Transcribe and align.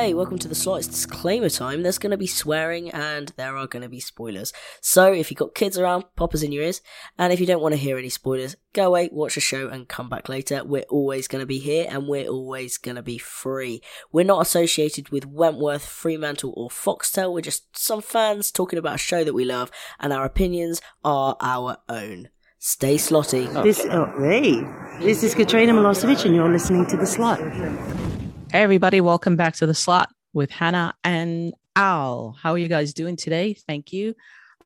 Hey, 0.00 0.14
welcome 0.14 0.38
to 0.38 0.46
the 0.46 0.54
slightest 0.54 0.92
disclaimer 0.92 1.48
time. 1.48 1.82
There's 1.82 1.98
going 1.98 2.12
to 2.12 2.16
be 2.16 2.28
swearing 2.28 2.88
and 2.90 3.32
there 3.36 3.56
are 3.56 3.66
going 3.66 3.82
to 3.82 3.88
be 3.88 3.98
spoilers. 3.98 4.52
So 4.80 5.12
if 5.12 5.28
you've 5.28 5.38
got 5.38 5.56
kids 5.56 5.76
around, 5.76 6.04
poppers 6.14 6.44
in 6.44 6.52
your 6.52 6.62
ears. 6.62 6.80
And 7.18 7.32
if 7.32 7.40
you 7.40 7.46
don't 7.46 7.60
want 7.60 7.72
to 7.72 7.80
hear 7.80 7.98
any 7.98 8.08
spoilers, 8.08 8.54
go 8.74 8.86
away, 8.86 9.08
watch 9.10 9.34
the 9.34 9.40
show, 9.40 9.66
and 9.66 9.88
come 9.88 10.08
back 10.08 10.28
later. 10.28 10.62
We're 10.62 10.82
always 10.82 11.26
going 11.26 11.40
to 11.40 11.46
be 11.46 11.58
here 11.58 11.84
and 11.90 12.06
we're 12.06 12.28
always 12.28 12.78
going 12.78 12.94
to 12.94 13.02
be 13.02 13.18
free. 13.18 13.82
We're 14.12 14.24
not 14.24 14.40
associated 14.40 15.08
with 15.08 15.26
Wentworth, 15.26 15.84
Fremantle, 15.84 16.54
or 16.56 16.68
Foxtel. 16.68 17.34
We're 17.34 17.40
just 17.40 17.76
some 17.76 18.00
fans 18.00 18.52
talking 18.52 18.78
about 18.78 18.94
a 18.94 18.98
show 18.98 19.24
that 19.24 19.34
we 19.34 19.44
love, 19.44 19.68
and 19.98 20.12
our 20.12 20.24
opinions 20.24 20.80
are 21.04 21.36
our 21.40 21.78
own. 21.88 22.28
Stay 22.60 22.98
slotty. 22.98 23.52
This, 23.64 23.84
oh, 23.90 24.12
hey, 24.20 24.62
this 25.04 25.24
is 25.24 25.34
Katrina 25.34 25.72
Milosevic, 25.72 26.24
and 26.24 26.36
you're 26.36 26.52
listening 26.52 26.86
to 26.86 26.96
The 26.96 27.06
Slot. 27.06 27.40
Hey, 28.50 28.62
everybody, 28.62 29.02
welcome 29.02 29.36
back 29.36 29.56
to 29.56 29.66
the 29.66 29.74
slot 29.74 30.08
with 30.32 30.50
Hana 30.50 30.94
and 31.04 31.52
Al. 31.76 32.34
How 32.40 32.52
are 32.52 32.58
you 32.58 32.66
guys 32.66 32.94
doing 32.94 33.14
today? 33.14 33.52
Thank 33.52 33.92
you. 33.92 34.14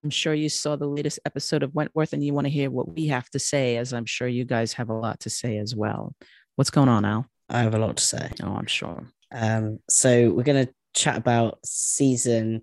I'm 0.05 0.11
sure 0.11 0.33
you 0.33 0.49
saw 0.49 0.77
the 0.77 0.87
latest 0.87 1.19
episode 1.27 1.65
of 1.65 1.75
Wentworth 1.75 2.13
and 2.13 2.25
you 2.25 2.33
want 2.33 2.47
to 2.47 2.51
hear 2.51 2.71
what 2.71 2.95
we 2.95 3.09
have 3.09 3.29
to 3.31 3.41
say, 3.41 3.79
as 3.79 3.93
I'm 3.93 4.07
sure 4.07 4.29
you 4.29 4.45
guys 4.45 4.75
have 4.75 4.89
a 4.89 4.95
lot 4.95 5.19
to 5.21 5.31
say 5.31 5.59
as 5.59 5.75
well. 5.75 6.15
What's 6.55 6.71
going 6.71 6.89
on, 6.89 7.05
Al? 7.05 7.27
I 7.49 7.59
have 7.63 7.75
a 7.75 7.79
lot 7.79 7.97
to 7.97 8.05
say. 8.05 8.31
Oh, 8.41 8.55
I'm 8.55 8.67
sure. 8.67 9.05
Um, 9.33 9.81
so 9.91 10.31
we're 10.31 10.45
going 10.45 10.65
to 10.65 10.73
chat 10.95 11.17
about 11.17 11.59
season 11.65 12.62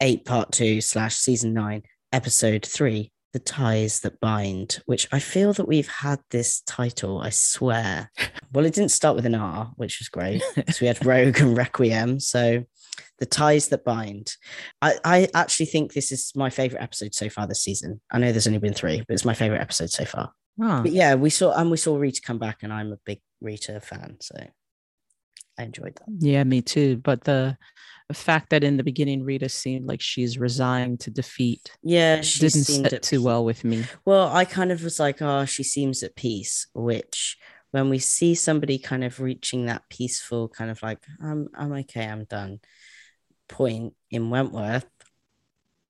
eight, 0.00 0.24
part 0.24 0.52
two 0.52 0.80
slash 0.80 1.16
season 1.16 1.52
nine, 1.52 1.82
episode 2.12 2.64
three, 2.64 3.12
the 3.36 3.40
ties 3.40 4.00
that 4.00 4.18
bind. 4.18 4.78
Which 4.86 5.06
I 5.12 5.18
feel 5.18 5.52
that 5.52 5.68
we've 5.68 5.88
had 5.88 6.20
this 6.30 6.62
title. 6.62 7.20
I 7.20 7.28
swear. 7.28 8.10
well, 8.54 8.64
it 8.64 8.72
didn't 8.72 8.92
start 8.92 9.14
with 9.14 9.26
an 9.26 9.34
R, 9.34 9.72
which 9.76 9.98
was 10.00 10.08
great. 10.08 10.42
so 10.70 10.78
we 10.80 10.86
had 10.86 11.04
Rogue 11.12 11.38
and 11.38 11.54
Requiem. 11.54 12.18
So 12.18 12.64
the 13.18 13.26
ties 13.26 13.68
that 13.68 13.84
bind. 13.84 14.34
I, 14.80 14.94
I 15.04 15.28
actually 15.34 15.66
think 15.66 15.92
this 15.92 16.12
is 16.12 16.32
my 16.34 16.48
favorite 16.48 16.80
episode 16.82 17.14
so 17.14 17.28
far 17.28 17.46
this 17.46 17.60
season. 17.62 18.00
I 18.10 18.18
know 18.18 18.32
there's 18.32 18.46
only 18.46 18.58
been 18.58 18.72
three, 18.72 19.04
but 19.06 19.12
it's 19.12 19.26
my 19.26 19.34
favorite 19.34 19.60
episode 19.60 19.90
so 19.90 20.06
far. 20.06 20.32
Oh, 20.58 20.80
But 20.82 20.92
yeah, 20.92 21.14
we 21.14 21.28
saw 21.28 21.52
and 21.52 21.70
we 21.70 21.76
saw 21.76 21.98
Rita 21.98 22.22
come 22.24 22.38
back, 22.38 22.62
and 22.62 22.72
I'm 22.72 22.90
a 22.90 22.98
big 23.04 23.20
Rita 23.42 23.80
fan, 23.80 24.16
so 24.20 24.34
I 25.58 25.62
enjoyed 25.62 25.96
that. 25.96 26.06
yeah, 26.26 26.42
me 26.44 26.62
too. 26.62 26.96
But 26.96 27.24
the, 27.24 27.58
the 28.08 28.14
fact 28.14 28.50
that 28.50 28.62
in 28.62 28.76
the 28.76 28.84
beginning 28.84 29.24
Rita 29.24 29.48
seemed 29.48 29.86
like 29.86 30.00
she's 30.00 30.38
resigned 30.38 31.00
to 31.00 31.10
defeat 31.10 31.70
Yeah, 31.82 32.20
she 32.20 32.40
didn't 32.40 32.64
sit 32.64 33.02
too 33.02 33.22
well 33.22 33.44
with 33.44 33.64
me. 33.64 33.84
Well, 34.04 34.28
I 34.34 34.44
kind 34.44 34.70
of 34.70 34.82
was 34.84 35.00
like, 35.00 35.20
oh, 35.20 35.44
she 35.44 35.62
seems 35.62 36.02
at 36.02 36.16
peace, 36.16 36.68
which 36.74 37.36
when 37.72 37.90
we 37.90 37.98
see 37.98 38.34
somebody 38.34 38.78
kind 38.78 39.04
of 39.04 39.20
reaching 39.20 39.66
that 39.66 39.88
peaceful 39.90 40.48
kind 40.48 40.70
of 40.70 40.82
like, 40.82 41.00
I'm 41.20 41.48
I'm 41.54 41.72
okay, 41.72 42.06
I'm 42.06 42.24
done 42.24 42.60
point 43.48 43.94
in 44.10 44.30
Wentworth, 44.30 44.86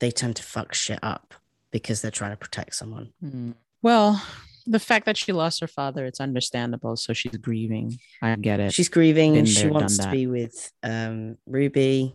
they 0.01 0.11
tend 0.11 0.37
to 0.37 0.43
fuck 0.43 0.75
shit 0.75 0.99
up 1.03 1.35
because 1.71 2.03
they're 2.03 2.11
trying 2.11 2.33
to 2.33 2.37
protect 2.37 2.75
someone. 2.75 3.13
Hmm. 3.21 3.53
Well, 3.83 4.23
the 4.67 4.79
fact 4.79 5.07
that 5.07 5.17
she 5.17 5.33
lost 5.33 5.61
her 5.61 5.67
father, 5.67 6.05
it's 6.05 6.21
understandable. 6.21 6.97
So 6.97 7.13
she's 7.13 7.37
grieving. 7.37 7.99
I 8.23 8.37
get 8.37 8.61
it. 8.61 8.75
She's 8.75 8.89
grieving 8.89 9.33
Been 9.33 9.41
and 9.41 9.49
she 9.49 9.63
there, 9.63 9.73
wants 9.73 9.99
to 9.99 10.11
be 10.11 10.27
with 10.27 10.73
um 10.83 11.37
Ruby. 11.47 12.15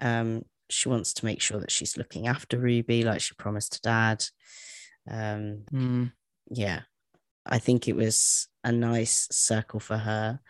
Um 0.00 0.44
she 0.70 0.88
wants 0.88 1.14
to 1.14 1.24
make 1.24 1.40
sure 1.40 1.60
that 1.60 1.70
she's 1.70 1.96
looking 1.96 2.26
after 2.28 2.58
Ruby 2.58 3.02
like 3.02 3.20
she 3.20 3.34
promised 3.34 3.72
to 3.74 3.80
dad. 3.80 4.24
Um 5.10 5.64
Hmm. 5.70 6.04
yeah, 6.50 6.82
I 7.44 7.58
think 7.58 7.88
it 7.88 7.96
was 7.96 8.48
a 8.64 8.72
nice 8.72 9.28
circle 9.30 9.80
for 9.80 9.96
her. 9.96 10.40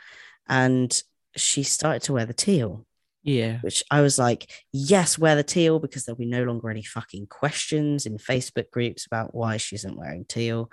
And 0.49 1.03
she 1.37 1.63
started 1.63 2.03
to 2.03 2.15
wear 2.15 2.27
the 2.27 2.33
teal, 2.35 2.87
yeah. 3.23 3.61
which 3.61 3.85
I 3.91 4.01
was 4.01 4.19
like, 4.19 4.51
yes, 4.73 5.19
wear 5.19 5.37
the 5.37 5.43
teal 5.45 5.79
because 5.79 6.05
there'll 6.05 6.19
be 6.19 6.27
no 6.27 6.43
longer 6.45 6.71
any 6.71 6.83
fucking 6.83 7.27
questions 7.29 8.07
in 8.07 8.17
Facebook 8.19 8.71
groups 8.71 9.07
about 9.07 9.35
why 9.35 9.59
she 9.59 9.77
isn't 9.77 9.99
wearing 9.99 10.25
teal. 10.25 10.71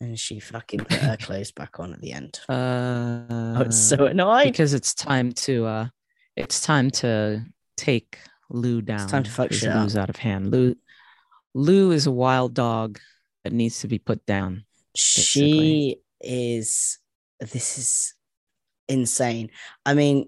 And 0.00 0.18
she 0.18 0.40
fucking 0.40 0.80
put 0.80 0.98
her 0.98 1.16
clothes 1.16 1.52
back 1.52 1.80
on 1.80 1.92
at 1.92 2.00
the 2.00 2.12
end. 2.12 2.40
Uh, 2.48 3.54
I 3.58 3.62
was 3.62 3.88
so 3.88 4.06
annoyed. 4.06 4.44
because 4.44 4.74
it's 4.74 4.94
time 4.94 5.32
to 5.32 5.66
uh 5.66 5.86
it's 6.36 6.60
time 6.60 6.90
to 7.02 7.42
take 7.76 8.18
Lou 8.50 8.82
down. 8.82 9.00
It's 9.02 9.10
time 9.10 9.22
to 9.22 9.30
fuck 9.30 9.52
shit 9.52 9.74
Lou's 9.74 9.96
out 9.96 10.10
of 10.10 10.16
hand. 10.16 10.50
Lou 10.52 10.74
Lou 11.54 11.90
is 11.92 12.06
a 12.06 12.12
wild 12.12 12.52
dog 12.54 12.98
that 13.44 13.52
needs 13.52 13.80
to 13.80 13.88
be 13.88 13.98
put 13.98 14.24
down. 14.26 14.64
she 14.94 15.96
is 16.20 16.98
this 17.40 17.78
is 17.78 18.14
insane 18.88 19.50
i 19.84 19.92
mean 19.92 20.26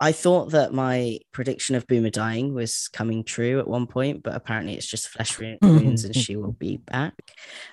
i 0.00 0.12
thought 0.12 0.50
that 0.50 0.74
my 0.74 1.18
prediction 1.32 1.74
of 1.74 1.86
boomer 1.86 2.10
dying 2.10 2.52
was 2.52 2.88
coming 2.92 3.24
true 3.24 3.58
at 3.58 3.66
one 3.66 3.86
point 3.86 4.22
but 4.22 4.34
apparently 4.34 4.74
it's 4.74 4.86
just 4.86 5.08
flesh 5.08 5.38
wounds 5.62 6.04
and 6.04 6.14
she 6.24 6.36
will 6.36 6.52
be 6.52 6.76
back 6.76 7.14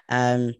um 0.09 0.53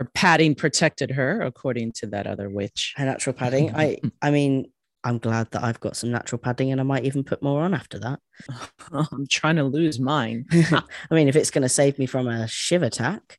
Her 0.00 0.08
padding 0.14 0.54
protected 0.54 1.10
her, 1.12 1.42
according 1.42 1.92
to 1.92 2.06
that 2.08 2.26
other 2.26 2.48
witch. 2.48 2.94
her 2.96 3.04
natural 3.04 3.34
padding 3.34 3.74
i 3.76 3.98
i 4.22 4.30
mean 4.30 4.72
i'm 5.04 5.18
glad 5.18 5.50
that 5.50 5.62
i've 5.62 5.78
got 5.80 5.94
some 5.96 6.10
natural 6.10 6.38
padding 6.38 6.72
and 6.72 6.80
i 6.80 6.84
might 6.84 7.04
even 7.04 7.22
put 7.22 7.42
more 7.42 7.62
on 7.62 7.74
after 7.74 7.98
that 7.98 8.18
I'm 8.92 9.26
trying 9.28 9.56
to 9.56 9.64
lose 9.64 10.00
mine. 10.00 10.46
i 10.52 11.14
mean 11.14 11.28
if 11.28 11.36
it's 11.36 11.50
going 11.50 11.62
to 11.62 11.68
save 11.68 11.98
me 11.98 12.06
from 12.06 12.28
a 12.28 12.48
shiv 12.48 12.82
attack 12.82 13.38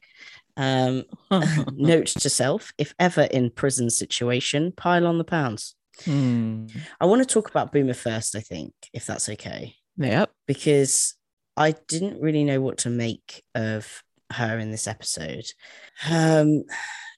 um 0.55 1.03
note 1.73 2.07
to 2.07 2.29
self 2.29 2.71
if 2.77 2.93
ever 2.99 3.23
in 3.23 3.49
prison 3.49 3.89
situation 3.89 4.71
pile 4.71 5.07
on 5.07 5.17
the 5.17 5.23
pounds 5.23 5.75
Hmm. 6.05 6.65
I 6.99 7.05
want 7.05 7.21
to 7.21 7.31
talk 7.31 7.49
about 7.49 7.71
Boomer 7.71 7.93
first, 7.93 8.35
I 8.35 8.39
think, 8.39 8.73
if 8.91 9.05
that's 9.05 9.29
okay, 9.29 9.75
Yep. 9.97 10.31
because 10.47 11.13
I 11.55 11.75
didn't 11.87 12.19
really 12.21 12.43
know 12.43 12.59
what 12.59 12.79
to 12.79 12.89
make 12.89 13.43
of 13.53 14.01
her 14.35 14.59
in 14.59 14.71
this 14.71 14.87
episode. 14.87 15.45
Um, 16.09 16.63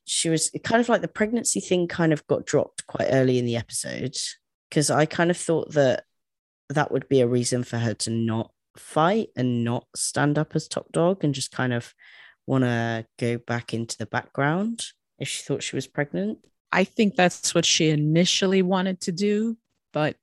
she 0.05 0.29
was 0.29 0.51
kind 0.63 0.81
of 0.81 0.89
like 0.89 1.01
the 1.01 1.07
pregnancy 1.07 1.59
thing 1.59 1.87
kind 1.87 2.13
of 2.13 2.25
got 2.27 2.45
dropped 2.45 2.85
quite 2.87 3.07
early 3.09 3.39
in 3.39 3.45
the 3.45 3.55
episode 3.55 4.15
because 4.69 4.89
I 4.89 5.05
kind 5.05 5.31
of 5.31 5.37
thought 5.37 5.71
that 5.73 6.03
that 6.69 6.91
would 6.91 7.07
be 7.07 7.21
a 7.21 7.27
reason 7.27 7.63
for 7.63 7.77
her 7.77 7.93
to 7.93 8.09
not 8.09 8.51
fight 8.77 9.29
and 9.35 9.63
not 9.63 9.85
stand 9.95 10.37
up 10.37 10.55
as 10.55 10.67
top 10.67 10.91
dog 10.91 11.23
and 11.23 11.33
just 11.33 11.51
kind 11.51 11.73
of 11.73 11.93
want 12.45 12.63
to 12.63 13.05
go 13.17 13.37
back 13.37 13.73
into 13.73 13.97
the 13.97 14.05
background 14.05 14.83
if 15.19 15.27
she 15.27 15.43
thought 15.43 15.63
she 15.63 15.75
was 15.75 15.87
pregnant. 15.87 16.39
I 16.71 16.83
think 16.83 17.15
that's 17.15 17.53
what 17.53 17.65
she 17.65 17.89
initially 17.89 18.61
wanted 18.61 19.01
to 19.01 19.11
do, 19.11 19.57
but 19.93 20.15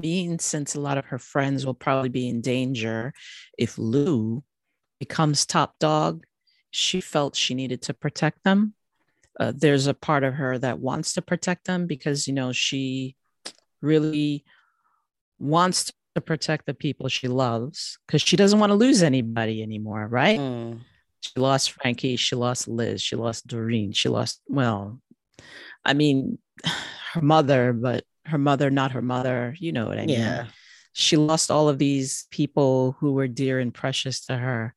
being 0.00 0.38
since 0.40 0.74
a 0.74 0.80
lot 0.80 0.98
of 0.98 1.06
her 1.06 1.18
friends 1.18 1.64
will 1.64 1.74
probably 1.74 2.08
be 2.08 2.28
in 2.28 2.40
danger 2.40 3.12
if 3.56 3.78
Lou 3.78 4.42
becomes 4.98 5.46
top 5.46 5.78
dog, 5.78 6.24
she 6.70 7.00
felt 7.00 7.36
she 7.36 7.54
needed 7.54 7.82
to 7.82 7.94
protect 7.94 8.44
them. 8.44 8.74
Uh, 9.38 9.52
there's 9.54 9.86
a 9.86 9.94
part 9.94 10.24
of 10.24 10.34
her 10.34 10.58
that 10.58 10.78
wants 10.78 11.14
to 11.14 11.22
protect 11.22 11.66
them 11.66 11.86
because, 11.86 12.28
you 12.28 12.34
know, 12.34 12.52
she 12.52 13.16
really 13.80 14.44
wants 15.38 15.92
to 16.14 16.20
protect 16.20 16.66
the 16.66 16.74
people 16.74 17.08
she 17.08 17.28
loves 17.28 17.98
because 18.06 18.22
she 18.22 18.36
doesn't 18.36 18.60
want 18.60 18.70
to 18.70 18.76
lose 18.76 19.02
anybody 19.02 19.62
anymore, 19.62 20.06
right? 20.06 20.38
Mm. 20.38 20.80
She 21.20 21.32
lost 21.40 21.72
Franky. 21.72 22.16
She 22.16 22.36
lost 22.36 22.68
Liz. 22.68 23.00
She 23.02 23.16
lost 23.16 23.46
Doreen. 23.46 23.92
She 23.92 24.08
lost, 24.08 24.40
well, 24.46 25.00
I 25.84 25.94
mean, 25.94 26.38
her 27.12 27.22
mother, 27.22 27.72
but 27.72 28.04
her 28.26 28.38
mother, 28.38 28.70
not 28.70 28.92
her 28.92 29.02
mother. 29.02 29.56
You 29.58 29.72
know 29.72 29.86
what 29.86 29.98
I 29.98 30.06
mean? 30.06 30.20
Yeah. 30.20 30.46
She 30.92 31.16
lost 31.16 31.50
all 31.50 31.68
of 31.68 31.78
these 31.78 32.26
people 32.30 32.96
who 33.00 33.12
were 33.12 33.26
dear 33.26 33.58
and 33.58 33.74
precious 33.74 34.26
to 34.26 34.36
her. 34.36 34.74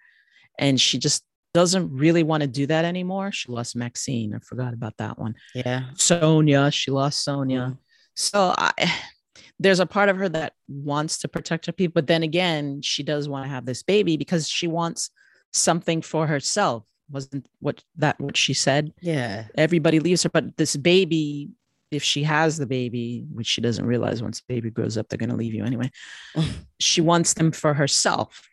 And 0.58 0.80
she 0.80 0.98
just 0.98 1.24
doesn't 1.54 1.92
really 1.92 2.24
want 2.24 2.42
to 2.42 2.48
do 2.48 2.68
that 2.68 2.86
anymore. 2.86 3.32
She 3.32 3.52
lost 3.52 3.76
Maxine. 3.76 4.36
I 4.36 4.40
forgot 4.40 4.74
about 4.74 4.98
that 4.98 5.18
one. 5.18 5.36
Yeah. 5.56 5.86
Sonia. 5.96 6.70
She 6.72 6.92
lost 6.92 7.24
Sonia. 7.24 7.74
Mm. 7.74 7.78
So 8.16 8.54
I, 8.58 8.72
there's 9.60 9.80
a 9.80 9.86
part 9.86 10.10
of 10.10 10.18
her 10.18 10.30
that 10.30 10.54
wants 10.68 11.20
to 11.20 11.28
protect 11.28 11.66
her 11.66 11.72
people, 11.72 11.94
but 11.94 12.08
then 12.08 12.24
again, 12.24 12.82
she 12.82 13.04
does 13.04 13.28
want 13.28 13.46
to 13.46 13.50
have 13.50 13.66
this 13.66 13.84
baby 13.84 14.18
because 14.18 14.48
she 14.48 14.68
wants 14.68 15.10
something 15.54 16.02
for 16.02 16.28
herself. 16.28 16.84
Wasn't 17.10 17.48
what 17.60 17.84
that 17.96 18.20
what 18.20 18.36
she 18.36 18.54
said? 18.54 18.94
Yeah. 19.02 19.46
Everybody 19.56 20.00
leaves 20.00 20.24
her, 20.24 20.30
but 20.30 20.58
this 20.58 20.76
baby, 20.76 21.50
if 21.90 22.04
she 22.04 22.24
has 22.24 22.58
the 22.58 22.68
baby, 22.68 23.26
which 23.34 23.48
she 23.48 23.62
doesn't 23.62 23.86
realize 23.86 24.22
once 24.22 24.42
the 24.42 24.54
baby 24.54 24.70
grows 24.70 24.98
up, 24.98 25.08
they're 25.08 25.18
gonna 25.18 25.36
leave 25.36 25.54
you 25.54 25.64
anyway. 25.64 25.90
she 26.80 27.00
wants 27.00 27.34
them 27.34 27.52
for 27.52 27.74
herself, 27.74 28.48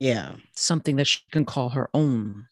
Yeah. 0.00 0.36
something 0.56 0.96
that 0.96 1.06
she 1.06 1.20
can 1.30 1.44
call 1.44 1.68
her 1.70 1.90
own. 1.94 2.46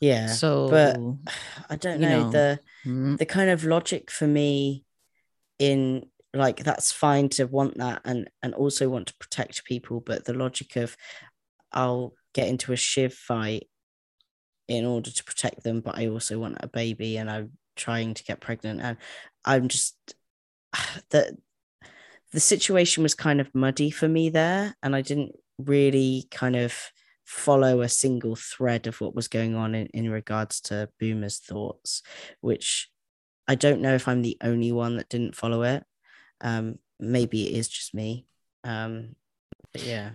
Yeah. 0.00 0.26
So 0.26 0.68
but 0.68 0.98
I 1.70 1.76
don't 1.76 2.00
know, 2.00 2.24
know, 2.24 2.30
the 2.30 2.60
mm, 2.84 3.16
the 3.16 3.26
kind 3.26 3.48
of 3.48 3.64
logic 3.64 4.10
for 4.10 4.26
me 4.26 4.84
in 5.58 6.06
like 6.34 6.64
that's 6.64 6.90
fine 6.90 7.28
to 7.30 7.46
want 7.46 7.78
that 7.78 8.02
and 8.04 8.28
and 8.42 8.54
also 8.54 8.88
want 8.88 9.06
to 9.08 9.14
protect 9.14 9.64
people, 9.64 10.00
but 10.00 10.24
the 10.24 10.34
logic 10.34 10.76
of 10.76 10.96
I'll 11.72 12.14
get 12.34 12.48
into 12.48 12.72
a 12.72 12.76
shiv 12.76 13.14
fight 13.14 13.68
in 14.68 14.84
order 14.84 15.10
to 15.10 15.24
protect 15.24 15.62
them, 15.62 15.80
but 15.80 15.96
I 15.96 16.08
also 16.08 16.38
want 16.38 16.56
a 16.60 16.66
baby 16.66 17.16
and 17.18 17.30
I'm 17.30 17.52
trying 17.76 18.14
to 18.14 18.24
get 18.24 18.40
pregnant 18.40 18.80
and 18.80 18.96
I'm 19.44 19.68
just 19.68 19.96
the 21.10 21.36
the 22.32 22.40
situation 22.40 23.02
was 23.02 23.14
kind 23.14 23.40
of 23.40 23.54
muddy 23.54 23.90
for 23.90 24.08
me 24.08 24.30
there, 24.30 24.74
and 24.82 24.96
I 24.96 25.02
didn't 25.02 25.36
really 25.58 26.26
kind 26.30 26.56
of 26.56 26.74
follow 27.24 27.80
a 27.80 27.88
single 27.88 28.36
thread 28.36 28.86
of 28.86 29.00
what 29.00 29.14
was 29.14 29.28
going 29.28 29.54
on 29.54 29.74
in, 29.74 29.86
in 29.88 30.10
regards 30.10 30.60
to 30.60 30.88
Boomer's 31.00 31.38
thoughts, 31.38 32.02
which 32.40 32.90
I 33.48 33.54
don't 33.54 33.80
know 33.80 33.94
if 33.94 34.08
I'm 34.08 34.22
the 34.22 34.36
only 34.42 34.72
one 34.72 34.96
that 34.96 35.08
didn't 35.08 35.36
follow 35.36 35.62
it. 35.62 35.84
Um, 36.40 36.78
maybe 37.00 37.48
it 37.48 37.56
is 37.58 37.68
just 37.68 37.94
me. 37.94 38.26
Um, 38.64 39.14
but 39.72 39.84
yeah, 39.84 40.10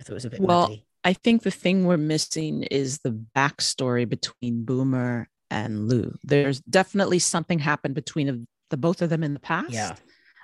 I 0.00 0.02
thought 0.02 0.12
it 0.12 0.14
was 0.14 0.24
a 0.24 0.30
bit 0.30 0.40
Well, 0.40 0.62
muddy. 0.68 0.86
I 1.04 1.12
think 1.12 1.42
the 1.42 1.50
thing 1.50 1.84
we're 1.86 1.96
missing 1.98 2.64
is 2.64 2.98
the 2.98 3.12
backstory 3.36 4.08
between 4.08 4.64
Boomer 4.64 5.28
and 5.50 5.88
Lou. 5.88 6.14
There's 6.24 6.60
definitely 6.60 7.20
something 7.20 7.60
happened 7.60 7.94
between 7.94 8.46
the 8.70 8.76
both 8.76 9.02
of 9.02 9.10
them 9.10 9.22
in 9.22 9.32
the 9.32 9.40
past 9.40 9.70
Yeah. 9.70 9.94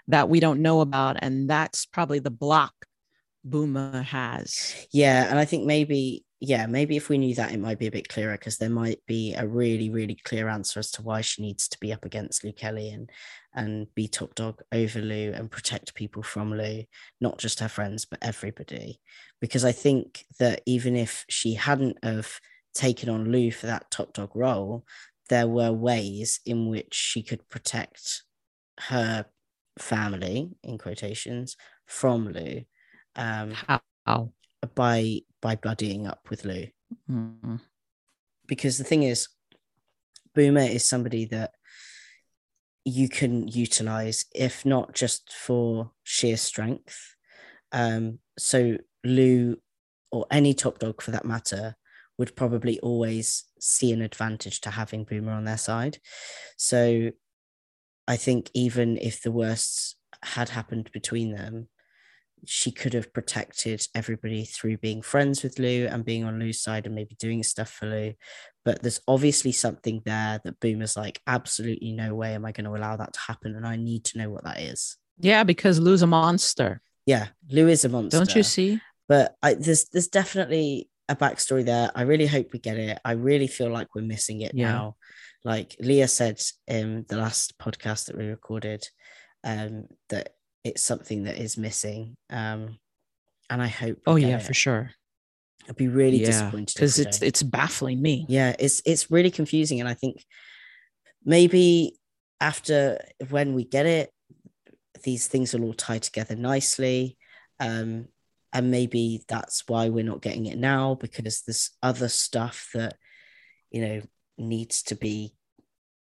that 0.06 0.28
we 0.28 0.38
don't 0.38 0.62
know 0.62 0.80
about. 0.80 1.16
And 1.20 1.50
that's 1.50 1.84
probably 1.86 2.20
the 2.20 2.30
block 2.30 2.72
Boomer 3.44 4.02
has. 4.02 4.86
Yeah, 4.92 5.28
and 5.28 5.38
I 5.38 5.44
think 5.44 5.64
maybe 5.64 6.24
yeah, 6.44 6.66
maybe 6.66 6.96
if 6.96 7.08
we 7.08 7.18
knew 7.18 7.36
that, 7.36 7.52
it 7.52 7.60
might 7.60 7.78
be 7.78 7.86
a 7.86 7.92
bit 7.92 8.08
clearer 8.08 8.32
because 8.32 8.58
there 8.58 8.68
might 8.68 8.98
be 9.06 9.32
a 9.34 9.46
really, 9.46 9.90
really 9.90 10.16
clear 10.24 10.48
answer 10.48 10.80
as 10.80 10.90
to 10.90 11.02
why 11.02 11.20
she 11.20 11.40
needs 11.40 11.68
to 11.68 11.78
be 11.78 11.92
up 11.92 12.04
against 12.04 12.42
Lou 12.42 12.52
Kelly 12.52 12.90
and 12.90 13.08
and 13.54 13.86
be 13.94 14.08
top 14.08 14.34
dog 14.34 14.60
over 14.72 14.98
Lou 14.98 15.32
and 15.32 15.52
protect 15.52 15.94
people 15.94 16.24
from 16.24 16.52
Lou, 16.52 16.82
not 17.20 17.38
just 17.38 17.60
her 17.60 17.68
friends 17.68 18.04
but 18.06 18.18
everybody. 18.22 19.00
Because 19.40 19.64
I 19.64 19.70
think 19.70 20.24
that 20.40 20.62
even 20.66 20.96
if 20.96 21.24
she 21.28 21.54
hadn't 21.54 22.04
have 22.04 22.40
taken 22.74 23.08
on 23.08 23.30
Lou 23.30 23.52
for 23.52 23.66
that 23.66 23.88
top 23.92 24.12
dog 24.12 24.34
role, 24.34 24.84
there 25.28 25.46
were 25.46 25.72
ways 25.72 26.40
in 26.44 26.68
which 26.68 26.92
she 26.92 27.22
could 27.22 27.48
protect 27.48 28.24
her 28.80 29.26
family 29.78 30.50
in 30.64 30.76
quotations 30.76 31.56
from 31.86 32.32
Lou. 32.32 32.64
Um, 33.16 33.52
How? 33.52 34.32
by 34.74 35.20
by 35.40 35.56
bloodying 35.56 36.06
up 36.06 36.20
with 36.30 36.44
Lou. 36.44 36.66
Mm. 37.10 37.60
Because 38.46 38.78
the 38.78 38.84
thing 38.84 39.02
is, 39.02 39.28
Boomer 40.34 40.60
is 40.60 40.88
somebody 40.88 41.26
that 41.26 41.52
you 42.84 43.08
can 43.08 43.48
utilize, 43.48 44.24
if 44.34 44.64
not 44.64 44.94
just 44.94 45.32
for 45.32 45.92
sheer 46.02 46.36
strength. 46.36 47.14
Um, 47.70 48.18
so 48.38 48.76
Lou 49.04 49.56
or 50.10 50.26
any 50.30 50.54
top 50.54 50.78
dog 50.78 51.00
for 51.00 51.12
that 51.12 51.24
matter 51.24 51.76
would 52.18 52.36
probably 52.36 52.78
always 52.80 53.44
see 53.58 53.92
an 53.92 54.02
advantage 54.02 54.60
to 54.62 54.70
having 54.70 55.04
Boomer 55.04 55.32
on 55.32 55.44
their 55.44 55.58
side. 55.58 55.98
So 56.56 57.10
I 58.06 58.16
think 58.16 58.50
even 58.54 58.98
if 58.98 59.22
the 59.22 59.32
worst 59.32 59.96
had 60.22 60.50
happened 60.50 60.90
between 60.92 61.32
them, 61.32 61.68
she 62.44 62.70
could 62.72 62.92
have 62.94 63.12
protected 63.12 63.86
everybody 63.94 64.44
through 64.44 64.78
being 64.78 65.02
friends 65.02 65.42
with 65.42 65.58
Lou 65.58 65.86
and 65.86 66.04
being 66.04 66.24
on 66.24 66.38
Lou's 66.38 66.60
side 66.60 66.86
and 66.86 66.94
maybe 66.94 67.16
doing 67.18 67.42
stuff 67.42 67.70
for 67.70 67.86
Lou. 67.86 68.12
But 68.64 68.82
there's 68.82 69.00
obviously 69.06 69.52
something 69.52 70.02
there 70.04 70.40
that 70.44 70.60
Boomer's 70.60 70.96
like, 70.96 71.20
absolutely 71.26 71.92
no 71.92 72.14
way 72.14 72.34
am 72.34 72.44
I 72.44 72.52
going 72.52 72.64
to 72.64 72.76
allow 72.76 72.96
that 72.96 73.12
to 73.12 73.20
happen. 73.20 73.54
And 73.56 73.66
I 73.66 73.76
need 73.76 74.04
to 74.06 74.18
know 74.18 74.30
what 74.30 74.44
that 74.44 74.60
is. 74.60 74.96
Yeah, 75.18 75.44
because 75.44 75.78
Lou's 75.78 76.02
a 76.02 76.06
monster. 76.06 76.80
Yeah, 77.06 77.28
Lou 77.50 77.68
is 77.68 77.84
a 77.84 77.88
monster. 77.88 78.18
Don't 78.18 78.34
you 78.34 78.42
see? 78.42 78.80
But 79.08 79.34
I, 79.42 79.54
there's 79.54 79.86
there's 79.86 80.08
definitely 80.08 80.88
a 81.08 81.16
backstory 81.16 81.64
there. 81.64 81.90
I 81.94 82.02
really 82.02 82.26
hope 82.26 82.52
we 82.52 82.58
get 82.58 82.78
it. 82.78 82.98
I 83.04 83.12
really 83.12 83.48
feel 83.48 83.70
like 83.70 83.94
we're 83.94 84.02
missing 84.02 84.40
it 84.40 84.52
Yeah. 84.54 84.72
now. 84.72 84.96
Like 85.44 85.76
Leah 85.80 86.08
said 86.08 86.40
in 86.68 87.04
the 87.08 87.16
last 87.16 87.58
podcast 87.58 88.06
that 88.06 88.16
we 88.16 88.26
recorded, 88.26 88.88
um, 89.42 89.86
that 90.08 90.34
it's 90.64 90.82
something 90.82 91.24
that 91.24 91.38
is 91.38 91.56
missing. 91.56 92.16
Um, 92.30 92.78
and 93.50 93.62
I 93.62 93.68
hope. 93.68 93.98
Oh 94.06 94.16
yeah, 94.16 94.36
it. 94.36 94.42
for 94.42 94.54
sure. 94.54 94.90
I'd 95.68 95.76
be 95.76 95.88
really 95.88 96.18
yeah, 96.18 96.26
disappointed 96.26 96.74
because 96.74 96.98
it's 96.98 97.18
don't. 97.20 97.28
it's 97.28 97.42
baffling 97.42 98.02
me. 98.02 98.26
yeah, 98.28 98.54
it's 98.58 98.82
it's 98.84 99.10
really 99.10 99.30
confusing, 99.30 99.80
and 99.80 99.88
I 99.88 99.94
think 99.94 100.24
maybe 101.24 101.98
after 102.40 102.98
when 103.30 103.54
we 103.54 103.64
get 103.64 103.86
it, 103.86 104.10
these 105.04 105.28
things 105.28 105.52
will 105.52 105.64
all 105.64 105.74
tie 105.74 105.98
together 105.98 106.34
nicely. 106.34 107.16
Um, 107.60 108.08
and 108.52 108.70
maybe 108.70 109.22
that's 109.28 109.64
why 109.66 109.88
we're 109.88 110.04
not 110.04 110.20
getting 110.20 110.46
it 110.46 110.58
now 110.58 110.94
because 110.94 111.42
there's 111.42 111.70
other 111.82 112.08
stuff 112.08 112.68
that 112.74 112.96
you 113.70 113.80
know 113.80 114.02
needs 114.36 114.82
to 114.84 114.94
be 114.94 115.34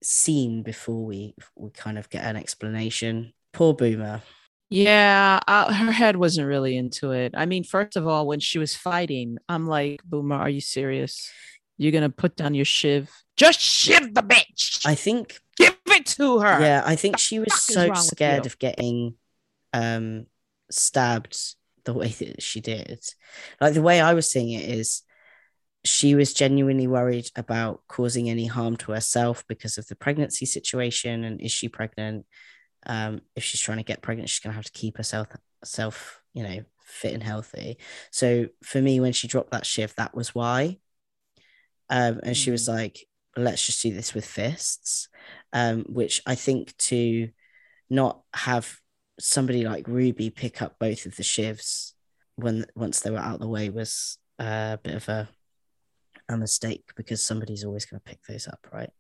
seen 0.03 0.63
before 0.63 1.05
we 1.05 1.35
we 1.57 1.71
kind 1.71 1.99
of 1.99 2.11
get 2.11 2.25
an 2.25 2.37
explanation. 2.37 3.33
Poor 3.59 3.75
Boomer. 3.75 4.23
Yeah, 4.71 5.41
uh, 5.49 5.73
her 5.73 5.91
head 5.91 6.15
wasn't 6.15 6.47
really 6.47 6.77
into 6.77 7.11
it. 7.11 7.35
I 7.37 7.45
mean, 7.45 7.65
first 7.65 7.97
of 7.97 8.07
all, 8.07 8.25
when 8.25 8.39
she 8.39 8.61
was 8.61 8.77
fighting, 8.77 9.39
I'm 9.49 9.67
like, 9.67 10.01
Boomer, 10.05 10.37
are 10.37 10.49
you 10.49 10.61
serious? 10.61 11.29
You're 11.77 11.91
gonna 11.91 12.09
put 12.09 12.37
down 12.37 12.55
your 12.55 12.65
shiv? 12.65 13.11
Just 13.37 13.59
shiv 13.59 14.15
the 14.15 14.23
bitch. 14.23 14.87
I 14.87 14.95
think 14.95 15.41
Give 15.57 15.77
it 15.89 16.07
to 16.07 16.39
her. 16.39 16.61
yeah, 16.61 16.85
I 16.87 16.95
think 16.95 17.19
she 17.19 17.41
was 17.41 17.61
so 17.61 17.93
scared 17.95 18.47
of 18.47 18.61
getting 18.61 19.15
um 19.73 20.27
stabbed 20.71 21.37
the 21.85 21.95
way 21.95 22.11
that 22.11 22.41
she 22.41 22.61
did. 22.61 23.01
Like 23.61 23.75
the 23.75 23.83
way 23.83 24.01
I 24.01 24.15
was 24.15 24.31
seeing 24.31 24.53
it 24.53 24.69
is 24.69 25.03
she 25.85 26.15
was 26.15 26.33
genuinely 26.33 26.87
worried 26.87 27.29
about 27.35 27.81
causing 27.89 28.31
any 28.31 28.47
harm 28.47 28.77
to 28.77 28.93
herself 28.93 29.45
because 29.49 29.79
of 29.79 29.89
the 29.89 29.97
pregnancy 29.97 30.47
situation 30.47 31.25
and 31.25 31.41
is 31.41 31.51
she 31.51 31.69
pregnant? 31.69 32.25
Um, 32.87 33.23
if 33.37 33.45
she's 33.45 33.61
trying 33.61 33.79
to 33.79 33.85
get 33.85 34.03
pregnant, 34.03 34.29
she's 34.29 34.41
gonna 34.41 34.55
have 34.55 34.65
to 34.65 34.73
keep 34.73 34.97
herself 34.97 35.29
self, 35.65 36.23
you 36.35 36.43
know, 36.43 36.61
fit 36.83 37.15
and 37.15 37.23
healthy. 37.23 37.79
So 38.11 38.49
for 38.63 38.81
me, 38.81 39.01
when 39.01 39.13
she 39.13 39.29
dropped 39.29 39.51
that 39.51 39.67
shift, 39.67 39.97
that 39.97 40.15
was 40.15 40.35
why. 40.35 40.79
Um, 41.91 42.21
and 42.23 42.37
she 42.37 42.51
was 42.51 42.69
like, 42.69 43.07
let's 43.37 43.65
just 43.65 43.83
do 43.83 43.93
this 43.93 44.15
with 44.15 44.25
fists. 44.25 45.09
Um, 45.53 45.85
which 45.89 46.21
I 46.27 46.35
think 46.35 46.77
to 46.79 47.31
not 47.91 48.21
have 48.35 48.79
somebody 49.19 49.65
like 49.65 49.89
Ruby 49.89 50.31
pick 50.31 50.61
up 50.63 50.79
both 50.79 51.07
of 51.07 51.17
the 51.17 51.23
shivs 51.23 51.93
when 52.37 52.67
once 52.75 53.01
they 53.01 53.11
were 53.11 53.19
out 53.19 53.35
of 53.35 53.41
the 53.41 53.49
way 53.49 53.69
was 53.71 54.19
a 54.39 54.79
bit 54.83 54.95
of 54.95 55.09
a 55.09 55.29
a 56.29 56.37
mistake 56.37 56.91
because 56.95 57.23
somebody's 57.23 57.65
always 57.65 57.87
going 57.87 58.01
to 58.01 58.05
pick 58.05 58.23
those 58.25 58.47
up, 58.47 58.67
right? 58.73 58.91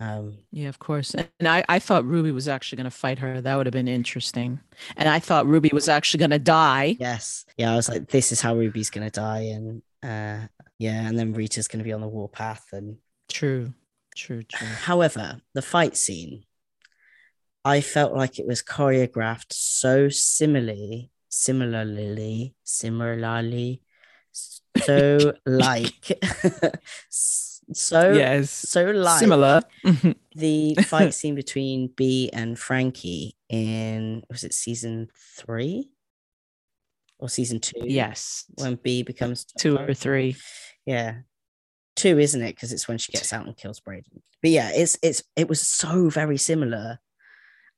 Um, 0.00 0.38
Yeah, 0.52 0.68
of 0.68 0.78
course. 0.78 1.14
And 1.14 1.48
I, 1.48 1.64
I 1.68 1.78
thought 1.78 2.04
Ruby 2.04 2.30
was 2.30 2.46
actually 2.48 2.76
going 2.76 2.84
to 2.84 2.90
fight 2.90 3.18
her. 3.18 3.40
That 3.40 3.56
would 3.56 3.66
have 3.66 3.72
been 3.72 3.88
interesting. 3.88 4.60
And 4.96 5.08
I 5.08 5.18
thought 5.18 5.46
Ruby 5.46 5.70
was 5.72 5.88
actually 5.88 6.18
going 6.18 6.30
to 6.30 6.38
die. 6.38 6.96
yes, 7.00 7.44
yeah, 7.56 7.72
I 7.72 7.76
was 7.76 7.88
like, 7.88 8.08
this 8.08 8.30
is 8.32 8.40
how 8.40 8.54
Ruby's 8.54 8.90
going 8.90 9.08
to 9.08 9.20
die, 9.20 9.50
and 9.52 9.82
uh, 10.02 10.46
yeah, 10.78 11.08
and 11.08 11.18
then 11.18 11.32
Rita's 11.32 11.68
going 11.68 11.80
to 11.80 11.84
be 11.84 11.92
on 11.92 12.00
the 12.00 12.08
warpath, 12.08 12.66
and 12.72 12.98
True, 13.28 13.74
true, 14.16 14.42
true. 14.42 14.66
However, 14.66 15.40
the 15.54 15.62
fight 15.62 15.96
scene, 15.96 16.44
I 17.64 17.80
felt 17.80 18.14
like 18.14 18.38
it 18.38 18.46
was 18.46 18.62
choreographed 18.62 19.52
so 19.52 20.08
similarly, 20.08 21.10
similarly, 21.28 22.54
similarly, 22.64 23.82
so 24.32 25.34
like, 25.46 26.22
so 27.72 28.12
yes. 28.12 28.50
so 28.50 28.84
like 28.84 29.18
Similar. 29.20 29.62
the 30.34 30.74
fight 30.86 31.14
scene 31.14 31.34
between 31.34 31.88
Bea 31.88 32.30
and 32.32 32.58
Franky 32.58 33.36
in 33.48 34.22
was 34.30 34.44
it 34.44 34.54
season 34.54 35.08
three 35.36 35.90
or 37.18 37.28
season 37.28 37.60
two? 37.60 37.80
yes. 37.84 38.44
when 38.56 38.76
Bea 38.76 39.02
becomes 39.02 39.44
Two 39.58 39.76
or 39.78 39.94
three. 39.94 40.36
yeah. 40.86 41.18
Two, 41.96 42.18
isn't 42.18 42.42
it? 42.42 42.54
Because 42.54 42.72
it's 42.72 42.86
when 42.86 42.98
she 42.98 43.10
gets 43.12 43.32
out 43.32 43.46
and 43.46 43.56
kills 43.56 43.80
Brayden. 43.80 44.20
But 44.40 44.52
yeah, 44.52 44.70
it's 44.72 44.96
it's 45.02 45.22
it 45.34 45.48
was 45.48 45.60
so 45.60 46.08
very 46.08 46.36
similar. 46.36 47.00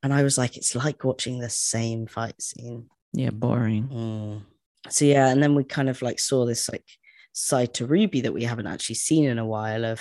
And 0.02 0.12
I 0.12 0.22
was 0.22 0.36
like, 0.36 0.56
it's 0.56 0.74
like 0.74 1.04
watching 1.04 1.38
the 1.38 1.48
same 1.50 2.06
fight 2.06 2.40
scene. 2.40 2.90
Yeah, 3.12 3.30
boring. 3.30 3.88
Mm. 3.88 4.42
So 4.90 5.04
yeah, 5.06 5.28
and 5.28 5.42
then 5.42 5.54
we 5.54 5.64
kind 5.64 5.88
of 5.88 6.02
like 6.02 6.18
saw 6.20 6.44
this 6.44 6.68
like 6.70 6.84
side 7.32 7.74
to 7.74 7.86
Ruby 7.86 8.20
that 8.22 8.32
we 8.34 8.44
haven't 8.44 8.66
actually 8.66 8.96
seen 8.96 9.24
in 9.24 9.38
a 9.38 9.46
while 9.46 9.84
of 9.84 10.00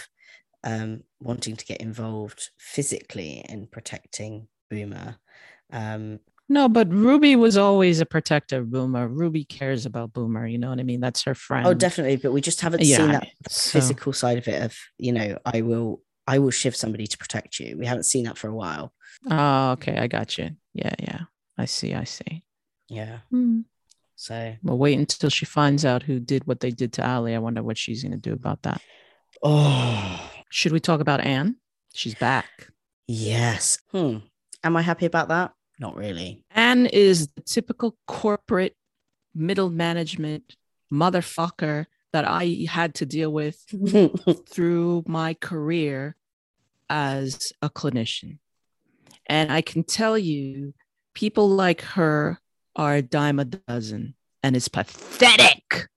um 0.64 1.02
wanting 1.20 1.56
to 1.56 1.66
get 1.66 1.80
involved 1.82 2.50
physically 2.58 3.46
in 3.48 3.68
protecting 3.68 4.48
Boomer. 4.70 5.18
Um 5.72 6.20
No, 6.50 6.68
but 6.68 6.92
Ruby 6.92 7.36
was 7.36 7.58
always 7.58 8.00
a 8.02 8.06
protective 8.06 8.70
Boomer. 8.72 9.08
Ruby 9.08 9.44
cares 9.46 9.86
about 9.86 10.14
Boomer. 10.14 10.48
You 10.48 10.58
know 10.58 10.70
what 10.70 10.80
I 10.80 10.84
mean? 10.84 11.00
That's 11.00 11.24
her 11.24 11.36
friend. 11.36 11.66
oh 11.68 11.74
definitely, 11.74 12.18
but 12.18 12.32
we 12.34 12.42
just 12.42 12.62
haven't 12.62 12.84
seen 12.84 13.12
that 13.12 13.28
so- 13.50 13.80
physical 13.80 14.12
side 14.14 14.38
of 14.38 14.48
it 14.48 14.62
of, 14.64 14.76
you 14.98 15.14
know, 15.14 15.38
I 15.46 15.62
will 15.62 16.02
I 16.28 16.40
will 16.40 16.52
shift 16.52 16.78
somebody 16.78 17.08
to 17.08 17.18
protect 17.18 17.60
you. 17.60 17.76
We 17.78 17.86
haven't 17.88 18.04
seen 18.04 18.26
that 18.26 18.38
for 18.38 18.50
a 18.50 18.56
while. 18.56 18.94
Oh, 19.30 19.72
okay. 19.72 19.98
I 19.98 20.08
got 20.08 20.38
you. 20.38 20.52
Yeah, 20.74 20.94
yeah. 21.00 21.22
I 21.58 21.66
see. 21.66 21.94
I 21.96 22.04
see. 22.04 22.44
Yeah. 22.88 23.20
Hmm. 23.32 23.62
So 24.20 24.54
Well, 24.64 24.78
wait 24.78 25.00
until 25.00 25.30
she 25.30 25.46
finds 25.46 25.86
out 25.86 26.04
who 26.04 26.20
did 26.20 26.46
what 26.46 26.60
they 26.60 26.72
did 26.72 26.92
to 26.94 27.06
Allie. 27.06 27.34
I 27.36 27.40
wonder 27.40 27.64
what 27.64 27.78
she's 27.78 28.04
going 28.04 28.12
to 28.12 28.18
do 28.18 28.34
about 28.34 28.64
that. 28.64 28.82
oh 29.42 30.30
Should 30.50 30.74
we 30.74 30.82
talk 30.82 31.00
about 31.00 31.22
Ann? 31.22 31.56
She's 31.94 32.16
back. 32.16 32.68
yes. 33.08 33.78
Hmm. 33.94 34.18
Am 34.62 34.76
I 34.76 34.82
happy 34.82 35.06
about 35.06 35.30
that? 35.30 35.54
Not 35.80 35.96
really. 35.96 36.44
Ann 36.52 36.86
is 36.88 37.30
the 37.30 37.42
typical 37.42 37.96
corporate 38.08 38.76
middle 39.34 39.70
management 39.70 40.58
motherfucker 40.92 41.86
that 42.12 42.26
I 42.28 42.66
had 42.68 42.96
to 42.96 43.06
deal 43.06 43.32
with 43.32 43.56
through 44.50 45.04
my 45.08 45.34
career 45.36 46.18
as 46.90 47.54
a 47.62 47.70
clinician. 47.70 48.40
And 49.28 49.50
I 49.50 49.62
can 49.62 49.86
tell 49.86 50.18
you, 50.18 50.74
people 51.14 51.48
like 51.48 51.82
her 51.82 52.40
are 52.76 52.96
a 52.96 53.02
dime 53.02 53.40
a 53.40 53.46
dozen, 53.46 54.16
and 54.44 54.56
it's 54.56 54.68
pathetic. 54.68 55.88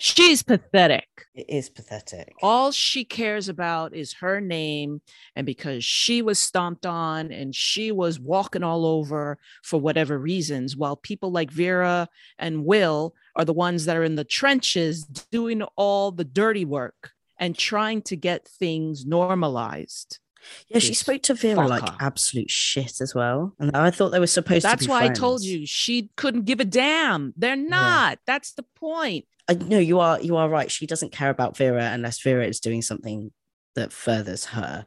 She's 0.00 0.42
pathetic. 0.42 1.08
It 1.34 1.46
is 1.48 1.68
pathetic. 1.68 2.34
All 2.42 2.70
she 2.70 3.04
cares 3.04 3.48
about 3.48 3.94
is 3.94 4.12
her 4.14 4.40
name. 4.40 5.00
And 5.34 5.44
because 5.44 5.84
she 5.84 6.22
was 6.22 6.38
stomped 6.38 6.86
on 6.86 7.32
and 7.32 7.54
she 7.54 7.90
was 7.90 8.20
walking 8.20 8.62
all 8.62 8.86
over 8.86 9.38
for 9.62 9.80
whatever 9.80 10.18
reasons, 10.18 10.76
while 10.76 10.94
people 10.94 11.32
like 11.32 11.50
Vera 11.50 12.08
and 12.38 12.64
Will 12.64 13.14
are 13.34 13.44
the 13.44 13.52
ones 13.52 13.86
that 13.86 13.96
are 13.96 14.04
in 14.04 14.14
the 14.14 14.24
trenches 14.24 15.04
doing 15.04 15.62
all 15.76 16.12
the 16.12 16.24
dirty 16.24 16.64
work 16.64 17.12
and 17.38 17.56
trying 17.56 18.02
to 18.02 18.16
get 18.16 18.46
things 18.46 19.04
normalized. 19.04 20.20
Yeah, 20.68 20.78
she 20.78 20.94
spoke 20.94 21.22
to 21.24 21.34
Vera 21.34 21.66
like 21.66 21.88
absolute 22.00 22.50
shit 22.50 23.00
as 23.00 23.14
well. 23.14 23.54
And 23.58 23.76
I 23.76 23.90
thought 23.90 24.10
they 24.10 24.20
were 24.20 24.26
supposed 24.26 24.62
to 24.62 24.68
be. 24.68 24.70
That's 24.70 24.88
why 24.88 25.04
I 25.04 25.08
told 25.08 25.42
you 25.42 25.66
she 25.66 26.10
couldn't 26.16 26.44
give 26.44 26.60
a 26.60 26.64
damn. 26.64 27.34
They're 27.36 27.56
not. 27.56 28.18
That's 28.26 28.52
the 28.52 28.62
point. 28.62 29.26
I, 29.48 29.54
no, 29.54 29.78
you 29.78 29.98
are 30.00 30.20
you 30.20 30.36
are 30.36 30.48
right. 30.48 30.70
She 30.70 30.86
doesn't 30.86 31.12
care 31.12 31.30
about 31.30 31.56
Vera 31.56 31.90
unless 31.92 32.20
Vera 32.20 32.46
is 32.46 32.60
doing 32.60 32.82
something 32.82 33.32
that 33.74 33.92
furthers 33.92 34.46
her. 34.46 34.86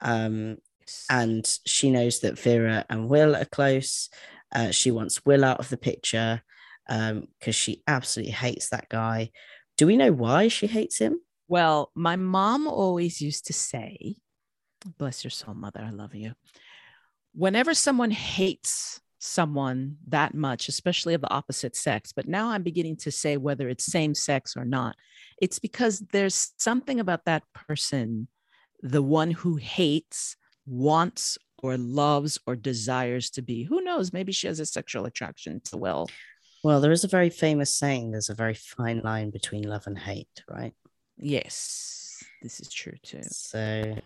Um, 0.00 0.58
and 1.08 1.46
she 1.64 1.90
knows 1.90 2.20
that 2.20 2.38
Vera 2.38 2.84
and 2.90 3.08
Will 3.08 3.36
are 3.36 3.44
close. 3.44 4.08
Uh, 4.54 4.70
she 4.70 4.90
wants 4.90 5.24
Will 5.24 5.44
out 5.44 5.60
of 5.60 5.68
the 5.68 5.76
picture 5.76 6.42
because 6.86 7.54
she 7.54 7.82
absolutely 7.86 8.32
hates 8.32 8.68
that 8.68 8.88
guy. 8.88 9.30
Do 9.78 9.86
we 9.86 9.96
know 9.96 10.12
why 10.12 10.48
she 10.48 10.66
hates 10.66 10.98
him? 10.98 11.20
Well, 11.48 11.90
my 11.94 12.16
mom 12.16 12.66
always 12.66 13.20
used 13.20 13.46
to 13.46 13.52
say, 13.52 14.16
bless 14.84 15.24
your 15.24 15.30
soul, 15.30 15.54
mother, 15.54 15.80
I 15.82 15.90
love 15.90 16.14
you. 16.14 16.32
Whenever 17.34 17.74
someone 17.74 18.10
hates 18.10 19.00
someone 19.18 19.96
that 20.08 20.34
much, 20.34 20.68
especially 20.68 21.14
of 21.14 21.20
the 21.20 21.30
opposite 21.30 21.76
sex, 21.76 22.12
but 22.12 22.26
now 22.26 22.50
I'm 22.50 22.62
beginning 22.62 22.96
to 22.96 23.12
say 23.12 23.36
whether 23.36 23.68
it's 23.68 23.86
same 23.86 24.14
sex 24.14 24.56
or 24.56 24.64
not, 24.64 24.96
it's 25.40 25.58
because 25.58 26.00
there's 26.12 26.52
something 26.58 27.00
about 27.00 27.24
that 27.26 27.44
person, 27.54 28.28
the 28.82 29.02
one 29.02 29.30
who 29.30 29.56
hates, 29.56 30.36
wants, 30.66 31.38
or 31.62 31.76
loves 31.76 32.38
or 32.46 32.56
desires 32.56 33.30
to 33.30 33.42
be. 33.42 33.62
Who 33.62 33.80
knows? 33.82 34.12
Maybe 34.12 34.32
she 34.32 34.48
has 34.48 34.60
a 34.60 34.66
sexual 34.66 35.06
attraction 35.06 35.60
to 35.66 35.76
Will. 35.76 36.08
Well, 36.64 36.80
there 36.80 36.92
is 36.92 37.04
a 37.04 37.08
very 37.08 37.30
famous 37.30 37.74
saying 37.74 38.10
there's 38.10 38.30
a 38.30 38.34
very 38.34 38.54
fine 38.54 39.00
line 39.00 39.30
between 39.30 39.62
love 39.62 39.86
and 39.86 39.98
hate, 39.98 40.42
right? 40.48 40.74
Yes, 41.16 42.22
this 42.40 42.60
is 42.60 42.68
true 42.68 42.96
too. 43.02 43.22
So, 43.22 43.96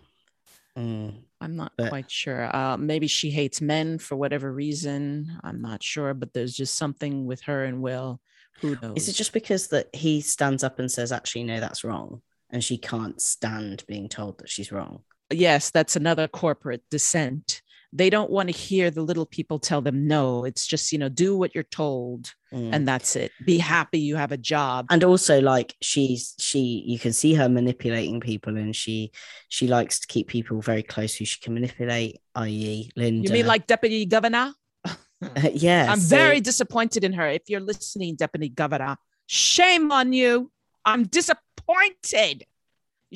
mm, 0.77 1.15
I'm 1.41 1.57
not 1.57 1.73
But- 1.77 1.89
quite 1.91 2.11
sure. 2.11 2.55
Uh, 2.55 2.77
maybe 2.77 3.07
she 3.07 3.31
hates 3.31 3.61
men 3.61 3.99
for 3.99 4.17
whatever 4.17 4.53
reason. 4.53 5.39
I'm 5.43 5.61
not 5.61 5.83
sure, 5.83 6.15
but 6.15 6.33
there's 6.33 6.55
just 6.55 6.77
something 6.77 7.27
with 7.27 7.43
her 7.43 7.65
and 7.65 7.83
Will. 7.83 8.21
Who 8.63 8.77
knows? 8.81 8.97
is 8.97 9.09
it 9.11 9.13
just 9.13 9.33
because 9.35 9.69
that 9.69 9.95
he 9.95 10.21
stands 10.23 10.65
up 10.65 10.79
and 10.79 10.91
says, 10.91 11.13
actually, 11.13 11.45
no, 11.45 11.61
that's 11.61 11.85
wrong? 11.85 12.23
And 12.51 12.65
she 12.65 12.79
can't 12.79 13.21
stand 13.21 13.85
being 13.87 14.09
told 14.09 14.39
that 14.39 14.49
she's 14.49 14.73
wrong. 14.73 15.03
yes, 15.31 15.71
that's 15.71 15.97
another 15.97 16.29
corporate 16.29 16.83
dissent. 16.91 17.61
They 17.93 18.11
don't 18.11 18.31
want 18.31 18.49
to 18.51 18.55
hear 18.57 18.91
the 18.91 19.03
little 19.03 19.25
people 19.27 19.59
tell 19.59 19.81
them 19.81 20.07
no. 20.07 20.45
It's 20.45 20.67
just, 20.67 20.93
you 20.93 20.99
know, 20.99 21.09
do 21.09 21.37
what 21.37 21.55
you're 21.55 21.65
told 21.65 22.33
Mm. 22.53 22.71
and 22.73 22.87
that's 22.87 23.17
it. 23.17 23.33
Be 23.45 23.59
happy 23.59 23.99
you 23.99 24.15
have 24.15 24.31
a 24.31 24.37
job. 24.37 24.87
and 24.91 25.03
also 25.03 25.41
like 25.41 25.75
she's 25.83 26.35
she 26.39 26.85
you 26.87 26.97
can 26.97 27.13
see 27.13 27.35
her 27.35 27.49
manipulating 27.49 28.21
people 28.21 28.57
and 28.57 28.75
she 28.75 29.11
she 29.49 29.67
likes 29.67 29.99
to 29.99 30.07
keep 30.07 30.29
people 30.29 30.61
very 30.61 30.85
close 30.85 31.17
who 31.17 31.25
she 31.25 31.41
can 31.41 31.55
manipulate 31.55 32.21
i.e 32.37 32.89
linda 32.95 33.27
You 33.27 33.33
mean 33.33 33.47
like 33.49 33.67
Deputy 33.67 34.07
Governor? 34.07 34.55
yeah 35.53 35.89
I'm 35.91 35.99
so- 35.99 36.15
very 36.17 36.41
disappointed 36.41 37.03
in 37.03 37.13
her. 37.15 37.27
If 37.29 37.43
you're 37.49 37.61
listening, 37.61 38.15
Deputy 38.15 38.49
Governor, 38.49 38.97
shame 39.27 39.91
on 39.91 40.13
you. 40.13 40.53
I'm 40.85 41.03
disappointed. 41.05 42.45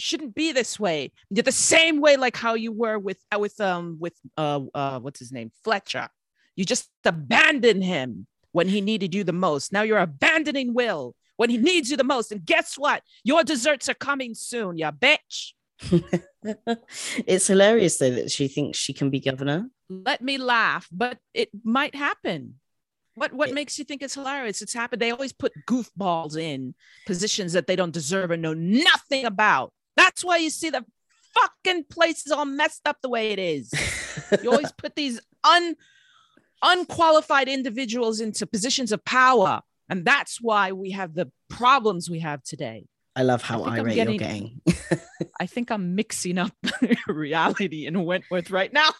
You 0.00 0.02
shouldn't 0.02 0.34
be 0.34 0.50
this 0.52 0.80
way. 0.80 1.12
You're 1.28 1.42
the 1.42 1.52
same 1.52 2.00
way 2.00 2.16
like 2.16 2.34
how 2.34 2.54
you 2.54 2.72
were 2.72 2.98
with 2.98 3.18
uh, 3.30 3.38
with 3.38 3.60
um 3.60 3.98
with 4.00 4.14
uh 4.38 4.60
uh 4.74 4.98
what's 4.98 5.18
his 5.18 5.30
name 5.30 5.50
Fletcher. 5.62 6.08
You 6.56 6.64
just 6.64 6.88
abandoned 7.04 7.84
him 7.84 8.26
when 8.52 8.66
he 8.66 8.80
needed 8.80 9.14
you 9.14 9.24
the 9.24 9.34
most. 9.34 9.74
Now 9.74 9.82
you're 9.82 9.98
abandoning 9.98 10.72
Will 10.72 11.14
when 11.36 11.50
he 11.50 11.58
needs 11.58 11.90
you 11.90 11.98
the 11.98 12.10
most. 12.14 12.32
And 12.32 12.42
guess 12.46 12.78
what? 12.78 13.02
Your 13.24 13.44
desserts 13.44 13.90
are 13.90 13.94
coming 14.08 14.32
soon, 14.34 14.78
you 14.78 14.86
bitch. 14.86 15.52
it's 17.26 17.46
hilarious 17.48 17.98
though 17.98 18.10
that 18.10 18.30
she 18.30 18.48
thinks 18.48 18.78
she 18.78 18.94
can 18.94 19.10
be 19.10 19.20
governor 19.20 19.68
Let 19.90 20.22
me 20.22 20.38
laugh, 20.38 20.88
but 20.90 21.18
it 21.34 21.50
might 21.62 21.94
happen. 21.94 22.54
What 23.16 23.34
what 23.34 23.50
It- 23.50 23.54
makes 23.54 23.78
you 23.78 23.84
think 23.84 24.00
it's 24.02 24.14
hilarious? 24.14 24.62
It's 24.62 24.72
happened. 24.72 25.02
They 25.02 25.10
always 25.10 25.34
put 25.34 25.52
goofballs 25.68 26.38
in 26.38 26.74
positions 27.06 27.52
that 27.52 27.66
they 27.66 27.76
don't 27.76 27.92
deserve 27.92 28.30
and 28.30 28.40
know 28.40 28.54
nothing 28.54 29.26
about. 29.26 29.74
That's 29.96 30.24
why 30.24 30.38
you 30.38 30.50
see 30.50 30.70
the 30.70 30.84
fucking 31.34 31.84
place 31.90 32.26
is 32.26 32.32
all 32.32 32.44
messed 32.44 32.86
up 32.86 32.98
the 33.02 33.08
way 33.08 33.30
it 33.32 33.38
is. 33.38 33.72
You 34.42 34.50
always 34.52 34.72
put 34.72 34.96
these 34.96 35.20
un 35.44 35.76
unqualified 36.62 37.48
individuals 37.48 38.20
into 38.20 38.46
positions 38.46 38.92
of 38.92 39.04
power. 39.04 39.60
And 39.88 40.04
that's 40.04 40.40
why 40.40 40.72
we 40.72 40.90
have 40.90 41.14
the 41.14 41.30
problems 41.48 42.08
we 42.10 42.20
have 42.20 42.42
today. 42.42 42.86
i 43.16 43.22
love 43.22 43.42
how 43.42 43.64
I'm 43.64 43.80
irate 43.80 43.94
getting- 43.94 44.20
you're 44.20 44.28
getting 44.28 44.60
I 45.40 45.46
think 45.46 45.70
I'm 45.70 45.94
mixing 45.94 46.38
up 46.38 46.52
reality 47.08 47.86
and 47.86 48.04
Wentworth 48.04 48.50
right 48.50 48.72
now. 48.72 48.90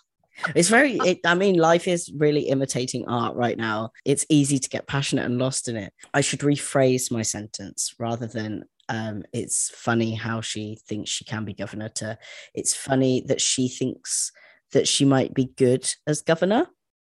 it's 0.57 0.69
very 0.69 0.95
it, 1.11 1.19
i 1.27 1.35
mean 1.35 1.57
life 1.57 1.87
is 1.87 2.11
really 2.17 2.43
imitating 2.49 3.07
art 3.07 3.35
right 3.37 3.59
now 3.59 3.91
it's 4.07 4.25
easy 4.31 4.59
to 4.59 4.69
get 4.71 4.87
passionate 4.87 5.27
and 5.27 5.39
lost 5.39 5.69
in 5.69 5.77
it 5.77 5.93
i 6.15 6.21
should 6.23 6.41
rephrase 6.41 7.11
my 7.13 7.21
sentence 7.21 7.95
rather 7.99 8.27
than 8.27 8.65
um, 8.91 9.23
it's 9.33 9.71
funny 9.71 10.15
how 10.15 10.41
she 10.43 10.79
thinks 10.89 11.11
she 11.11 11.25
can 11.25 11.45
be 11.45 11.55
governor 11.55 11.89
to 12.01 12.19
it's 12.55 12.75
funny 12.75 13.23
that 13.29 13.41
she 13.41 13.69
thinks 13.69 14.33
that 14.73 14.87
she 14.87 15.05
might 15.05 15.33
be 15.33 15.47
good 15.57 15.85
as 16.07 16.21
governor 16.23 16.67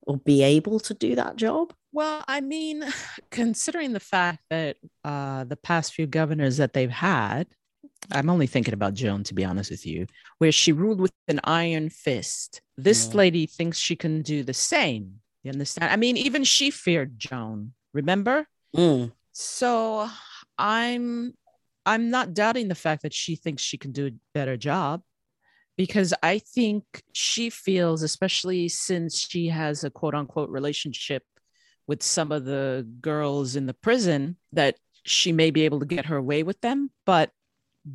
or 0.06 0.16
be 0.18 0.42
able 0.42 0.78
to 0.80 0.94
do 0.94 1.14
that 1.16 1.36
job 1.36 1.72
Well, 1.92 2.24
I 2.26 2.40
mean, 2.40 2.84
considering 3.30 3.92
the 3.92 4.00
fact 4.14 4.40
that 4.50 4.76
uh, 5.04 5.44
the 5.44 5.56
past 5.56 5.94
few 5.94 6.06
governors 6.06 6.56
that 6.58 6.72
they've 6.72 6.90
had, 6.90 7.46
I'm 8.10 8.28
only 8.28 8.46
thinking 8.48 8.74
about 8.74 8.94
Joan, 8.94 9.22
to 9.24 9.34
be 9.34 9.44
honest 9.44 9.70
with 9.70 9.86
you, 9.86 10.06
where 10.38 10.52
she 10.52 10.72
ruled 10.72 11.00
with 11.00 11.12
an 11.28 11.40
iron 11.44 11.88
fist. 11.90 12.60
This 12.76 13.08
Yeah. 13.08 13.18
lady 13.22 13.46
thinks 13.46 13.78
she 13.78 13.96
can 13.96 14.22
do 14.22 14.42
the 14.42 14.52
same. 14.54 15.20
You 15.44 15.52
understand? 15.52 15.92
I 15.92 15.96
mean, 15.96 16.16
even 16.16 16.42
she 16.44 16.70
feared 16.70 17.18
Joan. 17.18 17.72
Remember? 17.92 18.46
Mm, 18.76 19.12
So 19.32 20.08
I'm 20.58 21.34
I'm 21.86 22.10
not 22.10 22.34
doubting 22.34 22.68
the 22.68 22.74
fact 22.74 23.02
that 23.02 23.12
she 23.12 23.36
thinks 23.36 23.62
she 23.62 23.78
can 23.78 23.92
do 23.92 24.06
a 24.06 24.12
better 24.32 24.56
job 24.56 25.02
because 25.76 26.14
I 26.22 26.38
think 26.38 26.84
she 27.12 27.50
feels, 27.50 28.02
especially 28.02 28.68
since 28.68 29.18
she 29.18 29.48
has 29.48 29.84
a 29.84 29.90
quote 29.90 30.14
unquote 30.14 30.50
relationship 30.50 31.24
with 31.86 32.02
some 32.02 32.32
of 32.32 32.44
the 32.44 32.86
girls 33.00 33.56
in 33.56 33.66
the 33.66 33.74
prison, 33.74 34.36
that 34.52 34.76
she 35.04 35.32
may 35.32 35.50
be 35.50 35.62
able 35.62 35.80
to 35.80 35.86
get 35.86 36.06
her 36.06 36.22
way 36.22 36.42
with 36.42 36.60
them. 36.60 36.90
But 37.04 37.30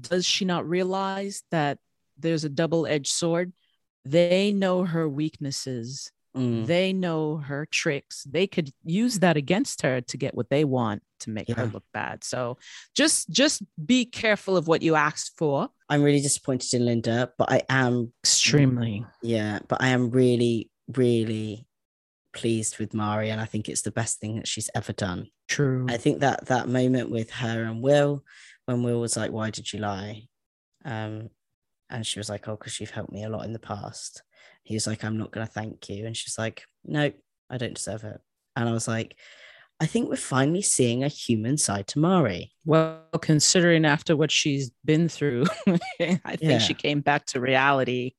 does 0.02 0.26
she 0.26 0.46
not 0.46 0.70
realize 0.70 1.44
that 1.50 1.80
there's 2.18 2.44
a 2.44 2.50
double 2.50 2.86
edged 2.86 3.12
sword? 3.12 3.54
They 4.06 4.52
know 4.52 4.84
her 4.84 5.10
weaknesses 5.10 6.12
mm. 6.36 6.66
they 6.66 6.94
know 6.94 7.38
her 7.38 7.66
tricks 7.66 8.24
they 8.30 8.48
could 8.48 8.72
use 8.84 9.20
that 9.20 9.38
against 9.38 9.82
her 9.82 10.02
to 10.02 10.18
get 10.18 10.36
what 10.36 10.50
they 10.50 10.64
want 10.64 11.02
to 11.20 11.30
make 11.30 11.50
her 11.50 11.66
look 11.74 11.84
bad 11.94 12.24
so 12.24 12.58
just 12.96 13.30
just 13.30 13.62
be 13.86 14.06
careful 14.06 14.56
of 14.56 14.68
what 14.68 14.82
you 14.82 14.96
asked 14.96 15.34
for 15.38 15.70
i'm 15.90 16.02
really 16.02 16.22
disappointed 16.22 16.74
in 16.74 16.86
linda 16.86 17.32
but 17.38 17.52
i 17.52 17.62
am 17.70 18.14
extremely 18.24 19.06
Yeah, 19.22 19.60
but 19.68 19.82
I 19.82 19.90
am 19.90 20.10
really, 20.12 20.70
really 20.96 21.68
pleased 22.34 22.80
with 22.80 22.94
Marie, 22.94 23.30
and 23.30 23.42
I 23.42 23.46
think 23.46 23.68
it's 23.68 23.82
the 23.82 23.92
best 23.92 24.20
thing 24.20 24.38
that 24.38 24.48
she's 24.48 24.70
ever 24.76 24.94
done. 24.94 25.28
true 25.48 25.86
I 25.90 25.98
think 25.98 26.20
that 26.20 26.46
that 26.48 26.68
moment 26.68 27.10
with 27.10 27.32
her 27.32 27.64
and 27.64 27.82
Will, 27.82 28.24
when 28.66 28.84
Will 28.84 29.00
was 29.00 29.18
like, 29.18 29.32
"Why 29.32 29.50
did 29.50 29.72
you 29.72 29.80
lie?" 29.80 30.28
Um, 30.86 31.30
and 31.90 32.06
she 32.06 32.20
was 32.20 32.30
like, 32.30 32.48
"Oh, 32.48 32.56
because 32.56 32.80
you've 32.80 32.92
helped 32.92 33.12
me 33.12 33.24
a 33.24 33.30
lot 33.30 33.46
in 33.46 33.54
the 33.54 33.60
past." 33.60 34.24
He 34.64 34.76
was 34.76 34.88
like, 34.88 35.04
"I'm 35.04 35.18
not 35.18 35.32
gonna 35.32 35.46
thank 35.48 35.90
you," 35.90 36.06
and 36.06 36.16
she's 36.16 36.38
like, 36.38 36.64
"No, 36.86 37.12
I 37.50 37.58
don't 37.58 37.74
deserve 37.76 38.04
it." 38.04 38.20
And 38.56 38.68
I 38.70 38.72
was 38.72 38.88
like, 38.88 39.16
"I 39.80 39.86
think 39.86 40.10
we're 40.10 40.16
finally 40.18 40.62
seeing 40.62 41.04
a 41.04 41.08
human 41.08 41.58
side 41.58 41.88
to 41.88 42.00
Marie." 42.00 42.52
well 42.66 43.02
considering 43.22 43.86
after 43.86 44.16
what 44.16 44.32
she's 44.32 44.72
been 44.86 45.08
through 45.10 45.46
i 46.00 46.36
think 46.36 46.42
Yeah. 46.42 46.58
she 46.60 46.74
came 46.74 47.02
back 47.02 47.26
to 47.28 47.40
reality 47.40 48.14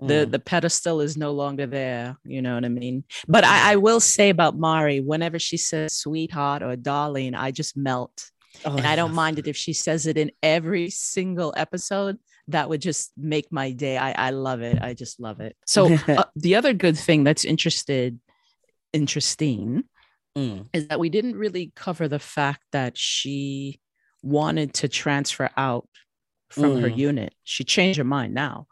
the 0.00 0.26
Mm. 0.26 0.30
the 0.32 0.38
pedestal 0.38 1.00
is 1.00 1.16
no 1.16 1.32
longer 1.32 1.66
there 1.66 2.16
you 2.24 2.42
know 2.42 2.54
what 2.54 2.64
i 2.64 2.68
mean 2.68 3.04
but 3.28 3.44
I, 3.44 3.72
I 3.72 3.76
will 3.76 4.00
say 4.00 4.28
about 4.30 4.58
marie 4.58 5.00
whenever 5.00 5.38
she 5.38 5.56
says 5.56 5.96
sweetheart 5.96 6.62
or 6.62 6.76
darling 6.76 7.34
i 7.34 7.50
just 7.50 7.76
melt 7.76 8.30
Oh, 8.64 8.76
and 8.76 8.86
i 8.86 8.94
don't 8.94 9.14
mind 9.14 9.38
it 9.38 9.46
if 9.48 9.56
she 9.56 9.72
says 9.72 10.06
it 10.06 10.16
in 10.18 10.30
every 10.42 10.90
single 10.90 11.54
episode 11.56 12.18
that 12.48 12.68
would 12.68 12.80
just 12.82 13.12
make 13.16 13.50
my 13.50 13.70
day 13.72 13.96
i 13.96 14.12
i 14.12 14.30
love 14.30 14.60
it 14.60 14.80
i 14.82 14.92
just 14.94 15.18
love 15.20 15.40
it 15.40 15.56
so 15.66 15.90
uh, 16.08 16.24
the 16.36 16.54
other 16.56 16.72
good 16.72 16.96
thing 16.98 17.24
that's 17.24 17.44
interested 17.44 18.18
interesting 18.92 19.84
Mm. 20.36 20.66
is 20.72 20.88
that 20.88 20.98
we 20.98 21.10
didn't 21.10 21.36
really 21.36 21.70
cover 21.76 22.08
the 22.08 22.18
fact 22.18 22.62
that 22.72 22.98
she 22.98 23.80
wanted 24.20 24.74
to 24.74 24.88
transfer 24.88 25.48
out 25.56 25.88
from 26.50 26.80
her 26.80 26.88
Mm. 26.90 26.96
unit. 26.98 27.34
She 27.44 27.62
changed 27.62 27.98
her 27.98 28.04
mind 28.04 28.34
now. 28.34 28.66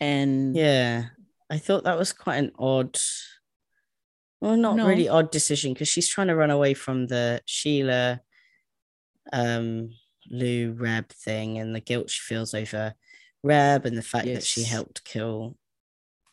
And 0.00 0.54
Yeah, 0.54 1.04
I 1.48 1.56
thought 1.56 1.84
that 1.84 1.96
was 1.98 2.12
quite 2.12 2.36
an 2.44 2.52
odd, 2.58 2.98
well, 4.42 4.54
not 4.58 4.76
No. 4.76 4.86
really 4.86 5.08
odd 5.08 5.30
decision 5.30 5.72
because 5.72 5.88
she's 5.88 6.08
trying 6.10 6.28
to 6.28 6.36
run 6.36 6.50
away 6.50 6.74
from 6.74 7.06
the 7.06 7.40
Sheila, 7.46 8.20
um, 9.32 9.94
Lou 10.30 10.72
Reb 10.72 11.08
thing 11.10 11.58
and 11.58 11.74
the 11.74 11.80
guilt 11.80 12.10
she 12.10 12.20
feels 12.20 12.54
over 12.54 12.94
Reb 13.42 13.86
and 13.86 13.96
the 13.96 14.02
fact 14.02 14.26
that 14.26 14.44
she 14.44 14.62
helped 14.64 15.04
kill 15.04 15.56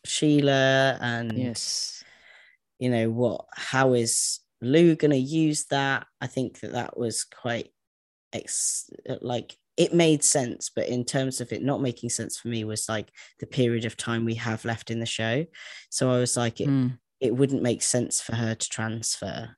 Sheila 0.06 0.98
and 1.02 1.38
yes, 1.38 2.04
you 2.78 2.90
know 2.90 3.10
what 3.10 3.46
how 3.54 3.94
is 3.94 4.40
lou 4.62 4.96
going 4.96 5.12
to 5.12 5.18
use 5.18 5.66
that? 5.66 6.06
I 6.22 6.28
think 6.28 6.60
that 6.60 6.74
that 6.74 6.98
was 6.98 7.24
quite 7.24 7.72
ex 8.32 8.90
like 9.22 9.58
it 9.76 9.94
made 9.94 10.24
sense 10.24 10.70
but 10.76 10.88
in 10.88 11.04
terms 11.04 11.42
of 11.42 11.52
it 11.52 11.64
not 11.64 11.82
making 11.82 12.10
sense 12.10 12.38
for 12.38 12.50
me 12.50 12.64
was 12.64 12.88
like 12.88 13.10
the 13.40 13.48
period 13.48 13.86
of 13.86 13.98
time 13.98 14.24
we 14.26 14.36
have 14.36 14.66
left 14.66 14.92
in 14.92 15.00
the 15.00 15.06
show. 15.06 15.46
So 15.90 16.12
i 16.12 16.20
was 16.20 16.38
like 16.38 16.62
it, 16.62 16.68
Mm. 16.70 16.98
it 17.20 17.36
wouldn't 17.36 17.64
make 17.64 17.82
sense 17.82 18.22
for 18.22 18.36
her 18.36 18.54
to 18.56 18.70
transfer 18.70 19.56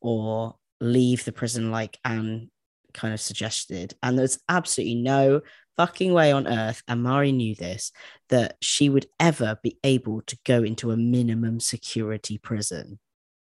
or 0.00 0.56
leave 0.80 1.24
the 1.24 1.32
prison 1.32 1.70
like 1.70 1.98
ann 2.04 2.50
kind 2.94 3.12
of 3.14 3.20
suggested 3.20 3.94
and 4.02 4.18
there's 4.18 4.38
absolutely 4.48 4.96
no 4.96 5.40
fucking 5.76 6.12
way 6.12 6.30
on 6.32 6.46
earth 6.46 6.82
and 6.88 7.02
marie 7.02 7.32
knew 7.32 7.54
this 7.54 7.92
that 8.28 8.56
she 8.60 8.88
would 8.88 9.06
ever 9.18 9.58
be 9.62 9.78
able 9.84 10.20
to 10.22 10.36
go 10.44 10.62
into 10.62 10.90
a 10.90 10.96
minimum 10.96 11.58
security 11.60 12.38
prison 12.38 12.98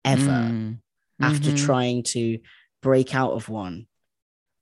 ever 0.05 0.21
Mm. 0.51 0.79
after 1.21 1.51
Mhm. 1.51 1.57
trying 1.57 2.03
to 2.05 2.39
break 2.83 3.15
out 3.15 3.33
of 3.33 3.49
one 3.49 3.87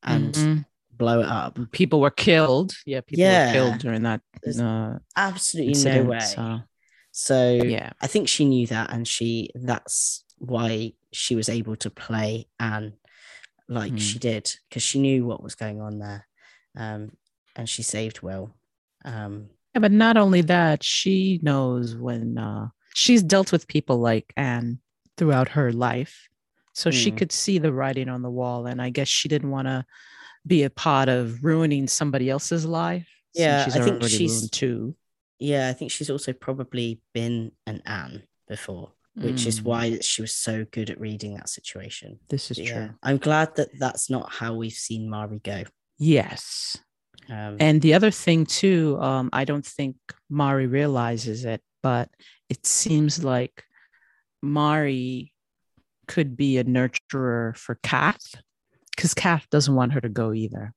and 0.02 0.35
Mhm. 0.35 0.64
blow 0.92 1.20
it 1.20 1.26
up 1.28 1.58
people 1.73 2.00
were 2.00 2.11
killed. 2.11 2.73
Yeah, 2.87 3.00
people 3.02 3.25
Yeah. 3.25 3.47
were 3.47 3.52
killed 3.52 3.78
during 3.78 4.02
that 4.02 4.20
There's 4.42 4.61
uh, 4.61 4.99
absolutely 5.16 5.73
incident. 5.73 6.04
no 6.06 6.11
way 6.11 6.20
So 6.20 6.61
so 7.12 7.52
yeah, 7.54 7.92
I 8.00 8.06
think 8.06 8.28
she 8.28 8.44
knew 8.44 8.66
that, 8.68 8.92
and 8.92 9.06
she 9.06 9.50
that's 9.54 10.25
why 10.38 10.92
she 11.12 11.35
was 11.35 11.49
able 11.49 11.75
to 11.76 11.90
play 11.90 12.47
Ann 12.61 12.92
like 13.68 13.92
Mm. 13.92 14.00
she 14.00 14.18
did 14.18 14.52
because 14.68 14.82
she 14.82 14.98
knew 15.00 15.26
what 15.26 15.42
was 15.42 15.54
going 15.54 15.80
on 15.80 15.98
there, 15.98 16.26
um, 16.76 17.12
and 17.56 17.68
she 17.68 17.82
saved 17.82 18.22
Will. 18.22 18.54
Um, 19.04 19.50
Yeah, 19.75 19.80
but 19.80 19.92
not 19.92 20.16
only 20.16 20.40
that, 20.42 20.82
she 20.82 21.38
knows 21.42 21.94
when 21.94 22.38
uh, 22.38 22.68
she's 22.94 23.22
dealt 23.22 23.52
with 23.52 23.68
people 23.68 23.98
like 23.98 24.32
Ann 24.37 24.80
throughout 25.16 25.50
her 25.50 25.72
life. 25.72 26.28
So 26.72 26.90
she 26.90 27.10
Mm. 27.12 27.18
could 27.18 27.32
see 27.32 27.58
the 27.58 27.72
writing 27.72 28.08
on 28.08 28.22
the 28.22 28.30
wall. 28.30 28.66
And 28.66 28.80
I 28.80 28.90
guess 28.90 29.08
she 29.08 29.28
didn't 29.28 29.50
want 29.50 29.66
to 29.68 29.84
be 30.46 30.62
a 30.62 30.70
part 30.70 31.08
of 31.08 31.44
ruining 31.44 31.87
somebody 31.88 32.30
else's 32.30 32.64
life. 32.64 33.08
Yeah, 33.34 33.64
she's 33.64 33.76
I 33.76 33.84
think 33.84 34.02
she's- 34.04 34.48
too. 34.48 34.96
yeah, 35.38 35.68
I 35.68 35.72
think 35.75 35.90
she's 35.90 36.08
also 36.10 36.32
probably 36.32 37.00
been 37.12 37.52
an 37.66 37.83
Ann 37.85 38.22
before, 38.48 38.92
which 39.20 39.46
is 39.46 39.61
Mm, 39.61 39.64
why 39.64 39.98
she 40.00 40.22
was 40.22 40.35
so 40.35 40.64
good 40.70 40.90
at 40.90 41.00
reading 41.00 41.35
that 41.35 41.48
situation. 41.48 42.18
this 42.28 42.50
is 42.50 42.59
true. 42.59 42.90
I'm 43.02 43.18
glad 43.18 43.57
that 43.57 43.68
that's 43.78 44.09
not 44.11 44.33
how 44.33 44.54
we've 44.54 44.72
seen 44.72 45.09
Marie 45.11 45.40
go. 45.40 45.64
Yes. 45.98 46.76
Um, 47.28 47.57
And 47.61 47.83
the 47.83 47.94
other 47.94 48.11
thing 48.11 48.46
too, 48.46 48.96
um, 49.00 49.28
I 49.33 49.44
don't 49.44 49.66
think 49.66 49.96
Marie 50.31 50.66
realizes 50.66 51.44
it, 51.44 51.61
but 51.83 52.09
it 52.48 52.64
seems 52.66 53.22
like 53.24 53.64
Marie 54.42 55.33
could 56.07 56.37
be 56.37 56.59
a 56.59 56.64
nurturer 56.64 57.57
for 57.57 57.78
Kath 57.83 58.35
because 58.96 59.14
Kath 59.14 59.46
doesn't 59.50 59.74
want 59.74 59.92
her 59.92 60.00
to 60.00 60.09
go 60.09 60.33
either. 60.33 60.72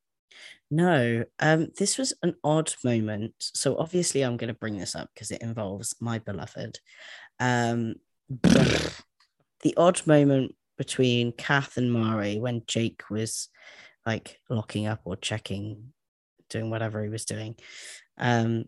No, 0.69 1.25
um, 1.39 1.67
this 1.77 1.97
was 1.97 2.13
an 2.23 2.35
odd 2.43 2.73
moment. 2.83 3.33
So 3.39 3.77
obviously, 3.77 4.21
I'm 4.21 4.37
going 4.37 4.47
to 4.53 4.59
bring 4.59 4.77
this 4.77 4.95
up 4.95 5.09
because 5.13 5.31
it 5.31 5.41
involves 5.41 5.95
my 5.99 6.19
beloved. 6.19 6.79
Um, 7.39 7.95
the 8.41 9.73
odd 9.77 10.05
moment 10.07 10.55
between 10.77 11.31
Kath 11.31 11.77
and 11.77 11.91
Marie 11.91 12.39
when 12.39 12.63
Jake 12.67 13.03
was 13.09 13.49
like 14.05 14.39
locking 14.49 14.87
up 14.87 15.01
or 15.05 15.15
checking, 15.15 15.93
doing 16.49 16.69
whatever 16.69 17.03
he 17.03 17.09
was 17.09 17.25
doing, 17.25 17.55
um, 18.17 18.65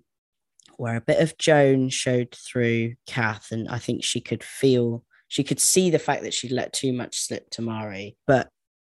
where 0.77 0.95
a 0.95 1.01
bit 1.01 1.19
of 1.19 1.37
Joan 1.37 1.89
showed 1.89 2.33
through 2.35 2.93
Kath, 3.07 3.51
and 3.51 3.67
I 3.67 3.79
think 3.79 4.03
she 4.03 4.21
could 4.21 4.43
feel, 4.43 5.03
she 5.27 5.43
could 5.43 5.59
see 5.59 5.89
the 5.89 5.99
fact 5.99 6.23
that 6.23 6.33
she'd 6.33 6.51
let 6.51 6.73
too 6.73 6.93
much 6.93 7.19
slip 7.19 7.49
to 7.51 7.61
Marie, 7.61 8.15
but 8.27 8.49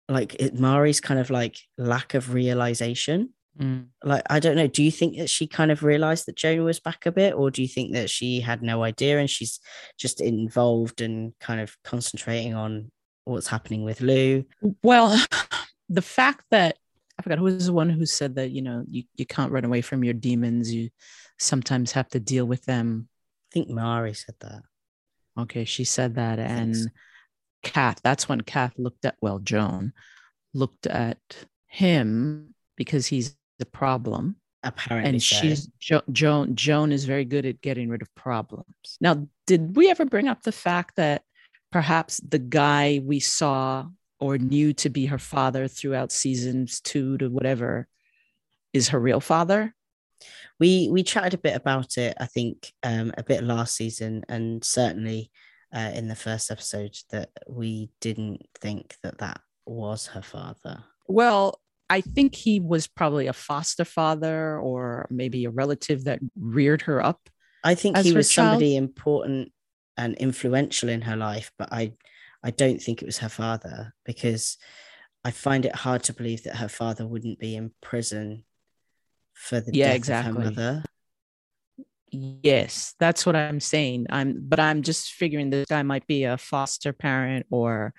like 0.10 0.36
it, 0.36 0.60
Marie's 0.60 1.00
kind 1.00 1.20
of 1.20 1.30
like 1.30 1.58
lack 1.78 2.14
of 2.14 2.34
realization 2.34 3.34
Mm. 3.60 3.88
like 4.04 4.24
I 4.30 4.40
don't 4.40 4.56
know. 4.56 4.68
Do 4.68 4.82
you 4.82 4.92
think 4.92 5.18
that 5.18 5.30
she 5.30 5.46
kind 5.46 5.72
of 5.72 5.84
realized 5.84 6.26
that 6.26 6.38
Joan 6.38 6.64
was 6.64 6.80
back 6.80 7.06
a 7.06 7.12
bit, 7.12 7.34
or 7.34 7.52
do 7.52 7.62
you 7.62 7.68
think 7.68 7.94
that 7.94 8.10
she 8.10 8.40
had 8.40 8.62
no 8.62 8.84
idea 8.84 9.20
and 9.20 9.30
she's 9.30 9.60
just 9.98 10.22
involved 10.22 11.02
and 11.02 11.34
kind 11.40 11.60
of 11.60 11.76
concentrating 11.84 12.54
on 12.54 12.92
what's 13.26 13.48
happening 13.48 13.84
with 13.84 14.02
Lou? 14.02 14.46
Well, 14.84 15.22
the 15.90 16.02
fact 16.02 16.46
that 16.52 16.78
I 17.20 17.24
forgot 17.24 17.40
who 17.40 17.44
was 17.44 17.68
the 17.68 17.74
one 17.74 17.90
who 17.90 18.06
said 18.06 18.36
that, 18.36 18.52
you 18.52 18.62
know, 18.62 18.84
you, 18.88 19.04
you 19.16 19.26
can't 19.26 19.52
run 19.52 19.66
away 19.66 19.82
from 19.82 20.04
your 20.04 20.14
demons. 20.14 20.74
You 20.74 20.90
sometimes 21.38 21.92
have 21.92 22.10
to 22.10 22.20
deal 22.20 22.46
with 22.46 22.66
them. 22.66 23.10
I 23.12 23.54
think 23.54 23.70
Marie 23.70 24.14
said 24.14 24.36
that. 24.40 24.64
Okay, 25.38 25.66
she 25.66 25.84
said 25.84 26.16
that. 26.16 26.40
And 26.40 26.76
so. 26.76 26.88
Kath, 27.64 28.02
that's 28.02 28.28
when 28.28 28.42
Kath 28.42 28.74
looked 28.78 29.06
at, 29.06 29.18
well, 29.22 29.40
Joan 29.40 29.94
looked 30.54 30.88
at 30.88 31.20
him 31.68 32.56
because 32.76 33.08
he's 33.08 33.36
the 33.62 33.65
problem. 33.65 34.36
Apparently, 34.63 35.10
And 35.12 35.24
so. 35.24 35.38
she's 35.38 35.67
jo- 35.80 36.04
Joan. 36.12 36.56
Joan 36.56 36.91
is 36.91 37.06
very 37.06 37.26
good 37.26 37.45
at 37.45 37.62
getting 37.62 37.89
rid 37.89 38.02
of 38.02 38.13
problems. 38.13 38.97
Now, 39.00 39.28
did 39.47 39.76
we 39.76 39.89
ever 39.89 40.06
bring 40.06 40.28
up 40.28 40.43
the 40.43 40.52
fact 40.52 40.97
that 40.97 41.24
perhaps 41.71 42.17
the 42.17 42.38
guy 42.39 43.02
we 43.04 43.19
saw 43.19 43.88
or 44.19 44.38
knew 44.38 44.74
to 44.74 44.89
be 44.89 45.08
her 45.08 45.17
father 45.17 45.67
throughout 45.67 46.12
seasons 46.12 46.80
two 46.82 47.17
to 47.17 47.30
whatever 47.30 47.88
is 48.74 48.89
her 48.89 49.00
real 49.00 49.21
father? 49.21 49.74
we 50.60 50.89
we 50.91 51.02
chatted 51.02 51.34
a 51.34 51.38
bit 51.39 51.56
about 51.56 51.97
it. 51.97 52.15
I 52.19 52.28
think 52.28 52.71
um, 52.84 53.12
a 53.17 53.24
bit 53.24 53.43
last 53.43 53.76
season, 53.76 54.24
and 54.30 54.63
certainly 54.63 55.32
uh, 55.76 55.91
in 55.95 56.08
the 56.08 56.15
first 56.15 56.52
episode 56.52 56.95
that 57.10 57.30
we 57.47 57.89
didn't 58.00 58.45
think 58.60 58.95
that 59.02 59.17
that 59.17 59.41
was 59.65 60.06
her 60.08 60.21
father. 60.21 60.84
Well, 61.08 61.60
I 61.92 62.00
think 62.00 62.36
he 62.36 62.62
was 62.62 62.88
probably 62.88 63.28
a 63.28 63.34
foster 63.34 63.84
father 63.84 64.58
or 64.58 65.08
maybe 65.12 65.44
a 65.44 65.50
relative 65.50 66.06
that 66.06 66.20
reared 66.40 66.84
her 66.84 67.04
up. 67.04 67.30
I 67.66 67.76
think 67.76 67.98
he 67.98 68.14
was 68.14 68.32
child? 68.32 68.54
somebody 68.54 68.78
important 68.78 69.52
and 69.98 70.16
influential 70.16 70.88
in 70.88 71.02
her 71.02 71.18
life, 71.18 71.52
but 71.60 71.68
I 71.74 71.94
I 72.44 72.52
don't 72.52 72.82
think 72.82 73.02
it 73.02 73.06
was 73.06 73.18
her 73.18 73.30
father 73.30 73.94
because 74.06 74.58
I 75.26 75.32
find 75.32 75.66
it 75.66 75.76
hard 75.76 76.04
to 76.04 76.14
believe 76.14 76.44
that 76.44 76.56
her 76.56 76.70
father 76.70 77.06
wouldn't 77.06 77.40
be 77.40 77.56
in 77.58 77.72
prison 77.82 78.46
for 79.34 79.60
the 79.60 79.76
Yeah, 79.76 79.88
death 79.88 79.96
exactly. 79.98 80.30
of 80.30 80.36
her 80.38 80.44
mother. 80.46 80.84
Yes, 82.12 82.93
that's 83.00 83.26
what 83.26 83.36
I'm 83.38 83.60
saying. 83.62 84.08
I'm, 84.10 84.38
but 84.47 84.60
I'm 84.60 84.82
just 84.82 85.13
figuring 85.13 85.50
this 85.50 85.65
guy 85.69 85.82
might 85.82 86.06
be 86.08 86.26
a 86.26 86.38
foster 86.38 86.91
parent 86.91 87.45
or 87.50 87.93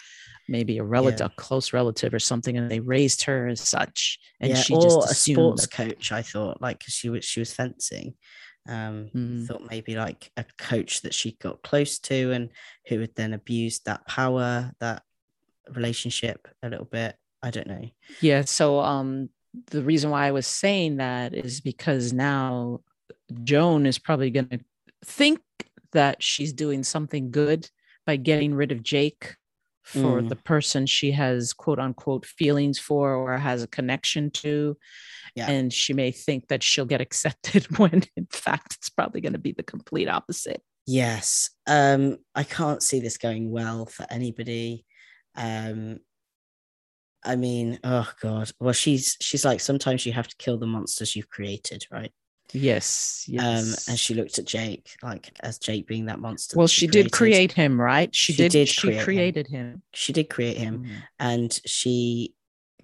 maybe 0.49 0.77
a 0.79 0.85
relative, 0.85 1.21
Yeah. 1.21 1.27
a 1.27 1.31
close 1.31 1.73
relative 1.73 2.13
or 2.13 2.19
something, 2.19 2.57
and 2.59 2.71
they 2.71 2.81
raised 2.81 3.23
her 3.25 3.49
as 3.49 3.61
such, 3.61 4.19
and 4.41 4.51
yeah, 4.51 4.57
she 4.57 4.75
or 4.75 4.83
just 4.83 5.09
a 5.09 5.11
assumed. 5.13 5.61
sports 5.61 5.67
coach. 5.67 6.13
I 6.13 6.21
thought 6.23 6.61
like 6.61 6.81
'cause 6.81 6.93
she 6.95 7.09
was 7.09 7.25
she 7.25 7.41
was 7.41 7.55
fencing. 7.55 8.15
Um, 8.69 9.11
Mm. 9.15 9.47
thought 9.47 9.69
maybe 9.71 9.97
like 9.97 10.31
a 10.37 10.45
coach 10.59 11.01
that 11.03 11.15
she 11.15 11.33
got 11.33 11.63
close 11.63 11.99
to 12.01 12.31
and 12.33 12.51
who 12.89 13.01
had 13.01 13.15
then 13.17 13.33
abused 13.33 13.87
that 13.87 14.07
power, 14.07 14.73
that 14.79 15.03
relationship 15.75 16.47
a 16.63 16.69
little 16.69 16.85
bit. 16.85 17.17
I 17.43 17.51
don't 17.51 17.67
know. 17.67 17.89
Yeah. 18.21 18.43
So, 18.45 18.79
um, 18.81 19.31
the 19.67 19.83
reason 19.83 20.11
why 20.11 20.27
I 20.27 20.31
was 20.33 20.47
saying 20.47 20.99
that 20.99 21.35
is 21.35 21.61
because 21.61 22.13
now 22.13 22.81
Joan 23.45 23.87
is 23.87 23.99
probably 23.99 24.31
going 24.31 24.49
to 24.49 24.61
think 25.05 25.41
that 25.93 26.23
she's 26.23 26.53
doing 26.53 26.83
something 26.83 27.31
good 27.31 27.69
by 28.07 28.17
getting 28.17 28.55
rid 28.55 28.73
of 28.73 28.83
Jake 28.83 29.37
for 29.85 30.23
Mm. 30.23 30.29
the 30.29 30.37
person 30.37 30.87
she 30.87 31.11
has 31.11 31.53
quote 31.53 31.79
unquote 31.81 32.25
feelings 32.25 32.79
for 32.79 33.15
or 33.15 33.37
has 33.37 33.63
a 33.63 33.67
connection 33.69 34.31
to. 34.31 34.77
Yeah. 35.35 35.51
And 35.51 35.73
she 35.73 35.93
may 35.93 36.13
think 36.13 36.49
that 36.49 36.63
she'll 36.63 36.85
get 36.85 37.01
accepted 37.01 37.65
when 37.79 38.05
in 38.17 38.27
fact 38.31 38.75
it's 38.75 38.91
probably 38.91 39.21
going 39.21 39.33
to 39.33 39.39
be 39.39 39.53
the 39.53 39.63
complete 39.65 40.09
opposite. 40.09 40.63
Yes. 40.87 41.51
Um, 41.67 42.19
I 42.35 42.45
can't 42.45 42.83
see 42.83 43.01
this 43.01 43.19
going 43.19 43.51
well 43.51 43.87
for 43.87 44.07
anybody. 44.11 44.85
Um, 45.37 45.99
I 47.25 47.37
mean, 47.37 47.79
oh 47.85 48.11
god. 48.21 48.51
Well, 48.61 48.73
she's 48.73 49.17
she's 49.21 49.45
like 49.45 49.61
sometimes 49.61 50.05
you 50.07 50.13
have 50.13 50.29
to 50.29 50.37
kill 50.39 50.59
the 50.59 50.67
monsters 50.67 51.15
you've 51.15 51.29
created, 51.31 51.87
right? 51.91 52.13
Yes. 52.53 53.25
Yes. 53.29 53.43
Um, 53.89 53.93
and 53.93 53.99
she 53.99 54.15
looked 54.15 54.39
at 54.39 54.45
Jake 54.45 54.97
like 55.03 55.31
as 55.41 55.59
Jake 55.59 55.87
being 55.87 56.07
that 56.07 56.21
monster. 56.21 56.57
well, 56.57 56.67
that 56.67 56.71
she 56.73 56.87
did 56.87 57.13
create 57.13 57.53
him, 57.53 57.81
right? 57.81 58.15
She, 58.15 58.33
She 58.33 58.43
did. 58.43 58.53
did 58.53 58.69
she 58.69 58.81
create 58.81 58.97
him. 58.99 59.05
created 59.05 59.47
him. 59.49 59.83
She 59.95 60.13
did 60.13 60.29
create 60.29 60.57
him, 60.57 60.85
Mm. 60.85 60.91
and 61.19 61.61
she 61.67 62.35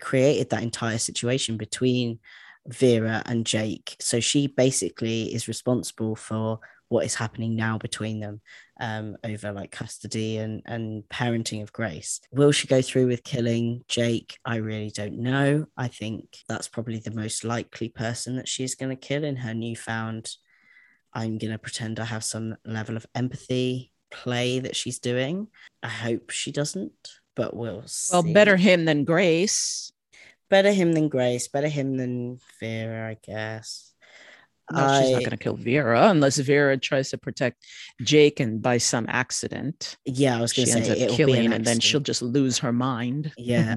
created 0.00 0.50
that 0.50 0.62
entire 0.62 0.98
situation 0.98 1.56
between 1.56 2.18
Vera 2.66 3.22
and 3.26 3.44
Jake. 3.46 3.96
So 4.00 4.20
she 4.20 4.46
basically 4.46 5.34
is 5.34 5.48
responsible 5.48 6.16
for 6.16 6.60
what 6.88 7.04
is 7.04 7.14
happening 7.14 7.54
now 7.54 7.78
between 7.78 8.20
them 8.20 8.40
um, 8.80 9.16
over 9.24 9.52
like 9.52 9.70
custody 9.70 10.38
and, 10.38 10.62
and 10.64 11.04
parenting 11.04 11.62
of 11.62 11.72
Grace. 11.72 12.20
Will 12.32 12.52
she 12.52 12.66
go 12.66 12.80
through 12.80 13.06
with 13.06 13.24
killing 13.24 13.84
Jake? 13.88 14.38
I 14.44 14.56
really 14.56 14.90
don't 14.90 15.18
know. 15.18 15.66
I 15.76 15.88
think 15.88 16.38
that's 16.48 16.68
probably 16.68 16.98
the 16.98 17.10
most 17.10 17.44
likely 17.44 17.88
person 17.88 18.36
that 18.36 18.48
she's 18.48 18.74
going 18.74 18.90
to 18.90 18.96
kill 18.96 19.24
in 19.24 19.36
her 19.36 19.54
newfound. 19.54 20.30
I'm 21.12 21.38
going 21.38 21.52
to 21.52 21.58
pretend 21.58 22.00
I 22.00 22.04
have 22.04 22.24
some 22.24 22.56
level 22.64 22.96
of 22.96 23.06
empathy 23.14 23.92
play 24.10 24.58
that 24.60 24.76
she's 24.76 24.98
doing. 24.98 25.48
I 25.82 25.88
hope 25.88 26.30
she 26.30 26.52
doesn't, 26.52 26.92
but 27.34 27.54
we'll 27.54 27.86
see. 27.86 28.14
Well, 28.14 28.32
better 28.32 28.56
him 28.56 28.84
than 28.84 29.04
Grace. 29.04 29.92
better 30.48 30.72
him 30.72 30.92
than 30.92 31.08
Grace, 31.08 31.48
better 31.48 31.68
him 31.68 31.96
than 31.96 32.38
Vera, 32.60 33.10
I 33.10 33.18
guess. 33.22 33.87
No, 34.72 35.00
she's 35.00 35.10
not 35.12 35.20
going 35.20 35.30
to 35.30 35.36
kill 35.36 35.56
Vera 35.56 36.08
unless 36.10 36.36
Vera 36.38 36.76
tries 36.76 37.10
to 37.10 37.18
protect 37.18 37.64
Jake 38.02 38.40
and 38.40 38.60
by 38.60 38.78
some 38.78 39.06
accident 39.08 39.96
Yeah, 40.04 40.36
I 40.38 40.40
was 40.40 40.52
going 40.52 40.66
to 40.68 40.74
ends 40.74 40.88
say 40.88 40.92
up 40.92 40.98
it'll 40.98 41.16
be 41.16 41.16
killing, 41.16 41.46
an 41.46 41.52
and 41.54 41.64
then 41.64 41.80
she'll 41.80 42.00
just 42.00 42.22
lose 42.22 42.58
her 42.58 42.72
mind. 42.72 43.32
Yeah, 43.38 43.76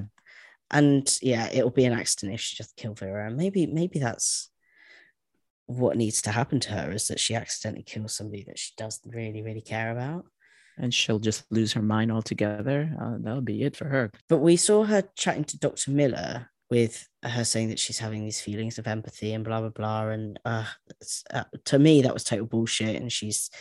and 0.69 1.17
yeah, 1.21 1.49
it'll 1.51 1.69
be 1.69 1.85
an 1.85 1.93
accident 1.93 2.33
if 2.33 2.41
she 2.41 2.55
just 2.55 2.75
kill 2.75 2.93
Vera. 2.93 3.27
And 3.27 3.37
Maybe, 3.37 3.67
maybe 3.67 3.99
that's 3.99 4.49
what 5.67 5.95
needs 5.97 6.21
to 6.23 6.31
happen 6.31 6.59
to 6.59 6.71
her 6.71 6.91
is 6.91 7.07
that 7.07 7.19
she 7.19 7.35
accidentally 7.35 7.83
kills 7.83 8.13
somebody 8.15 8.43
that 8.47 8.59
she 8.59 8.73
doesn't 8.77 9.13
really, 9.15 9.41
really 9.41 9.61
care 9.61 9.91
about. 9.91 10.25
and 10.77 10.93
she'll 10.93 11.19
just 11.19 11.43
lose 11.51 11.73
her 11.73 11.81
mind 11.81 12.11
altogether. 12.11 12.93
Uh, 13.01 13.15
that'll 13.19 13.41
be 13.41 13.63
it 13.63 13.75
for 13.75 13.85
her. 13.85 14.11
But 14.27 14.39
we 14.39 14.55
saw 14.57 14.83
her 14.83 15.03
chatting 15.15 15.43
to 15.45 15.59
Dr. 15.59 15.91
Miller 15.91 16.50
with 16.71 17.07
her 17.21 17.43
saying 17.43 17.69
that 17.69 17.77
she's 17.77 17.99
having 17.99 18.23
these 18.23 18.41
feelings 18.41 18.79
of 18.79 18.87
empathy 18.87 19.33
and 19.33 19.43
blah 19.43 19.59
blah 19.59 19.69
blah. 19.69 20.07
And 20.09 20.39
uh, 20.43 20.65
uh, 21.31 21.43
to 21.65 21.77
me, 21.77 22.01
that 22.01 22.13
was 22.13 22.23
total 22.23 22.47
bullshit. 22.47 22.95
And 22.95 23.11
she's 23.11 23.51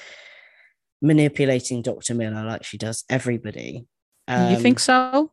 manipulating 1.03 1.83
Dr. 1.83 2.15
Miller 2.15 2.45
like 2.45 2.65
she 2.65 2.79
does 2.79 3.05
everybody. 3.11 3.87
you 4.29 4.57
think 4.57 4.77
Um, 4.77 4.79
so? 4.79 5.33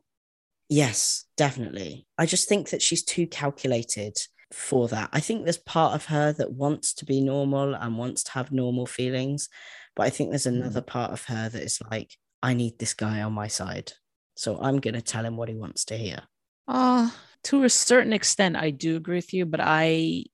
Yes, 0.68 1.24
definitely. 1.36 2.06
I 2.18 2.26
just 2.26 2.48
think 2.48 2.70
that 2.70 2.82
she's 2.82 3.02
too 3.02 3.26
calculated 3.26 4.16
for 4.52 4.88
that. 4.88 5.08
I 5.12 5.20
think 5.20 5.44
there's 5.44 5.56
part 5.58 5.94
of 5.94 6.06
her 6.06 6.32
that 6.34 6.52
wants 6.52 6.92
to 6.94 7.04
be 7.06 7.20
normal 7.20 7.74
and 7.74 7.96
wants 7.96 8.22
to 8.24 8.32
have 8.32 8.50
normal 8.52 8.86
feelings. 8.86 9.48
But 9.94 10.06
I 10.06 10.10
think 10.10 10.30
there's 10.30 10.46
another 10.46 10.82
part 10.82 11.12
of 11.12 11.24
her 11.26 11.48
that 11.48 11.62
is 11.62 11.80
like, 11.90 12.12
I 12.42 12.54
need 12.54 12.78
this 12.78 12.94
guy 12.94 13.22
on 13.22 13.32
my 13.32 13.48
side. 13.48 13.92
So 14.36 14.58
I'm 14.60 14.78
going 14.78 14.94
to 14.94 15.02
tell 15.02 15.24
him 15.24 15.36
what 15.36 15.48
he 15.48 15.54
wants 15.54 15.84
to 15.86 15.96
hear. 15.96 16.20
Uh, 16.66 17.10
to 17.44 17.64
a 17.64 17.70
certain 17.70 18.12
extent, 18.12 18.56
I 18.56 18.70
do 18.70 18.96
agree 18.96 19.16
with 19.16 19.32
you, 19.32 19.46
but 19.46 19.60
I, 19.62 20.24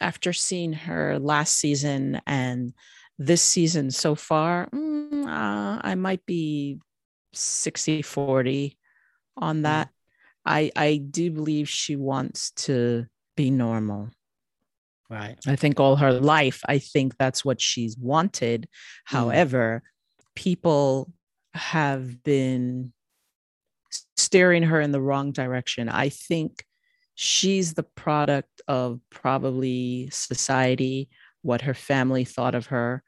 after 0.00 0.32
seeing 0.32 0.72
her 0.72 1.18
last 1.18 1.54
season 1.56 2.20
and 2.26 2.72
this 3.18 3.42
season 3.42 3.90
so 3.90 4.14
far, 4.14 4.68
mm, 4.70 5.26
uh, 5.26 5.80
I 5.82 5.94
might 5.94 6.24
be 6.26 6.78
60 7.32 8.02
40 8.02 8.78
on 9.36 9.62
that. 9.62 9.90
I, 10.44 10.70
I 10.76 10.96
do 10.96 11.30
believe 11.30 11.68
she 11.68 11.96
wants 11.96 12.52
to 12.52 13.06
be 13.36 13.50
normal. 13.50 14.10
Right. 15.10 15.38
I 15.46 15.56
think 15.56 15.78
all 15.78 15.96
her 15.96 16.12
life, 16.12 16.62
I 16.66 16.78
think 16.78 17.16
that's 17.16 17.44
what 17.44 17.60
she's 17.60 17.96
wanted. 17.96 18.68
However, 19.04 19.82
people 20.34 21.12
have 21.54 22.22
been 22.22 22.92
steering 24.16 24.64
her 24.64 24.80
in 24.80 24.92
the 24.92 25.00
wrong 25.00 25.32
direction. 25.32 25.88
I 25.88 26.08
think 26.08 26.64
she's 27.14 27.74
the 27.74 27.82
product 27.82 28.60
of 28.68 29.00
probably 29.10 30.08
society, 30.10 31.08
what 31.42 31.62
her 31.62 31.74
family 31.74 32.24
thought 32.24 32.54
of 32.54 32.66
her. 32.66 33.02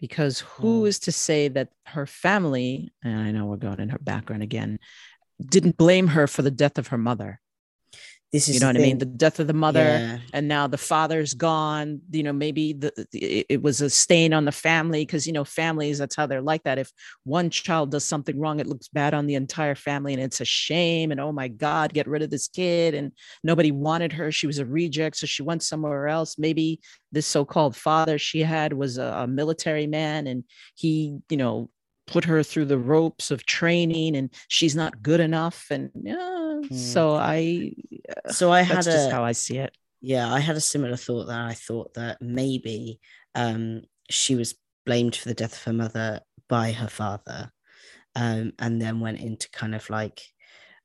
Because 0.00 0.40
who 0.40 0.82
Mm. 0.82 0.88
is 0.88 0.98
to 1.00 1.12
say 1.12 1.48
that 1.48 1.68
her 1.86 2.06
family, 2.06 2.92
and 3.02 3.18
I 3.20 3.30
know 3.30 3.46
we're 3.46 3.56
going 3.56 3.78
in 3.80 3.90
her 3.90 3.98
background 4.00 4.42
again, 4.42 4.78
didn't 5.40 5.76
blame 5.76 6.08
her 6.08 6.26
for 6.26 6.42
the 6.42 6.50
death 6.50 6.76
of 6.78 6.88
her 6.88 6.98
mother? 6.98 7.40
This 8.32 8.48
is 8.48 8.54
You 8.54 8.60
know 8.60 8.68
what 8.68 8.76
I 8.76 8.80
mean? 8.80 8.96
The 8.96 9.04
death 9.04 9.40
of 9.40 9.46
the 9.46 9.52
mother, 9.52 9.80
Yeah. 9.84 10.18
and 10.32 10.48
now 10.48 10.66
the 10.66 10.78
father's 10.78 11.34
gone. 11.34 12.00
You 12.10 12.22
know 12.22 12.32
maybe 12.32 12.72
the 12.72 12.90
it, 13.12 13.46
it 13.50 13.62
was 13.62 13.82
a 13.82 13.90
stain 13.90 14.32
on 14.32 14.46
the 14.46 14.52
family 14.52 15.04
because 15.04 15.26
you 15.26 15.34
know 15.34 15.44
families 15.44 15.98
that's 15.98 16.16
how 16.16 16.26
they're 16.26 16.40
like 16.40 16.62
that. 16.62 16.78
If 16.78 16.90
one 17.24 17.50
child 17.50 17.90
does 17.90 18.04
something 18.06 18.38
wrong 18.40 18.58
it 18.58 18.66
looks 18.66 18.88
bad 18.88 19.12
on 19.12 19.26
the 19.26 19.34
entire 19.34 19.74
family 19.74 20.14
and 20.14 20.22
it's 20.22 20.40
a 20.40 20.46
shame 20.46 21.10
and 21.10 21.20
oh 21.20 21.30
my 21.32 21.48
god 21.48 21.92
get 21.92 22.06
rid 22.08 22.22
of 22.22 22.30
this 22.30 22.48
kid 22.48 22.94
and 22.94 23.12
nobody 23.44 23.70
wanted 23.70 24.14
her. 24.14 24.32
She 24.32 24.46
was 24.46 24.58
a 24.58 24.64
reject 24.64 25.16
so 25.18 25.26
she 25.26 25.42
went 25.42 25.62
somewhere 25.62 26.08
else. 26.08 26.38
Maybe 26.38 26.80
this 27.12 27.26
so-called 27.26 27.76
father 27.76 28.16
she 28.18 28.40
had 28.40 28.72
was 28.72 28.96
a, 28.96 29.04
a 29.04 29.26
military 29.26 29.86
man 29.86 30.26
and 30.26 30.44
he 30.74 31.18
you 31.28 31.36
know 31.36 31.68
put 32.06 32.24
her 32.24 32.42
through 32.42 32.64
the 32.64 32.78
ropes 32.78 33.30
of 33.30 33.44
training 33.46 34.16
and 34.16 34.30
she's 34.48 34.74
not 34.74 35.02
good 35.02 35.20
enough 35.20 35.66
and 35.70 35.90
yeah 36.70 37.02
so 37.02 37.14
i 37.16 37.72
So 38.28 38.52
I 38.52 38.62
had 38.62 38.86
that's 38.86 38.86
a 38.86 38.92
just 38.92 39.10
how 39.10 39.24
i 39.24 39.32
see 39.32 39.58
it 39.58 39.76
yeah, 40.00 40.32
I 40.32 40.40
had 40.40 40.56
a 40.56 40.60
similar 40.60 40.96
thought 40.96 41.26
that 41.26 41.40
I 41.40 41.54
thought 41.54 41.94
that 41.94 42.18
maybe 42.20 43.00
um, 43.34 43.82
she 44.10 44.34
was 44.34 44.54
blamed 44.86 45.16
for 45.16 45.28
the 45.28 45.34
death 45.34 45.54
of 45.54 45.64
her 45.64 45.72
mother 45.72 46.20
by 46.48 46.72
her 46.72 46.88
father, 46.88 47.52
um, 48.16 48.52
and 48.58 48.82
then 48.82 49.00
went 49.00 49.20
into 49.20 49.50
kind 49.50 49.74
of 49.74 49.88
like 49.90 50.20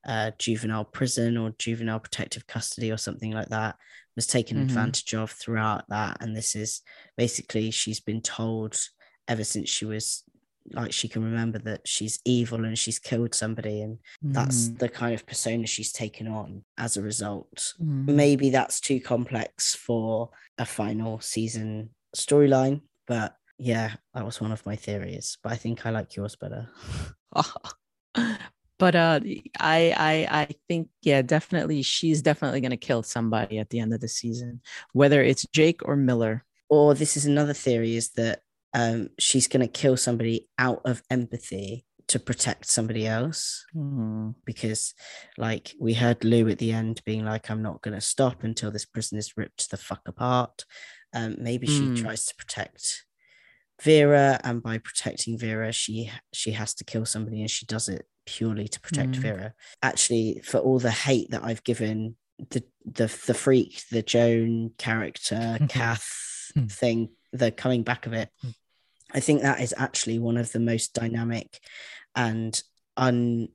uh, 0.06 0.32
juvenile 0.38 0.84
prison 0.84 1.36
or 1.36 1.54
juvenile 1.58 2.00
protective 2.00 2.46
custody 2.46 2.92
or 2.92 2.96
something 2.96 3.32
like 3.32 3.48
that. 3.48 3.76
Was 4.16 4.26
taken 4.26 4.58
Mhm. 4.58 4.62
advantage 4.62 5.14
of 5.14 5.30
throughout 5.30 5.84
that, 5.88 6.18
and 6.20 6.36
this 6.36 6.56
is 6.56 6.82
basically 7.16 7.70
she's 7.70 8.00
been 8.00 8.22
told 8.22 8.76
ever 9.28 9.44
since 9.44 9.68
she 9.68 9.84
was 9.84 10.24
like 10.72 10.92
she 10.92 11.08
can 11.08 11.24
remember 11.24 11.58
that 11.60 11.86
she's 11.86 12.18
evil 12.24 12.64
and 12.64 12.78
she's 12.78 12.98
killed 12.98 13.34
somebody, 13.34 13.80
and 13.82 13.98
that's 14.22 14.68
Mhm. 14.68 14.78
the 14.78 14.88
kind 14.88 15.14
of 15.14 15.26
persona 15.26 15.66
she's 15.66 15.92
taken 15.92 16.26
on 16.28 16.64
as 16.76 16.96
a 16.96 17.02
result 17.02 17.74
Mhm. 17.80 18.06
maybe 18.14 18.50
that's 18.50 18.80
too 18.80 19.00
complex 19.00 19.74
for 19.74 20.30
a 20.58 20.64
final 20.66 21.20
season 21.20 21.90
storyline 22.16 22.80
but 23.06 23.36
yeah 23.58 23.94
that 24.14 24.24
was 24.24 24.40
one 24.40 24.52
of 24.52 24.64
my 24.66 24.76
theories 24.76 25.36
but 25.42 25.52
i 25.52 25.56
think 25.56 25.84
i 25.86 25.90
like 25.90 26.16
yours 26.16 26.36
better 26.36 26.68
but 28.78 28.94
uh 28.94 29.20
I 29.58 29.92
I 29.96 30.14
I 30.42 30.48
think 30.68 30.88
yeah 31.02 31.22
definitely 31.22 31.82
she's 31.82 32.22
definitely 32.22 32.60
gonna 32.60 32.76
kill 32.76 33.02
somebody 33.02 33.58
at 33.58 33.70
the 33.70 33.80
end 33.80 33.92
of 33.94 34.00
the 34.00 34.08
season 34.08 34.60
whether 34.92 35.22
it's 35.22 35.46
Jake 35.52 35.80
or 35.86 35.96
Miller 35.96 36.44
or 36.68 36.94
this 36.94 37.16
is 37.16 37.26
another 37.26 37.54
theory 37.54 37.96
is 37.96 38.10
that 38.10 38.40
um 38.74 39.08
she's 39.18 39.48
going 39.48 39.60
to 39.66 39.68
kill 39.80 39.96
somebody 39.96 40.48
out 40.58 40.80
of 40.84 41.02
empathy 41.10 41.84
to 42.08 42.18
protect 42.18 42.66
somebody 42.66 43.06
else 43.06 43.64
Hmm. 43.72 44.30
because 44.46 44.94
like 45.36 45.74
we 45.80 45.94
heard 45.94 46.24
lou 46.24 46.48
at 46.48 46.58
the 46.58 46.72
end 46.72 47.02
being 47.04 47.24
like 47.24 47.50
i'm 47.50 47.62
not 47.62 47.82
going 47.82 47.94
to 47.94 48.00
stop 48.00 48.44
until 48.44 48.70
this 48.70 48.84
prison 48.86 49.18
is 49.18 49.36
ripped 49.36 49.70
the 49.70 49.76
fuck 49.76 50.02
apart 50.06 50.64
um 51.14 51.36
maybe 51.38 51.66
Mm. 51.66 51.96
she 51.96 52.02
tries 52.02 52.24
to 52.26 52.34
protect 52.36 53.04
vera 53.82 54.40
and 54.42 54.62
by 54.62 54.78
protecting 54.78 55.38
vera 55.38 55.70
she 55.72 56.10
she 56.32 56.50
has 56.52 56.74
to 56.74 56.84
kill 56.84 57.04
somebody 57.04 57.40
and 57.40 57.50
she 57.50 57.64
does 57.66 57.88
it 57.88 58.06
purely 58.26 58.68
to 58.68 58.80
protect 58.80 59.12
Mm. 59.12 59.20
vera 59.22 59.54
actually 59.82 60.40
for 60.44 60.58
all 60.58 60.78
the 60.78 60.90
hate 60.90 61.30
that 61.30 61.44
i've 61.44 61.64
given 61.64 62.16
the 62.50 62.62
the 62.84 63.06
the 63.26 63.34
freak 63.34 63.82
the 63.90 64.02
joan 64.02 64.72
character 64.78 65.58
kath 65.68 66.24
Mm. 66.56 66.72
thing 66.72 67.10
the 67.32 67.50
coming 67.50 67.82
back 67.82 68.06
of 68.06 68.12
it 68.12 68.28
Mm. 68.44 68.54
i 69.14 69.20
think 69.20 69.42
that 69.42 69.60
is 69.60 69.74
actually 69.76 70.18
one 70.18 70.36
of 70.36 70.52
the 70.52 70.60
most 70.60 70.94
dynamic 70.94 71.58
and 72.14 72.62
un 72.96 73.48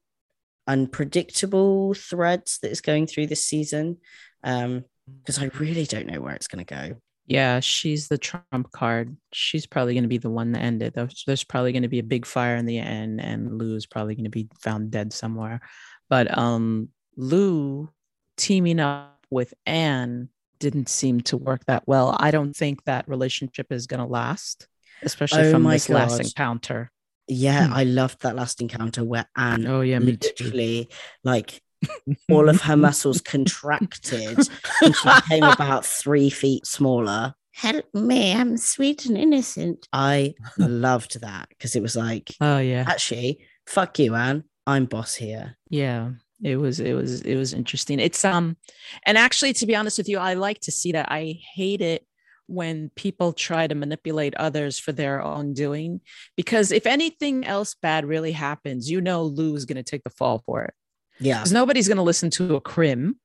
unpredictable 0.67 1.93
threads 1.93 2.59
that 2.61 2.71
is 2.71 2.81
going 2.81 3.05
through 3.07 3.27
this 3.27 3.45
season 3.45 3.97
um 4.43 4.83
because 5.19 5.39
i 5.39 5.49
really 5.59 5.85
don't 5.85 6.07
know 6.07 6.21
where 6.21 6.33
it's 6.33 6.47
going 6.47 6.63
to 6.65 6.73
go 6.75 6.95
Yeah, 7.25 7.61
she's 7.61 8.09
the 8.09 8.17
trump 8.17 8.71
card. 8.71 9.15
She's 9.31 9.65
probably 9.65 9.93
going 9.93 10.03
to 10.03 10.09
be 10.09 10.17
the 10.17 10.29
one 10.29 10.51
that 10.51 10.61
ended. 10.61 10.91
There's, 10.93 11.23
there's 11.25 11.45
probably 11.45 11.71
going 11.71 11.87
to 11.87 11.95
be 11.95 11.99
a 11.99 12.03
big 12.15 12.25
fire 12.25 12.57
in 12.57 12.65
the 12.65 12.79
end, 12.79 13.21
and 13.21 13.57
Lou 13.57 13.75
is 13.77 13.85
probably 13.87 14.15
going 14.15 14.25
to 14.25 14.29
be 14.29 14.49
found 14.59 14.91
dead 14.91 15.13
somewhere. 15.13 15.61
But 16.09 16.37
um, 16.37 16.89
Lou 17.15 17.89
teaming 18.35 18.81
up 18.81 19.25
with 19.29 19.53
Ann 19.65 20.27
didn't 20.63 20.89
seem 20.89 21.21
to 21.21 21.37
work 21.37 21.65
that 21.65 21.83
well. 21.85 22.15
I 22.19 22.31
don't 22.31 22.55
think 22.55 22.83
that 22.85 23.07
relationship 23.07 23.71
is 23.71 23.85
going 23.87 23.99
to 23.99 24.05
last, 24.05 24.67
especially 25.03 25.43
Oh 25.43 25.51
from 25.51 25.63
my 25.63 25.73
this 25.75 25.89
last 25.89 26.19
encounter. 26.21 26.91
Yeah, 27.27 27.67
Hmm. 27.67 27.73
I 27.73 27.83
loved 27.83 28.21
that 28.23 28.35
last 28.35 28.61
encounter 28.61 29.03
where 29.03 29.27
Ann 29.37 29.67
Oh 29.67 29.81
yeah, 29.81 29.99
me 29.99 30.17
too. 30.17 30.29
literally 30.45 30.89
like 31.23 31.61
all 32.31 32.49
of 32.49 32.61
her 32.61 32.75
muscles 32.77 33.21
contracted 33.21 34.37
and 34.81 34.95
she 34.95 35.09
became 35.13 35.43
about 35.43 35.85
three 36.01 36.29
feet 36.29 36.65
smaller. 36.65 37.33
Help 37.53 37.85
me, 37.93 38.33
I'm 38.33 38.57
sweet 38.57 39.05
and 39.05 39.17
innocent. 39.17 39.87
I 39.93 40.33
loved 40.57 41.21
that 41.21 41.49
because 41.49 41.75
it 41.75 41.81
was 41.81 41.95
like, 41.95 42.33
Oh 42.41 42.57
yeah, 42.59 42.85
actually, 42.87 43.39
fuck 43.67 43.99
you, 43.99 44.15
Ann. 44.15 44.43
I'm 44.65 44.85
boss 44.85 45.13
here. 45.15 45.57
yeah. 45.69 46.11
It 46.43 46.57
was 46.57 46.79
it 46.79 46.93
was 46.93 47.21
it 47.21 47.35
was 47.35 47.53
interesting. 47.53 47.99
It's 47.99 48.23
um, 48.25 48.57
and 49.05 49.17
actually, 49.17 49.53
to 49.53 49.65
be 49.65 49.75
honest 49.75 49.97
with 49.97 50.09
you, 50.09 50.17
I 50.19 50.33
like 50.33 50.59
to 50.61 50.71
see 50.71 50.91
that. 50.91 51.07
I 51.11 51.39
hate 51.55 51.81
it 51.81 52.05
when 52.47 52.91
people 52.95 53.31
try 53.31 53.65
to 53.67 53.75
manipulate 53.75 54.35
others 54.35 54.77
for 54.77 54.91
their 54.91 55.21
own 55.21 55.53
doing, 55.53 56.01
because 56.35 56.71
if 56.73 56.85
anything 56.85 57.45
else 57.45 57.75
bad 57.81 58.05
really 58.05 58.33
happens, 58.33 58.89
you 58.91 58.99
know 58.99 59.23
Lou 59.23 59.55
is 59.55 59.65
going 59.65 59.77
to 59.77 59.83
take 59.83 60.03
the 60.03 60.09
fall 60.09 60.43
for 60.45 60.63
it. 60.65 60.73
Yeah. 61.19 61.39
because 61.39 61.53
nobody's 61.53 61.87
going 61.87 61.97
to 61.97 62.03
listen 62.03 62.29
to 62.31 62.55
a 62.55 62.61
crim. 62.61 63.19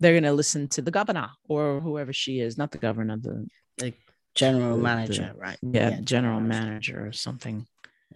They're 0.00 0.12
going 0.12 0.22
to 0.24 0.32
listen 0.32 0.68
to 0.68 0.82
the 0.82 0.90
governor 0.90 1.30
or 1.48 1.80
whoever 1.80 2.12
she 2.12 2.40
is, 2.40 2.56
not 2.56 2.70
the 2.70 2.78
governor, 2.78 3.16
the 3.18 3.46
General 4.34 4.76
The- 4.76 4.82
manager, 4.82 5.32
right? 5.36 5.58
yeah, 5.62 6.00
general 6.00 6.40
manager 6.40 7.06
or 7.06 7.12
something. 7.12 7.66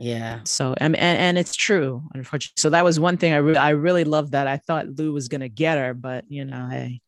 Yeah. 0.03 0.41
So 0.45 0.75
I 0.81 0.89
mean, 0.89 0.97
and, 0.97 1.19
and 1.19 1.39
it's 1.39 1.55
true, 1.55 2.03
unfortunately. 2.15 2.55
So 2.61 2.71
that 2.71 2.85
was 2.85 2.99
one 2.99 3.19
thing 3.19 3.33
I 3.35 3.37
really, 3.37 3.59
I 3.59 3.71
really 3.71 4.05
loved 4.05 4.33
that. 4.33 4.47
I 4.47 4.57
thought 4.57 4.89
Lou 4.99 5.13
was 5.13 5.29
going 5.29 5.43
to 5.43 5.49
get 5.51 5.77
her, 5.79 5.93
but 5.95 6.25
you 6.29 6.45
know, 6.47 6.69
hey, 6.71 7.01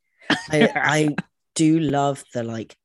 I, 0.50 0.68
I 0.76 1.14
do 1.54 1.78
love 1.80 2.22
the 2.34 2.42
like 2.42 2.76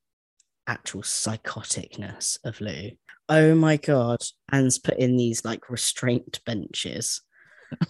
actual 0.66 1.02
psychoticness 1.02 2.40
of 2.44 2.60
Lou. 2.62 2.92
Oh 3.30 3.56
my 3.56 3.78
god. 3.78 4.22
Ann's 4.52 4.80
put 4.80 4.98
in 4.98 5.18
these 5.18 5.44
like 5.44 5.70
restraint 5.70 6.40
benches. 6.46 7.22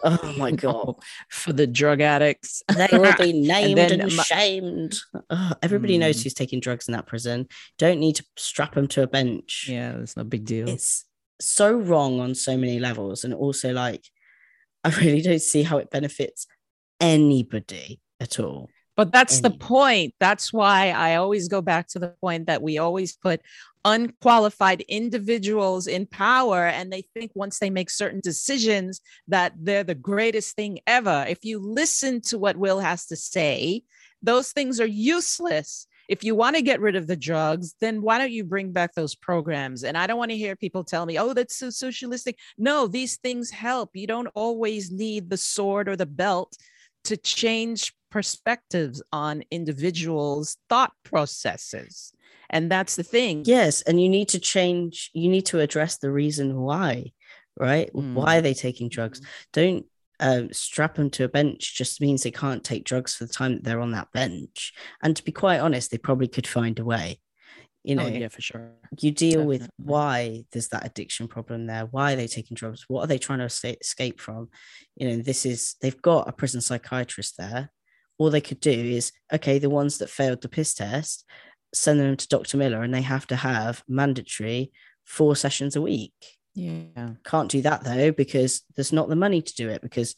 Oh 0.03 0.33
my 0.39 0.51
god. 0.65 0.95
for 1.29 1.53
the 1.53 1.67
drug 1.67 2.01
addicts. 2.01 2.63
They 2.75 2.87
will 2.97 3.13
be 3.19 3.33
named 3.33 3.77
and, 3.79 4.01
then 4.01 4.15
my- 4.15 4.23
shamed. 4.23 4.97
Ugh, 5.29 5.57
everybody 5.61 5.99
knows 5.99 6.19
Mm. 6.19 6.23
who's 6.23 6.33
taking 6.33 6.59
drugs 6.59 6.87
in 6.87 6.93
that 6.93 7.05
prison. 7.05 7.47
Don't 7.77 7.99
need 7.99 8.15
to 8.15 8.25
strap 8.37 8.73
them 8.73 8.87
to 8.89 9.03
a 9.03 9.07
bench. 9.07 9.67
yeah, 9.69 9.97
it's 9.97 10.17
no 10.17 10.23
big 10.23 10.45
deal. 10.45 10.67
It's 10.67 11.05
so 11.39 11.73
wrong 11.73 12.19
on 12.19 12.35
so 12.35 12.57
many 12.57 12.79
levels. 12.79 13.23
And 13.23 13.33
also, 13.33 13.73
like, 13.73 14.05
I 14.83 14.89
really 14.89 15.21
don't 15.21 15.41
see 15.41 15.63
how 15.63 15.77
it 15.77 15.89
benefits 15.89 16.47
anybody 16.99 17.99
at 18.19 18.39
all. 18.39 18.69
But 18.95 19.11
that's 19.11 19.41
the 19.41 19.51
point. 19.51 20.15
That's 20.19 20.51
why 20.51 20.89
I 20.89 21.15
always 21.15 21.47
go 21.47 21.61
back 21.61 21.87
to 21.89 21.99
the 21.99 22.15
point 22.19 22.47
that 22.47 22.63
we 22.63 22.79
always 22.79 23.15
put 23.15 23.41
unqualified 23.85 24.81
individuals 24.81 25.87
in 25.87 26.05
power 26.07 26.65
and 26.65 26.91
they 26.91 27.03
think 27.13 27.31
once 27.35 27.59
they 27.59 27.69
make 27.69 27.89
certain 27.89 28.19
decisions 28.19 28.99
that 29.27 29.53
they're 29.57 29.83
the 29.83 29.95
greatest 29.95 30.55
thing 30.55 30.79
ever. 30.87 31.25
If 31.29 31.45
you 31.45 31.59
listen 31.59 32.21
to 32.21 32.37
what 32.37 32.57
Will 32.57 32.79
has 32.79 33.05
to 33.07 33.15
say, 33.15 33.83
those 34.21 34.51
things 34.51 34.81
are 34.81 34.87
useless. 34.87 35.86
If 36.07 36.23
you 36.23 36.35
want 36.35 36.55
to 36.55 36.61
get 36.61 36.79
rid 36.79 36.95
of 36.95 37.07
the 37.07 37.15
drugs, 37.15 37.75
then 37.81 38.01
why 38.01 38.17
don't 38.17 38.31
you 38.31 38.43
bring 38.43 38.71
back 38.71 38.93
those 38.93 39.15
programs? 39.15 39.83
And 39.83 39.97
I 39.97 40.07
don't 40.07 40.17
want 40.17 40.31
to 40.31 40.37
hear 40.37 40.55
people 40.55 40.83
tell 40.83 41.05
me, 41.05 41.19
oh, 41.19 41.33
that's 41.33 41.55
so 41.55 41.69
socialistic. 41.69 42.37
No, 42.57 42.87
these 42.87 43.17
things 43.17 43.51
help. 43.51 43.91
You 43.95 44.07
don't 44.07 44.29
always 44.33 44.91
need 44.91 45.29
the 45.29 45.37
sword 45.37 45.89
or 45.89 45.95
the 45.95 46.05
belt 46.05 46.55
to 47.05 47.17
change 47.17 47.93
perspectives 48.09 49.01
on 49.11 49.43
individuals' 49.51 50.57
thought 50.69 50.93
processes. 51.03 52.13
And 52.49 52.71
that's 52.71 52.95
the 52.95 53.03
thing. 53.03 53.43
Yes, 53.45 53.81
and 53.81 54.01
you 54.01 54.07
need 54.09 54.29
to 54.29 54.39
change, 54.39 55.11
you 55.13 55.29
need 55.29 55.45
to 55.47 55.59
address 55.59 55.97
the 55.97 56.11
reason 56.11 56.55
why, 56.55 57.11
right? 57.57 57.89
Why 57.93 58.35
mm. 58.35 58.37
are 58.37 58.41
they 58.41 58.53
taking 58.53 58.89
drugs? 58.89 59.19
Mm. 59.19 59.25
Don't 59.53 59.85
um, 60.19 60.51
strap 60.51 60.95
them 60.95 61.09
to 61.11 61.23
a 61.25 61.29
bench 61.29 61.75
just 61.75 62.01
means 62.01 62.23
they 62.23 62.31
can't 62.31 62.63
take 62.63 62.83
drugs 62.83 63.15
for 63.15 63.25
the 63.25 63.33
time 63.33 63.53
that 63.53 63.63
they're 63.63 63.81
on 63.81 63.91
that 63.91 64.11
bench. 64.11 64.73
And 65.01 65.15
to 65.15 65.23
be 65.23 65.31
quite 65.31 65.59
honest, 65.59 65.91
they 65.91 65.97
probably 65.97 66.27
could 66.27 66.47
find 66.47 66.77
a 66.79 66.85
way. 66.85 67.19
You 67.83 67.95
know, 67.95 68.03
oh, 68.03 68.07
yeah, 68.07 68.27
for 68.27 68.41
sure. 68.41 68.71
you 68.99 69.11
deal 69.11 69.45
with 69.45 69.69
why 69.77 70.43
there's 70.51 70.67
that 70.69 70.85
addiction 70.85 71.29
problem 71.29 71.67
there. 71.67 71.85
Why 71.85 72.13
are 72.13 72.15
they 72.17 72.27
taking 72.27 72.55
drugs? 72.55 72.83
What 72.89 73.01
are 73.01 73.07
they 73.07 73.17
trying 73.17 73.39
to 73.39 73.45
escape 73.79 74.19
from? 74.19 74.49
You 74.97 75.07
know, 75.07 75.17
this 75.21 75.45
is 75.45 75.75
they've 75.81 76.01
got 76.01 76.27
a 76.27 76.33
prison 76.33 76.59
psychiatrist 76.59 77.37
there. 77.37 77.71
All 78.17 78.29
they 78.29 78.41
could 78.41 78.59
do 78.59 78.71
is 78.71 79.13
okay, 79.31 79.57
the 79.57 79.69
ones 79.69 79.99
that 79.99 80.09
failed 80.09 80.41
the 80.41 80.49
piss 80.49 80.73
test, 80.73 81.23
send 81.73 82.01
them 82.01 82.17
to 82.17 82.27
Dr. 82.27 82.57
Miller, 82.57 82.83
and 82.83 82.93
they 82.93 83.03
have 83.03 83.27
to 83.27 83.37
have 83.37 83.83
mandatory 83.87 84.73
four 85.05 85.37
sessions 85.37 85.77
a 85.77 85.81
week. 85.81 86.36
Yeah. 86.57 87.09
Can't 87.23 87.51
do 87.51 87.61
that 87.61 87.83
though 87.83 88.11
because 88.11 88.63
there's 88.75 88.91
not 88.91 89.09
the 89.09 89.15
money 89.15 89.41
to 89.43 89.53
do 89.55 89.69
it 89.69 89.81
because 89.81 90.15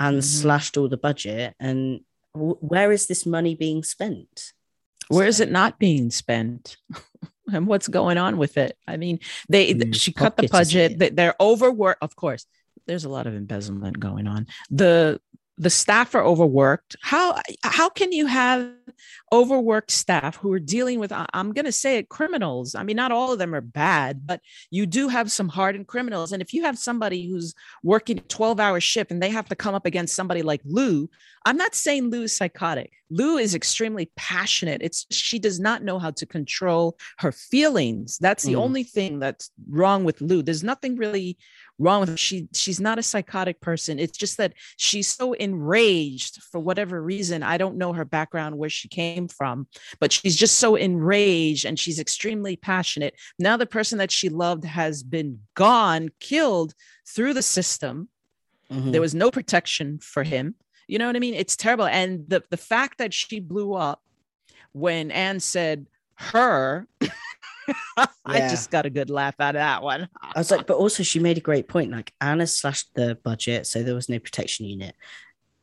Ann 0.00 0.18
Mhm. 0.18 0.22
slashed 0.24 0.76
all 0.78 0.88
the 0.88 0.96
budget. 0.96 1.54
And 1.60 2.00
w- 2.34 2.56
where 2.60 2.90
is 2.90 3.06
this 3.06 3.26
money 3.26 3.54
being 3.54 3.82
spent? 3.84 4.52
Where 5.08 5.26
is 5.26 5.36
So- 5.36 5.42
it 5.44 5.50
not 5.52 5.78
being 5.78 6.10
spent? 6.10 6.78
and 7.52 7.66
what's 7.66 7.88
going 7.88 8.16
on 8.16 8.38
with 8.38 8.56
it? 8.56 8.78
I 8.88 8.96
mean, 8.96 9.20
they 9.50 9.72
whose 9.74 10.00
she 10.00 10.12
cut 10.12 10.36
the 10.36 10.48
budget. 10.48 10.98
They, 10.98 11.10
they're 11.10 11.34
overworked. 11.38 12.02
Of 12.02 12.16
course, 12.16 12.46
there's 12.86 13.04
a 13.04 13.10
lot 13.10 13.26
of 13.26 13.34
embezzlement 13.34 14.00
going 14.00 14.26
on. 14.26 14.46
The 14.70 15.20
the 15.56 15.70
staff 15.70 16.14
are 16.14 16.24
overworked. 16.24 16.96
How 17.00 17.40
how 17.62 17.88
can 17.88 18.10
you 18.12 18.26
have 18.26 18.70
overworked 19.32 19.90
staff 19.90 20.36
who 20.36 20.52
are 20.52 20.58
dealing 20.58 20.98
with 20.98 21.12
I'm 21.12 21.52
going 21.52 21.64
to 21.64 21.72
say 21.72 21.98
it 21.98 22.08
criminals. 22.08 22.74
I 22.74 22.82
mean, 22.82 22.96
not 22.96 23.12
all 23.12 23.32
of 23.32 23.38
them 23.38 23.54
are 23.54 23.60
bad, 23.60 24.26
but 24.26 24.40
you 24.70 24.86
do 24.86 25.08
have 25.08 25.30
some 25.30 25.48
hardened 25.48 25.86
criminals. 25.86 26.32
And 26.32 26.42
if 26.42 26.52
you 26.52 26.62
have 26.64 26.78
somebody 26.78 27.28
who's 27.28 27.54
working 27.82 28.18
12 28.28 28.58
hour 28.60 28.80
shift 28.80 29.10
and 29.10 29.22
they 29.22 29.30
have 29.30 29.48
to 29.48 29.56
come 29.56 29.74
up 29.74 29.86
against 29.86 30.14
somebody 30.14 30.42
like 30.42 30.60
Lou, 30.64 31.08
I'm 31.46 31.56
not 31.56 31.74
saying 31.74 32.10
Lou 32.10 32.22
is 32.22 32.36
psychotic. 32.36 32.92
Lou 33.10 33.36
is 33.36 33.54
extremely 33.54 34.10
passionate. 34.16 34.80
It's 34.82 35.06
she 35.10 35.38
does 35.38 35.60
not 35.60 35.82
know 35.84 35.98
how 35.98 36.10
to 36.12 36.26
control 36.26 36.96
her 37.18 37.30
feelings. 37.32 38.18
That's 38.18 38.44
the 38.44 38.54
Mm. 38.54 38.60
only 38.60 38.82
thing 38.84 39.18
that's 39.18 39.50
wrong 39.68 40.04
with 40.04 40.20
Lou. 40.20 40.42
There's 40.42 40.64
nothing 40.64 40.96
really 40.96 41.36
wrong 41.78 42.00
with 42.00 42.08
her. 42.10 42.16
She 42.16 42.48
she's 42.54 42.80
not 42.80 42.98
a 42.98 43.02
psychotic 43.02 43.60
person. 43.60 43.98
It's 43.98 44.16
just 44.16 44.36
that 44.36 44.54
she's 44.76 45.08
so 45.08 45.32
enraged 45.32 46.42
for 46.42 46.60
whatever 46.60 47.02
reason. 47.02 47.42
I 47.42 47.58
don't 47.58 47.76
know 47.76 47.92
her 47.92 48.04
background 48.04 48.56
where 48.58 48.70
she 48.70 48.88
came 48.88 49.28
from, 49.28 49.66
but 50.00 50.12
she's 50.12 50.36
just 50.36 50.58
so 50.58 50.76
enraged 50.76 51.64
and 51.64 51.78
she's 51.78 51.98
extremely 51.98 52.56
passionate. 52.56 53.14
Now 53.38 53.56
the 53.56 53.66
person 53.66 53.98
that 53.98 54.10
she 54.10 54.28
loved 54.28 54.64
has 54.64 55.02
been 55.02 55.40
gone, 55.54 56.10
killed 56.20 56.74
through 57.06 57.34
the 57.34 57.42
system 57.42 58.08
Mhm. 58.70 58.92
there 58.92 59.00
was 59.02 59.14
no 59.14 59.30
protection 59.30 59.98
for 59.98 60.22
him 60.22 60.54
you 60.88 60.98
know 60.98 61.06
what 61.06 61.16
i 61.16 61.18
mean 61.18 61.34
it's 61.34 61.54
terrible 61.54 61.84
and 61.84 62.24
the 62.28 62.42
the 62.48 62.56
fact 62.56 62.96
that 62.96 63.12
she 63.12 63.38
blew 63.38 63.74
up 63.74 64.00
when 64.72 65.10
ann 65.10 65.38
said 65.38 65.86
her 66.14 66.86
i 68.26 68.40
just 68.40 68.70
got 68.70 68.86
a 68.86 68.90
good 68.90 69.10
laugh 69.10 69.34
out 69.40 69.54
of 69.54 69.60
that 69.60 69.82
one 69.82 70.08
I 70.22 70.38
was 70.38 70.50
like, 70.50 70.66
but 70.66 70.76
also 70.76 71.02
she 71.02 71.18
made 71.18 71.38
a 71.38 71.40
great 71.42 71.68
point. 71.68 71.90
Like 71.92 72.12
Anna 72.20 72.46
slashed 72.46 72.88
the 72.94 73.16
budget, 73.22 73.66
so 73.66 73.82
there 73.82 73.94
was 73.94 74.08
no 74.08 74.18
protection 74.18 74.66
unit. 74.66 74.94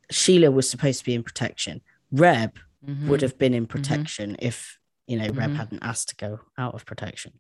Sheila 0.10 0.50
was 0.52 0.70
supposed 0.70 1.00
to 1.00 1.06
be 1.06 1.14
in 1.16 1.24
protection. 1.24 1.82
Reb 2.12 2.58
Mhm. 2.86 3.08
would 3.08 3.22
have 3.22 3.38
been 3.38 3.54
in 3.54 3.66
protection 3.68 4.36
if 4.40 4.78
you 5.08 5.18
know 5.18 5.28
Reb 5.30 5.52
Mhm. 5.52 5.56
hadn't 5.56 5.84
asked 5.84 6.10
to 6.10 6.16
go 6.16 6.40
out 6.58 6.74
of 6.74 6.86
protection. 6.86 7.34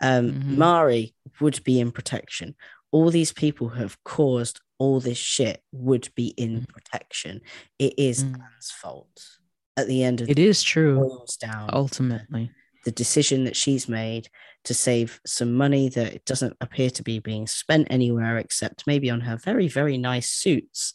Um, 0.00 0.32
Mhm. 0.32 0.56
Marie 0.56 1.14
would 1.40 1.62
be 1.64 1.78
in 1.80 1.92
protection. 1.92 2.54
All 2.90 3.10
these 3.10 3.32
people 3.32 3.68
who 3.70 3.80
have 3.80 4.02
caused 4.04 4.60
all 4.78 4.98
this 5.00 5.18
shit 5.18 5.62
would 5.72 6.08
be 6.14 6.28
in 6.28 6.62
Mhm. 6.62 6.68
protection. 6.68 7.40
It 7.78 7.94
is 7.96 8.24
Mm. 8.24 8.34
Ann's 8.42 8.70
fault. 8.70 9.38
At 9.76 9.86
the 9.86 10.02
end 10.02 10.20
of 10.20 10.28
it 10.28 10.38
is 10.38 10.62
true 10.62 11.24
ultimately 11.72 12.50
the 12.84 12.92
decision 12.92 13.44
that 13.44 13.56
she's 13.56 13.88
made 13.88 14.28
to 14.64 14.74
save 14.74 15.20
some 15.26 15.52
money 15.54 15.88
that 15.88 16.12
it 16.14 16.24
doesn't 16.24 16.56
appear 16.60 16.90
to 16.90 17.02
be 17.02 17.18
being 17.18 17.46
spent 17.46 17.86
anywhere 17.90 18.38
except 18.38 18.86
maybe 18.86 19.10
on 19.10 19.20
her 19.20 19.36
very 19.36 19.68
very 19.68 19.98
nice 19.98 20.30
suits 20.30 20.94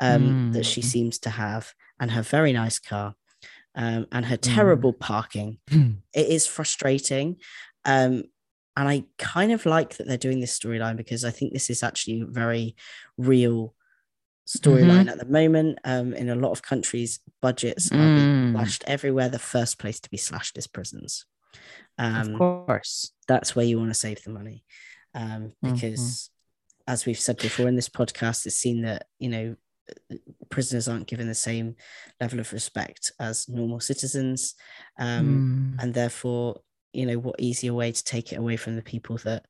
um, 0.00 0.52
that 0.52 0.64
she 0.66 0.80
Mm. 0.80 0.84
seems 0.84 1.18
to 1.20 1.30
have 1.30 1.72
and 2.00 2.10
her 2.12 2.22
very 2.22 2.52
nice 2.52 2.78
car 2.78 3.14
um, 3.74 4.06
and 4.12 4.26
her 4.26 4.36
terrible 4.36 4.92
parking. 4.92 5.58
It 5.70 6.26
is 6.28 6.46
frustrating 6.46 7.36
um, 7.84 8.24
and 8.76 8.88
i 8.88 9.04
kind 9.18 9.50
of 9.52 9.66
like 9.66 9.96
that 9.96 10.06
they're 10.06 10.16
doing 10.26 10.38
this 10.40 10.56
storyline 10.56 10.96
because 10.96 11.24
i 11.24 11.30
think 11.32 11.52
this 11.52 11.68
is 11.70 11.82
actually 11.82 12.24
very 12.28 12.76
real 13.16 13.74
storyline 14.48 15.08
at 15.10 15.18
the 15.18 15.26
moment 15.26 15.78
um, 15.84 16.14
in 16.14 16.28
a 16.30 16.34
lot 16.34 16.52
of 16.52 16.62
countries 16.62 17.20
budgets 17.42 17.92
are 17.92 17.96
being 17.96 18.38
Mm. 18.48 18.52
slashed 18.52 18.84
everywhere 18.86 19.28
the 19.28 19.38
first 19.38 19.78
place 19.78 20.00
to 20.00 20.10
be 20.10 20.16
slashed 20.16 20.56
is 20.58 20.66
prisons 20.66 21.26
Um, 21.98 22.32
of 22.32 22.38
course. 22.38 23.12
that's 23.26 23.54
where 23.54 23.66
you 23.66 23.78
want 23.78 23.90
to 23.90 23.94
save 24.06 24.22
the 24.24 24.30
money 24.30 24.64
um, 25.14 25.52
Mhm. 25.62 25.72
because 25.72 26.30
as 26.86 27.04
we've 27.04 27.18
said 27.20 27.36
before 27.38 27.68
in 27.68 27.76
this 27.76 27.88
podcast 27.90 28.46
it's 28.46 28.56
seen 28.56 28.82
that 28.82 29.06
you 29.18 29.28
know 29.28 29.56
prisoners 30.50 30.86
aren't 30.88 31.06
given 31.08 31.28
the 31.28 31.34
same 31.34 31.74
level 32.20 32.40
of 32.40 32.52
respect 32.52 33.12
as 33.20 33.48
normal 33.48 33.80
citizens 33.80 34.54
um, 34.98 35.74
Mm. 35.76 35.82
and 35.82 35.94
therefore 35.94 36.60
you 36.94 37.04
know 37.06 37.18
what 37.18 37.38
easier 37.38 37.74
way 37.74 37.92
to 37.92 38.04
take 38.04 38.32
it 38.32 38.36
away 38.36 38.56
from 38.56 38.76
the 38.76 38.82
people 38.82 39.16
that 39.18 39.44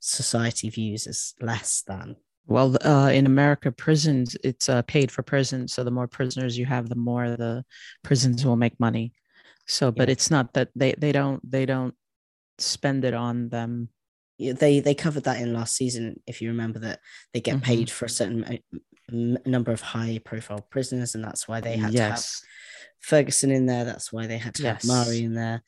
society 0.00 0.68
views 0.68 1.06
as 1.06 1.34
less 1.40 1.82
than 1.86 2.16
Well, 2.46 2.76
uh, 2.84 3.10
in 3.12 3.26
America, 3.26 3.70
prisons 3.70 4.36
it's 4.42 4.68
uh, 4.68 4.82
paid 4.82 5.10
for 5.10 5.22
prisons. 5.22 5.72
So 5.72 5.84
the 5.84 5.90
more 5.90 6.08
prisoners 6.08 6.58
you 6.58 6.66
have, 6.66 6.88
the 6.88 6.96
more 6.96 7.30
the 7.30 7.64
prisons 8.02 8.44
will 8.44 8.56
make 8.56 8.78
money. 8.80 9.12
So, 9.66 9.90
but 9.92 10.08
Yeah. 10.08 10.12
it's 10.12 10.30
not 10.30 10.52
that 10.54 10.70
they 10.74 10.94
they 10.98 11.12
don't 11.12 11.40
they 11.48 11.66
don't 11.66 11.94
spend 12.58 13.04
it 13.04 13.14
on 13.14 13.48
them. 13.48 13.88
They 14.38 14.80
they 14.80 14.94
covered 14.94 15.24
that 15.24 15.40
in 15.40 15.52
last 15.52 15.76
season 15.76 16.20
if 16.26 16.42
you 16.42 16.48
remember 16.48 16.80
that 16.80 16.98
they 17.32 17.40
get 17.40 17.58
Mhm. 17.58 17.62
paid 17.62 17.90
for 17.90 18.06
a 18.06 18.10
certain 18.10 18.58
m- 19.12 19.38
number 19.46 19.70
of 19.70 19.80
high 19.80 20.18
profile 20.24 20.66
prisoners 20.68 21.14
and 21.14 21.22
that's 21.22 21.46
why 21.46 21.60
they 21.60 21.76
had 21.76 21.92
to 21.92 22.02
have 22.02 22.24
ferguson 23.00 23.50
in 23.50 23.66
there 23.66 23.84
that's 23.84 24.12
why 24.12 24.26
they 24.26 24.38
had 24.38 24.54
to 24.54 24.62
Yes. 24.62 24.86
have 24.88 25.06
marie 25.06 25.22
in 25.24 25.34
there 25.34 25.62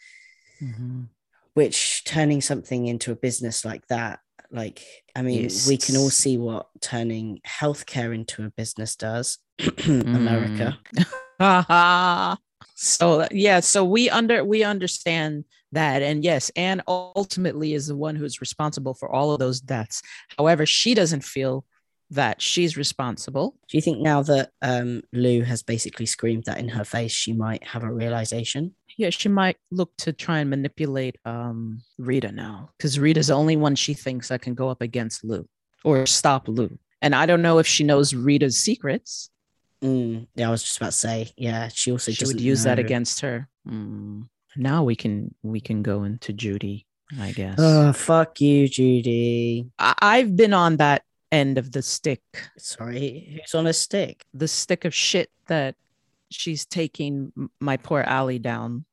Mhm. 0.62 1.08
which 1.52 2.02
turning 2.04 2.40
something 2.40 2.86
into 2.86 3.12
a 3.12 3.16
business 3.16 3.64
like 3.64 3.86
that 3.88 4.20
like 4.50 4.82
i 5.16 5.22
mean 5.22 5.48
we 5.66 5.76
can 5.76 5.96
all 5.96 6.10
see 6.10 6.38
what 6.38 6.66
turning 6.80 7.40
healthcare 7.46 8.14
into 8.14 8.44
a 8.44 8.50
business 8.50 8.94
does 8.96 9.38
america 9.86 10.78
Haha. 11.40 12.36
so 12.74 13.26
yeah, 13.30 13.60
so 13.60 13.84
we 13.84 14.10
under 14.10 14.44
we 14.44 14.64
understand 14.64 15.44
that, 15.72 16.02
and 16.02 16.24
yes, 16.24 16.50
Ann 16.56 16.82
ultimately 16.86 17.74
is 17.74 17.86
the 17.86 17.96
one 17.96 18.16
who's 18.16 18.40
responsible 18.40 18.94
for 18.94 19.10
all 19.10 19.32
of 19.32 19.38
those 19.38 19.60
deaths. 19.60 20.02
However, 20.38 20.66
she 20.66 20.94
doesn't 20.94 21.24
feel 21.24 21.64
that 22.10 22.40
she's 22.40 22.76
responsible. 22.76 23.56
do 23.68 23.76
you 23.78 23.80
think 23.80 23.98
now 23.98 24.22
that 24.22 24.50
um 24.60 25.02
lou 25.14 25.40
has 25.40 25.62
basically 25.62 26.04
screamed 26.04 26.44
that 26.44 26.58
in 26.58 26.68
her 26.68 26.84
face 26.84 27.10
she 27.10 27.32
might 27.32 27.64
have 27.64 27.82
a 27.82 27.92
realization 27.92 28.74
Yeah, 28.96 29.10
she 29.10 29.28
might 29.28 29.56
look 29.70 29.90
to 29.98 30.12
try 30.12 30.38
and 30.38 30.50
manipulate 30.50 31.16
um 31.24 31.82
Rita 31.98 32.32
now 32.32 32.70
because 32.78 32.98
Rita's 32.98 33.26
the 33.28 33.34
only 33.34 33.56
one 33.56 33.74
she 33.74 33.94
thinks 33.94 34.28
that 34.28 34.42
can 34.42 34.54
go 34.54 34.68
up 34.68 34.80
against 34.82 35.24
Lou 35.24 35.48
or 35.84 36.06
stop 36.06 36.48
Lou. 36.48 36.78
And 37.02 37.14
I 37.14 37.26
don't 37.26 37.42
know 37.42 37.58
if 37.58 37.66
she 37.66 37.84
knows 37.84 38.14
Rita's 38.14 38.58
secrets. 38.58 39.30
Mm, 39.82 40.26
yeah 40.34 40.48
i 40.48 40.50
was 40.50 40.62
just 40.62 40.78
about 40.78 40.92
to 40.92 40.96
say 40.96 41.30
yeah 41.36 41.68
she 41.68 41.90
also 41.92 42.10
she 42.10 42.24
would 42.24 42.40
use 42.40 42.62
that 42.64 42.78
against 42.78 43.20
her. 43.20 43.48
Mm. 43.68 44.28
Now 44.56 44.82
we 44.84 44.96
can 44.96 45.34
we 45.42 45.60
can 45.60 45.82
go 45.82 46.04
into 46.04 46.32
Judy, 46.32 46.86
I 47.20 47.32
guess. 47.32 47.56
oh 47.58 47.92
fuck 47.92 48.40
you 48.40 48.66
judy 48.68 49.66
I- 49.78 49.94
I've 50.00 50.36
been 50.36 50.54
on 50.54 50.78
that 50.78 51.02
end 51.30 51.58
of 51.58 51.72
the 51.72 51.82
stick, 51.82 52.22
sorry 52.56 53.36
who's 53.42 53.54
on 53.54 53.66
a 53.66 53.72
stick 53.74 54.24
the 54.32 54.48
stick 54.48 54.84
of 54.86 54.94
shit 54.94 55.28
that 55.48 55.74
she's 56.34 56.66
taking 56.66 57.32
my 57.60 57.76
poor 57.76 58.00
Allie 58.00 58.38
down. 58.38 58.84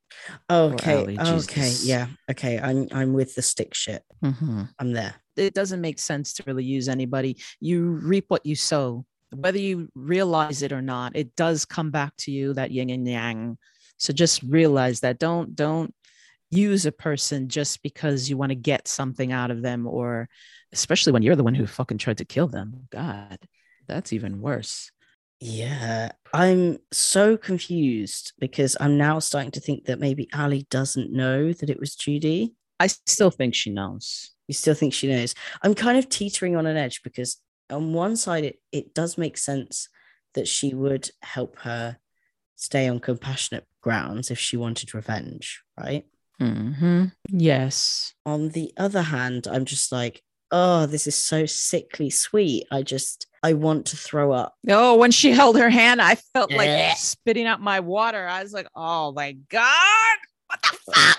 okay 0.50 0.94
Allie, 0.94 1.18
okay 1.20 1.74
yeah 1.84 2.08
okay 2.30 2.60
i'm 2.60 2.88
i'm 2.92 3.14
with 3.14 3.34
the 3.36 3.42
stick 3.42 3.74
shit 3.74 4.04
Mhm. 4.24 4.68
i'm 4.80 4.92
there 4.94 5.16
It 5.38 5.54
doesn't 5.54 5.82
make 5.82 5.98
sense 6.00 6.34
to 6.34 6.44
really 6.46 6.66
use 6.66 6.90
anybody. 6.90 7.38
You 7.62 7.84
reap 8.04 8.26
what 8.28 8.46
you 8.46 8.56
sow, 8.56 9.06
whether 9.34 9.58
you 9.58 9.88
realize 9.96 10.62
it 10.62 10.74
or 10.74 10.82
not. 10.82 11.16
It 11.16 11.36
does 11.38 11.64
come 11.66 11.90
back 11.90 12.12
to 12.24 12.32
you 12.32 12.54
that 12.54 12.70
yin 12.72 12.90
and 12.90 13.08
yang. 13.08 13.58
So 13.98 14.12
just 14.14 14.44
realize 14.44 15.00
that. 15.02 15.20
Don't 15.20 15.56
don't 15.56 15.96
use 16.50 16.86
a 16.86 16.92
person 16.92 17.48
just 17.48 17.82
because 17.82 18.30
you 18.30 18.36
want 18.38 18.52
to 18.52 18.60
get 18.72 18.88
something 18.90 19.32
out 19.32 19.52
of 19.52 19.62
them, 19.64 19.88
or 19.88 20.28
especially 20.74 21.14
when 21.14 21.24
you're 21.24 21.40
the 21.40 21.48
one 21.48 21.56
who 21.56 21.66
fucking 21.66 21.98
tried 21.98 22.18
to 22.20 22.26
kill 22.26 22.50
them. 22.52 22.88
God, 22.92 23.40
that's 23.88 24.12
even 24.12 24.42
worse. 24.42 24.92
Yeah, 25.42 26.12
I'm 26.34 26.78
so 26.94 27.36
confused 27.36 28.34
because 28.40 28.78
I'm 28.80 28.96
now 28.96 29.18
starting 29.18 29.50
to 29.52 29.60
think 29.60 29.86
that 29.86 30.00
maybe 30.00 30.30
Allie 30.32 30.68
doesn't 30.70 31.12
know 31.12 31.52
that 31.52 31.70
it 31.70 31.80
was 31.80 31.96
Judy. 31.96 32.54
I 32.80 32.88
still 32.88 33.32
think 33.32 33.56
she 33.56 33.72
knows. 33.72 34.32
You 34.48 34.54
still 34.54 34.76
think 34.76 34.94
she 34.94 35.08
knows? 35.08 35.34
I'm 35.64 35.74
kind 35.74 35.98
of 35.98 36.10
teetering 36.10 36.56
on 36.56 36.68
an 36.68 36.78
edge 36.78 37.02
because 37.04 37.38
on 37.72 37.94
one 37.94 38.16
side 38.18 38.44
it, 38.44 38.60
it 38.72 38.94
does 38.94 39.18
make 39.18 39.36
sense 39.36 39.90
that 40.36 40.48
she 40.48 40.76
would 40.76 41.10
help 41.24 41.58
her 41.60 41.98
stay 42.56 42.88
on 42.88 43.00
compassionate 43.00 43.66
grounds 43.82 44.30
if 44.30 44.38
she 44.38 44.58
wanted 44.58 44.94
revenge, 44.94 45.64
right? 45.76 46.06
hmm 46.40 47.06
Yes. 47.30 48.14
On 48.28 48.50
the 48.50 48.74
other 48.78 49.02
hand, 49.02 49.48
I'm 49.48 49.66
just 49.66 49.92
like, 49.92 50.22
oh, 50.52 50.86
this 50.86 51.08
is 51.08 51.16
so 51.16 51.46
sickly 51.46 52.10
sweet. 52.10 52.68
I 52.72 52.82
just 52.82 53.28
I 53.44 53.54
want 53.54 53.88
to 53.88 53.98
throw 53.98 54.32
up. 54.32 54.56
Oh, 54.68 54.98
when 54.98 55.12
she 55.12 55.32
held 55.32 55.58
her 55.58 55.70
hand, 55.70 56.02
I 56.02 56.16
felt 56.16 56.52
like 56.52 56.98
spitting 56.98 57.48
out 57.48 57.62
my 57.62 57.80
water. 57.80 58.28
I 58.28 58.44
was 58.44 58.54
like, 58.54 58.68
oh 58.76 59.12
my 59.14 59.34
God. 59.50 60.18
What 60.48 60.62
the 60.62 60.94
fuck? 60.94 61.18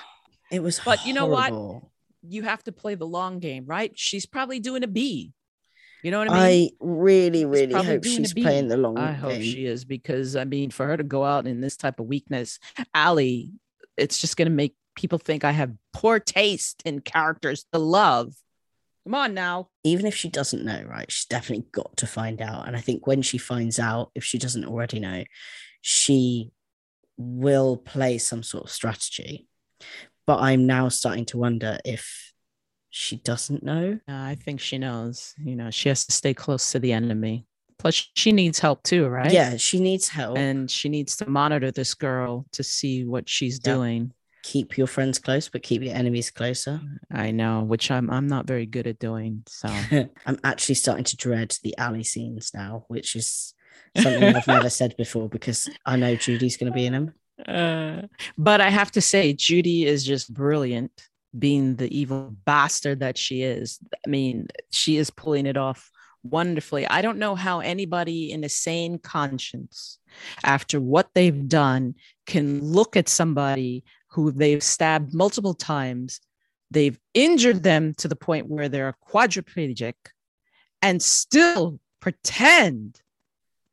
It 0.50 0.62
was 0.62 0.80
But 0.84 1.06
you 1.06 1.14
know 1.14 1.26
what? 1.26 1.82
you 2.22 2.42
have 2.42 2.62
to 2.64 2.72
play 2.72 2.94
the 2.94 3.06
long 3.06 3.40
game, 3.40 3.64
right? 3.66 3.92
She's 3.94 4.26
probably 4.26 4.60
doing 4.60 4.84
a 4.84 4.86
B. 4.86 5.32
You 6.02 6.10
know 6.10 6.18
what 6.18 6.30
I 6.30 6.50
mean? 6.50 6.70
I, 6.70 6.70
really, 6.80 7.44
really 7.44 7.72
probably 7.72 7.92
hope 7.92 8.04
she's 8.04 8.34
playing 8.34 8.68
the 8.68 8.76
long 8.76 8.98
I, 8.98 9.12
game. 9.12 9.20
hope 9.20 9.40
she 9.40 9.66
is 9.66 9.84
because 9.84 10.34
I 10.34 10.44
mean, 10.44 10.70
for 10.70 10.86
her 10.86 10.96
to 10.96 11.04
go 11.04 11.24
out 11.24 11.46
in 11.46 11.60
this 11.60 11.76
type 11.76 12.00
of 12.00 12.06
weakness, 12.06 12.58
Allie, 12.92 13.52
it's 13.96 14.20
just 14.20 14.36
gonna 14.36 14.50
make 14.50 14.74
people 14.96 15.18
think 15.18 15.44
I 15.44 15.52
have 15.52 15.72
poor 15.92 16.18
taste 16.18 16.82
in 16.84 17.00
characters 17.00 17.64
to 17.72 17.78
love. 17.78 18.34
Come 19.04 19.14
on 19.14 19.34
now. 19.34 19.68
Even 19.84 20.06
if 20.06 20.14
she 20.14 20.28
doesn't 20.28 20.64
know, 20.64 20.84
right? 20.88 21.10
She's 21.10 21.26
definitely 21.26 21.66
got 21.72 21.96
to 21.96 22.06
find 22.06 22.40
out. 22.40 22.68
And 22.68 22.76
I 22.76 22.80
think 22.80 23.06
when 23.06 23.22
she 23.22 23.36
finds 23.38 23.78
out, 23.78 24.10
if 24.14 24.22
she 24.24 24.38
doesn't 24.38 24.64
already 24.64 25.00
know, 25.00 25.24
she 25.80 26.52
will 27.16 27.76
play 27.76 28.18
some 28.18 28.42
sort 28.42 28.64
of 28.64 28.70
strategy. 28.70 29.48
But 30.26 30.38
I'm 30.40 30.66
now 30.66 30.88
starting 30.88 31.24
to 31.26 31.38
wonder 31.38 31.78
if 31.84 32.32
she 32.90 33.16
doesn't 33.16 33.64
know. 33.64 33.98
Uh, 34.08 34.12
I 34.12 34.36
think 34.36 34.60
she 34.60 34.78
knows. 34.78 35.34
You 35.42 35.56
know, 35.56 35.70
she 35.70 35.88
has 35.88 36.06
to 36.06 36.12
stay 36.12 36.32
close 36.32 36.70
to 36.72 36.78
the 36.78 36.92
enemy. 36.92 37.46
Plus, 37.78 38.08
she 38.14 38.30
needs 38.30 38.60
help 38.60 38.84
too, 38.84 39.08
right? 39.08 39.32
Yeah, 39.32 39.56
she 39.56 39.80
needs 39.80 40.06
help. 40.06 40.38
And 40.38 40.70
she 40.70 40.88
needs 40.88 41.16
to 41.16 41.28
monitor 41.28 41.72
this 41.72 41.94
girl 41.94 42.46
to 42.52 42.62
see 42.62 43.04
what 43.04 43.28
she's 43.28 43.58
Yeah. 43.64 43.74
doing. 43.74 44.12
Keep 44.42 44.76
your 44.76 44.86
friends 44.86 45.18
close, 45.18 45.48
but 45.48 45.62
keep 45.62 45.82
your 45.82 45.94
enemies 45.94 46.30
closer. 46.30 46.80
I 47.10 47.30
know, 47.30 47.62
which 47.62 47.90
I'm 47.90 48.10
I'm 48.10 48.26
not 48.26 48.46
very 48.46 48.66
good 48.66 48.86
at 48.86 48.98
doing. 48.98 49.44
So 49.46 49.68
I'm 50.26 50.38
actually 50.42 50.74
starting 50.76 51.04
to 51.04 51.16
dread 51.16 51.56
the 51.62 51.76
Allie 51.78 52.04
scenes 52.04 52.50
now, 52.54 52.84
which 52.88 53.14
is 53.14 53.54
something 53.96 54.34
I've 54.34 54.46
never 54.46 54.70
said 54.80 54.96
before 54.96 55.28
because 55.28 55.68
I 55.86 55.96
know 55.96 56.16
Judy's 56.16 56.56
going 56.56 56.72
to 56.72 56.74
be 56.74 56.86
in 56.86 56.92
them. 56.92 57.14
Uh, 57.46 58.06
but 58.36 58.60
I 58.60 58.70
have 58.70 58.90
to 58.92 59.00
say, 59.00 59.32
Judy 59.32 59.86
is 59.86 60.04
just 60.04 60.32
brilliant, 60.32 61.08
being 61.38 61.76
the 61.76 61.96
evil 61.96 62.34
bastard 62.44 63.00
that 63.00 63.18
she 63.18 63.42
is. 63.42 63.78
I 64.06 64.08
mean, 64.08 64.48
she 64.70 64.96
is 64.96 65.10
pulling 65.10 65.46
it 65.46 65.56
off 65.56 65.90
wonderfully. 66.22 66.86
I 66.86 67.02
don't 67.02 67.18
know 67.18 67.34
how 67.34 67.60
anybody 67.60 68.32
in 68.32 68.44
a 68.44 68.48
sane 68.48 68.98
conscience, 68.98 69.98
after 70.44 70.80
what 70.80 71.10
they've 71.14 71.48
done, 71.48 71.94
can 72.26 72.60
look 72.62 72.96
at 72.96 73.08
somebody 73.08 73.84
who 74.12 74.30
they've 74.30 74.62
stabbed 74.62 75.14
multiple 75.14 75.54
times, 75.54 76.20
they've 76.70 76.98
injured 77.14 77.62
them 77.62 77.94
to 77.94 78.08
the 78.08 78.16
point 78.16 78.48
where 78.48 78.68
they're 78.68 78.94
quadriplegic, 79.08 79.94
and 80.80 81.02
still 81.02 81.78
pretend 82.00 83.00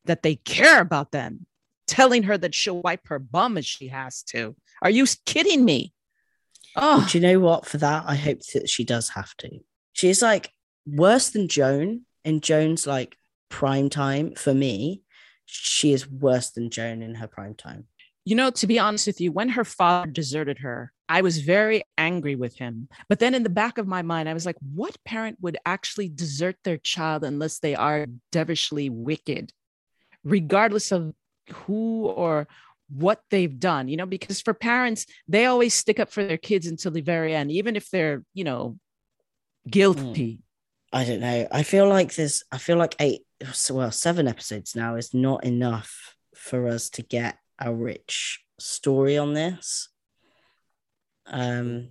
that 0.05 0.23
they 0.23 0.35
care 0.35 0.81
about 0.81 1.11
them 1.11 1.45
telling 1.87 2.23
her 2.23 2.37
that 2.37 2.53
she'll 2.55 2.81
wipe 2.81 3.07
her 3.07 3.19
bum 3.19 3.57
if 3.57 3.65
she 3.65 3.87
has 3.87 4.21
to. 4.23 4.55
Are 4.81 4.89
you 4.89 5.05
kidding 5.25 5.65
me? 5.65 5.93
Oh, 6.75 7.05
Do 7.09 7.17
you 7.17 7.21
know 7.21 7.39
what? 7.39 7.65
For 7.65 7.77
that, 7.79 8.03
I 8.07 8.15
hope 8.15 8.39
that 8.53 8.69
she 8.69 8.83
does 8.83 9.09
have 9.09 9.35
to. 9.37 9.49
She's 9.93 10.21
like 10.21 10.51
worse 10.85 11.31
than 11.31 11.47
Joan 11.47 12.05
in 12.23 12.41
Joan's 12.41 12.85
like 12.85 13.17
prime 13.49 13.89
time. 13.89 14.35
For 14.35 14.53
me, 14.53 15.01
she 15.45 15.91
is 15.91 16.09
worse 16.09 16.51
than 16.51 16.69
Joan 16.69 17.01
in 17.01 17.15
her 17.15 17.27
prime 17.27 17.55
time. 17.55 17.87
You 18.29 18.35
know, 18.35 18.51
to 18.51 18.67
be 18.67 18.77
honest 18.77 19.07
with 19.07 19.19
you, 19.19 19.31
when 19.31 19.49
her 19.49 19.63
father 19.63 20.11
deserted 20.11 20.59
her, 20.59 20.93
I 21.09 21.21
was 21.21 21.39
very 21.39 21.81
angry 21.97 22.35
with 22.35 22.55
him. 22.55 22.87
But 23.07 23.17
then 23.17 23.33
in 23.33 23.41
the 23.41 23.49
back 23.49 23.79
of 23.79 23.87
my 23.87 24.03
mind, 24.03 24.29
I 24.29 24.35
was 24.35 24.45
like, 24.45 24.57
what 24.61 24.95
parent 25.03 25.39
would 25.41 25.57
actually 25.65 26.09
desert 26.09 26.55
their 26.63 26.77
child 26.77 27.23
unless 27.23 27.57
they 27.57 27.73
are 27.73 28.05
devilishly 28.31 28.87
wicked, 28.91 29.51
regardless 30.23 30.91
of 30.91 31.11
who 31.51 32.05
or 32.05 32.47
what 32.87 33.19
they've 33.31 33.59
done? 33.59 33.87
You 33.87 33.97
know, 33.97 34.05
because 34.05 34.41
for 34.41 34.53
parents, 34.53 35.07
they 35.27 35.47
always 35.47 35.73
stick 35.73 35.99
up 35.99 36.11
for 36.11 36.23
their 36.23 36.37
kids 36.37 36.67
until 36.67 36.91
the 36.91 37.01
very 37.01 37.33
end, 37.33 37.51
even 37.51 37.75
if 37.75 37.89
they're, 37.89 38.23
you 38.35 38.43
know, 38.43 38.77
hmm. 39.63 39.69
guilty. 39.71 40.43
I 40.93 41.03
don't 41.03 41.21
know. 41.21 41.47
I 41.51 41.63
feel 41.63 41.89
like 41.89 42.13
there's, 42.13 42.43
I 42.51 42.59
feel 42.59 42.77
like 42.77 42.95
eight, 42.99 43.21
well, 43.71 43.91
seven 43.91 44.27
episodes 44.27 44.75
now 44.75 44.97
is 44.97 45.15
not 45.15 45.43
enough 45.43 46.15
for 46.35 46.67
us 46.67 46.91
to 46.91 47.01
get 47.01 47.39
a 47.59 47.73
rich 47.73 48.43
story 48.59 49.17
on 49.17 49.33
this. 49.33 49.89
Um, 51.25 51.89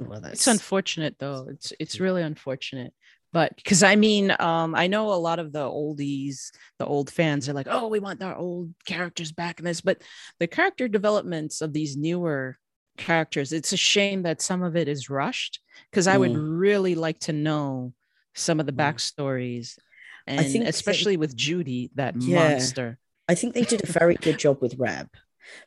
well, 0.00 0.20
that's 0.20 0.34
It's 0.34 0.46
unfortunate 0.46 1.16
though. 1.18 1.46
It's 1.50 1.72
it's 1.78 2.00
really 2.00 2.22
unfortunate. 2.22 2.92
But 3.32 3.54
because 3.56 3.84
I 3.84 3.94
mean, 3.94 4.34
um, 4.40 4.74
I 4.74 4.88
know 4.88 5.12
a 5.12 5.14
lot 5.14 5.38
of 5.38 5.52
the 5.52 5.60
oldies, 5.60 6.50
the 6.78 6.86
old 6.86 7.10
fans 7.10 7.48
are 7.48 7.52
like, 7.52 7.68
oh, 7.70 7.86
we 7.86 8.00
want 8.00 8.22
our 8.22 8.34
old 8.34 8.74
characters 8.84 9.30
back 9.30 9.60
in 9.60 9.64
this. 9.64 9.80
But 9.80 10.02
the 10.40 10.48
character 10.48 10.88
developments 10.88 11.60
of 11.60 11.72
these 11.72 11.96
newer 11.96 12.58
characters, 12.96 13.52
it's 13.52 13.72
a 13.72 13.76
shame 13.76 14.22
that 14.24 14.42
some 14.42 14.64
of 14.64 14.74
it 14.76 14.88
is 14.88 15.08
rushed. 15.08 15.60
Because 15.90 16.08
I 16.08 16.18
would 16.18 16.36
really 16.36 16.96
like 16.96 17.20
to 17.20 17.32
know 17.32 17.92
some 18.34 18.58
of 18.58 18.66
the 18.66 18.72
Mm. 18.72 18.78
backstories. 18.78 19.78
And 20.26 20.44
think 20.46 20.64
that- 20.64 20.70
especially 20.70 21.16
with 21.16 21.36
Judy, 21.36 21.90
that 21.94 22.20
Yeah. 22.20 22.50
monster. 22.50 22.98
I 23.30 23.36
think 23.36 23.54
they 23.54 23.62
did 23.62 23.88
a 23.88 23.92
very 23.92 24.16
good 24.16 24.38
job 24.40 24.60
with 24.60 24.74
Reb, 24.76 25.08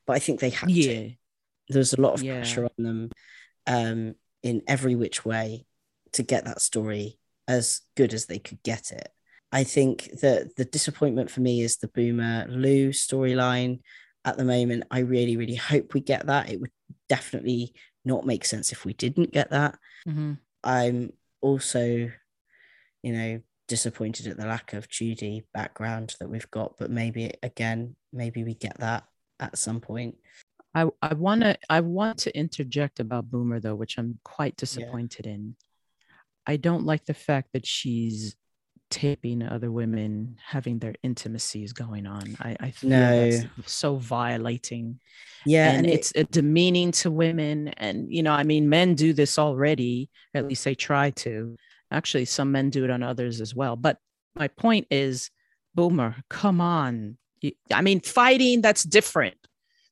but 0.05 0.13
I 0.17 0.19
think 0.19 0.41
they 0.41 0.49
had 0.49 0.67
to. 0.67 0.73
Yeah. 0.73 1.09
There's 1.69 1.93
a 1.93 2.01
lot 2.01 2.13
of 2.13 2.21
Yeah. 2.21 2.35
pressure 2.35 2.65
on 2.65 2.83
them 2.83 3.09
um, 3.65 4.15
in 4.43 4.61
every 4.67 4.95
which 4.95 5.23
way 5.23 5.65
to 6.11 6.23
get 6.23 6.43
that 6.43 6.61
story 6.61 7.17
as 7.47 7.79
good 7.95 8.13
as 8.13 8.25
they 8.25 8.37
could 8.39 8.61
get 8.63 8.91
it. 8.91 9.07
I 9.53 9.63
think 9.63 10.09
that 10.19 10.57
the 10.57 10.65
disappointment 10.65 11.31
for 11.31 11.39
me 11.39 11.61
is 11.61 11.77
the 11.77 11.87
Boomer 11.87 12.47
Lou 12.49 12.89
storyline 12.89 13.79
at 14.25 14.35
the 14.35 14.43
moment. 14.43 14.83
I 14.91 14.99
really, 14.99 15.37
really 15.37 15.55
hope 15.55 15.93
we 15.93 16.01
get 16.01 16.25
that. 16.25 16.49
It 16.49 16.59
would 16.59 16.71
definitely 17.07 17.73
not 18.03 18.25
make 18.25 18.43
sense 18.43 18.73
if 18.73 18.83
we 18.83 18.91
didn't 18.93 19.31
get 19.31 19.51
that. 19.51 19.79
Mhm. 20.05 20.37
I'm 20.65 21.13
also, 21.39 22.11
you 23.03 23.13
know, 23.13 23.41
disappointed 23.67 24.27
at 24.27 24.37
the 24.37 24.45
lack 24.45 24.73
of 24.73 24.89
Judy 24.89 25.45
background 25.53 26.15
that 26.19 26.29
we've 26.29 26.49
got, 26.51 26.77
but 26.77 26.91
maybe 26.91 27.31
again, 27.43 27.95
maybe 28.11 28.43
we 28.43 28.53
get 28.55 28.77
that 28.79 29.03
at 29.39 29.57
some 29.57 29.79
point. 29.79 30.15
I, 30.75 30.87
I 31.01 31.13
want 31.13 31.41
to 31.41 31.57
I 31.69 31.81
want 31.81 32.17
to 32.19 32.35
interject 32.37 32.99
about 32.99 33.29
Boomer 33.29 33.59
though, 33.59 33.75
which 33.75 33.97
I'm 33.97 34.17
quite 34.23 34.57
disappointed 34.57 35.27
in. 35.27 35.55
I 36.45 36.57
don't 36.57 36.85
like 36.85 37.05
the 37.05 37.13
fact 37.13 37.49
that 37.53 37.65
she's 37.65 38.35
taping 38.89 39.41
other 39.41 39.71
women 39.71 40.35
having 40.45 40.77
their 40.77 40.93
intimacies 41.01 41.73
going 41.73 42.05
on. 42.05 42.35
I, 42.39 42.55
I 42.59 42.71
feel 42.71 42.89
that's 43.31 43.71
so 43.71 43.95
violating. 43.95 44.99
Yeah, 45.45 45.69
and, 45.69 45.77
and, 45.77 45.85
it- 45.87 46.11
it's 46.15 46.29
demeaning 46.31 46.91
to 46.93 47.09
women. 47.11 47.69
And 47.69 48.11
you 48.13 48.23
know, 48.23 48.33
I 48.33 48.43
mean, 48.43 48.67
men 48.69 48.95
do 48.95 49.13
this 49.13 49.39
already. 49.39 50.09
At 50.33 50.47
least 50.47 50.63
they 50.65 50.75
try 50.75 51.11
to. 51.11 51.55
Actually, 51.93 52.25
some 52.25 52.51
men 52.51 52.69
do 52.69 52.83
it 52.83 52.89
on 52.89 53.03
others 53.03 53.39
as 53.39 53.55
well. 53.55 53.75
But 53.75 53.97
my 54.35 54.47
point 54.47 54.87
is, 54.89 55.29
Boomer, 55.75 56.15
come 56.29 56.59
on. 56.59 57.17
I 57.71 57.81
mean, 57.81 57.99
fighting 57.99 58.61
that's 58.61 58.83
different, 58.83 59.37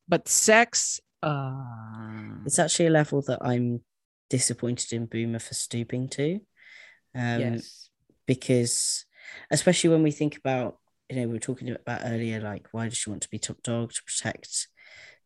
but 0.08 0.28
sex. 0.28 1.00
Uh, 1.22 1.62
it's 2.44 2.58
actually 2.58 2.86
a 2.86 2.90
level 2.90 3.22
that 3.22 3.38
I'm 3.42 3.80
disappointed 4.30 4.92
in 4.92 5.06
Boomer 5.06 5.38
for 5.38 5.54
stooping 5.54 6.08
to. 6.08 6.40
Um, 7.14 7.40
yes. 7.40 7.90
because 8.26 9.04
especially 9.50 9.90
when 9.90 10.02
we 10.02 10.10
think 10.10 10.36
about 10.38 10.78
you 11.10 11.16
know 11.16 11.26
we 11.26 11.34
were 11.34 11.38
talking 11.38 11.68
about 11.70 12.00
earlier 12.04 12.40
like 12.40 12.68
why 12.72 12.88
does 12.88 12.96
she 12.96 13.10
want 13.10 13.22
to 13.22 13.28
be 13.28 13.38
top 13.38 13.62
dog 13.62 13.92
to 13.92 14.02
protect 14.04 14.68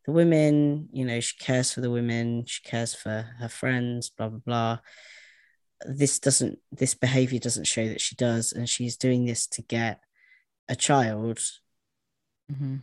the 0.05 0.11
women 0.11 0.89
you 0.93 1.05
know 1.05 1.21
she 1.21 1.37
cares 1.39 1.73
for 1.73 1.81
the 1.81 1.91
women 1.91 2.45
she 2.45 2.61
cares 2.63 2.93
for 2.93 3.25
her 3.39 3.49
friends 3.49 4.11
blah 4.11 4.29
blah 4.29 4.41
blah 4.45 4.79
this 5.85 6.19
doesn't 6.19 6.59
this 6.73 6.95
behavior 6.95 7.39
doesn't 7.39 7.65
show 7.67 7.87
that 7.89 8.01
she 8.01 8.15
does 8.17 8.53
and 8.53 8.69
she's 8.69 8.97
doing 8.97 9.25
this 9.27 9.47
to 9.47 9.63
get 9.63 10.01
a 10.69 10.77
child 10.77 11.39
Mhm. 12.51 12.83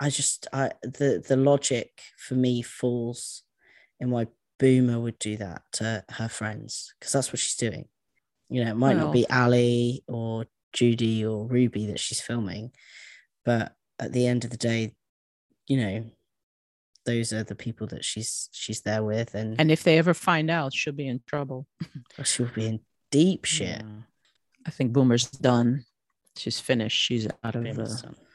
i 0.00 0.10
just 0.10 0.46
i 0.52 0.70
the 0.82 1.22
the 1.26 1.36
logic 1.36 2.02
for 2.18 2.34
me 2.34 2.60
falls 2.62 3.42
in 4.00 4.10
why 4.10 4.26
boomer 4.58 4.98
would 5.00 5.18
do 5.18 5.36
that 5.36 5.62
to 5.72 6.04
her 6.10 6.28
friends 6.28 6.92
because 6.98 7.12
that's 7.12 7.32
what 7.32 7.38
she's 7.38 7.56
doing 7.56 7.88
you 8.48 8.62
know 8.64 8.70
it 8.70 8.76
might 8.76 8.96
not 8.96 9.12
be 9.12 9.26
allie 9.28 10.02
or 10.08 10.46
judy 10.72 11.24
or 11.24 11.46
ruby 11.46 11.86
that 11.86 12.00
she's 12.00 12.20
filming 12.20 12.70
but 13.44 13.74
at 13.98 14.12
the 14.12 14.26
end 14.26 14.44
of 14.44 14.50
the 14.50 14.56
day 14.56 14.94
you 15.66 15.76
know 15.76 16.04
those 17.06 17.32
are 17.32 17.42
the 17.44 17.54
people 17.54 17.86
that 17.88 18.04
she's 18.04 18.48
she's 18.52 18.82
there 18.82 19.02
with 19.02 19.34
and, 19.34 19.58
And 19.60 19.70
if 19.70 19.82
they 19.82 19.98
ever 19.98 20.14
find 20.14 20.50
out, 20.50 20.72
she'll 20.74 20.92
be 20.92 21.08
in 21.08 21.20
trouble. 21.26 21.66
Oh, 22.18 22.22
she'll 22.22 22.46
be 22.54 22.66
in 22.66 22.80
deep 23.10 23.44
shit 23.44 23.80
Yeah. 23.80 24.02
I 24.66 24.70
think 24.70 24.92
Boomer's 24.92 25.30
done. 25.30 25.84
She's 26.36 26.60
finished. 26.60 26.98
She's 26.98 27.26
out 27.42 27.56
of 27.56 27.64
Boomer's 27.64 28.02
the, 28.02 28.08
done. 28.08 28.16
yeah 28.16 28.29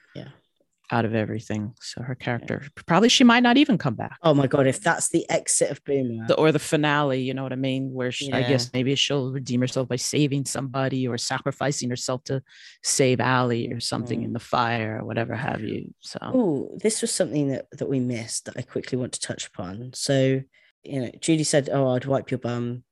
out 0.91 1.03
of 1.05 1.15
everything. 1.15 1.73
So 1.81 2.01
her 2.03 2.15
character 2.15 2.63
probably 2.85 3.09
she 3.09 3.23
might 3.23 3.41
not 3.43 3.57
even 3.57 3.77
come 3.77 3.95
back. 3.95 4.17
oh 4.21 4.33
my 4.33 4.45
god 4.47 4.67
if 4.67 4.81
that's 4.81 5.09
the 5.09 5.27
exit 5.29 5.71
of 5.71 5.83
boomer 5.83 6.27
The, 6.27 6.35
or 6.35 6.51
the 6.51 6.59
finale, 6.59 7.21
you 7.21 7.33
know 7.33 7.43
what 7.43 7.51
I 7.53 7.55
mean? 7.55 7.91
Where 7.91 8.11
she, 8.11 8.31
I 8.31 8.43
guess 8.43 8.71
maybe 8.73 8.93
she'll 8.95 9.31
redeem 9.31 9.61
herself 9.61 9.87
by 9.87 9.95
saving 9.95 10.45
somebody 10.45 11.07
or 11.07 11.17
sacrificing 11.17 11.89
herself 11.89 12.23
to 12.25 12.41
save 12.83 13.19
Allie 13.19 13.71
or 13.73 13.79
something 13.79 14.21
Mm. 14.21 14.25
in 14.25 14.33
the 14.33 14.39
fire 14.39 14.99
or 15.01 15.05
whatever 15.05 15.35
have 15.35 15.61
you. 15.61 15.93
So 16.01 16.19
Oh, 16.21 16.77
this 16.83 17.01
was 17.01 17.11
something 17.11 17.49
that, 17.49 17.65
that 17.71 17.89
we 17.89 17.99
missed 17.99 18.45
that 18.45 18.55
I 18.57 18.61
quickly 18.61 18.97
want 18.97 19.13
to 19.13 19.19
touch 19.19 19.47
upon. 19.47 19.91
So, 19.93 20.41
you 20.83 21.01
know, 21.01 21.11
Judy 21.19 21.43
said, 21.43 21.69
Oh, 21.71 21.89
I'd 21.95 22.05
wipe 22.05 22.29
your 22.29 22.37
bum 22.37 22.83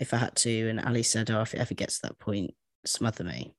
if 0.00 0.12
I 0.12 0.16
had 0.16 0.34
to. 0.36 0.68
And 0.68 0.80
Allie 0.80 1.04
said, 1.04 1.30
Oh, 1.30 1.42
if 1.42 1.54
it 1.54 1.60
ever 1.60 1.74
gets 1.74 2.00
to 2.00 2.08
that 2.08 2.18
point, 2.18 2.54
smother 2.84 3.22
me. 3.24 3.54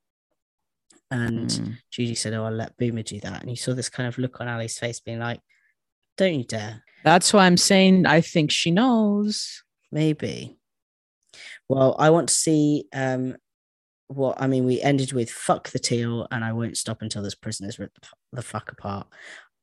And 1.12 1.50
mm, 1.50 1.78
Judy 1.92 2.16
said, 2.16 2.34
Oh, 2.34 2.46
I'll 2.46 2.52
let 2.52 2.78
Boomer 2.78 3.04
do 3.04 3.20
that. 3.20 3.42
And 3.42 3.50
you 3.50 3.58
saw 3.58 3.74
this 3.74 3.90
kind 3.90 4.08
of 4.08 4.18
look 4.18 4.40
on 4.40 4.48
Allie's 4.48 4.80
face 4.80 5.00
being 5.02 5.20
like, 5.20 5.42
Don't 6.18 6.34
you 6.36 6.44
dare. 6.46 6.84
that's 7.04 7.34
why 7.34 7.46
I'm 7.46 7.58
saying 7.58 8.06
I 8.06 8.22
think 8.22 8.50
she 8.50 8.72
knows. 8.72 9.64
Maybe. 9.92 10.58
Well, 11.68 11.96
I 12.00 12.10
want 12.10 12.30
to 12.30 12.34
see 12.34 12.86
um 12.94 13.36
what 14.08 14.42
I 14.42 14.48
mean. 14.48 14.66
We 14.66 14.82
ended 14.82 15.14
with 15.14 15.30
fuck 15.30 15.70
the 15.70 15.80
teal, 15.80 16.28
and 16.32 16.44
I 16.44 16.54
won't 16.54 16.78
stop 16.78 17.02
until 17.02 17.22
this 17.24 17.36
prisoners 17.36 17.78
rip 17.80 17.94
the, 17.94 18.02
f- 18.04 18.14
the 18.34 18.42
fuck 18.42 18.72
apart. 18.72 19.08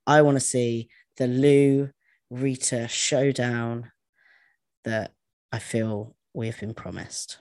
I 0.06 0.22
want 0.22 0.36
to 0.36 0.40
see 0.40 0.88
the 1.16 1.26
Lou 1.26 1.90
Rita 2.30 2.88
showdown 2.88 3.90
that 4.84 5.12
I 5.52 5.58
feel 5.58 6.14
we 6.34 6.46
have 6.46 6.60
been 6.60 6.74
promised. 6.74 7.38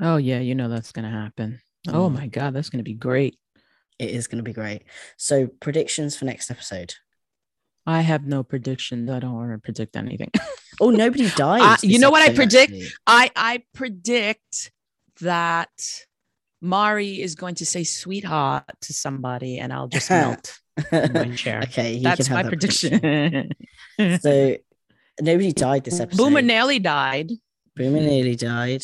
Oh 0.00 0.16
yeah, 0.16 0.40
you 0.40 0.54
know 0.54 0.68
that's 0.68 0.92
gonna 0.92 1.10
happen. 1.10 1.60
Oh 1.88 2.08
Mm. 2.10 2.14
my 2.14 2.26
god, 2.26 2.54
that's 2.54 2.70
gonna 2.70 2.82
be 2.82 2.94
great. 2.94 3.36
It 3.98 4.10
is 4.10 4.26
going 4.26 4.36
to 4.38 4.42
be 4.44 4.52
great. 4.52 4.82
So, 5.16 5.46
predictions 5.46 6.14
for 6.16 6.26
next 6.26 6.50
episode. 6.50 6.92
I 7.86 8.02
have 8.02 8.26
no 8.26 8.42
predictions. 8.42 9.08
I 9.08 9.20
don't 9.20 9.32
want 9.32 9.52
to 9.52 9.58
predict 9.58 9.96
anything. 9.96 10.30
Oh, 10.78 10.90
nobody 10.90 11.30
died. 11.30 11.62
Uh, 11.62 11.76
you 11.82 11.98
know 11.98 12.10
what 12.10 12.20
I 12.28 12.34
predict? 12.34 12.70
actually. 12.74 12.88
I 13.06 13.30
I 13.34 13.62
predict 13.72 14.70
that 15.22 15.70
Marie 16.60 17.22
is 17.22 17.34
going 17.34 17.54
to 17.54 17.64
say 17.64 17.82
sweetheart 17.84 18.64
to 18.82 18.92
somebody 18.92 19.58
and 19.58 19.72
I'll 19.72 19.88
just 19.88 20.10
melt 20.10 20.60
in 20.92 21.12
my 21.14 21.30
chair. 21.34 21.60
okay, 21.62 21.98
That's 22.02 22.28
my 22.28 22.42
that 22.42 22.48
prediction. 22.50 23.48
So, 24.20 24.56
nobody 25.22 25.52
died 25.54 25.84
this 25.84 25.98
episode. 26.00 26.18
Boomer 26.22 26.42
nearly 26.42 26.78
died. 26.78 27.30
Boomer 27.74 28.00
nearly 28.00 28.36
died. 28.36 28.82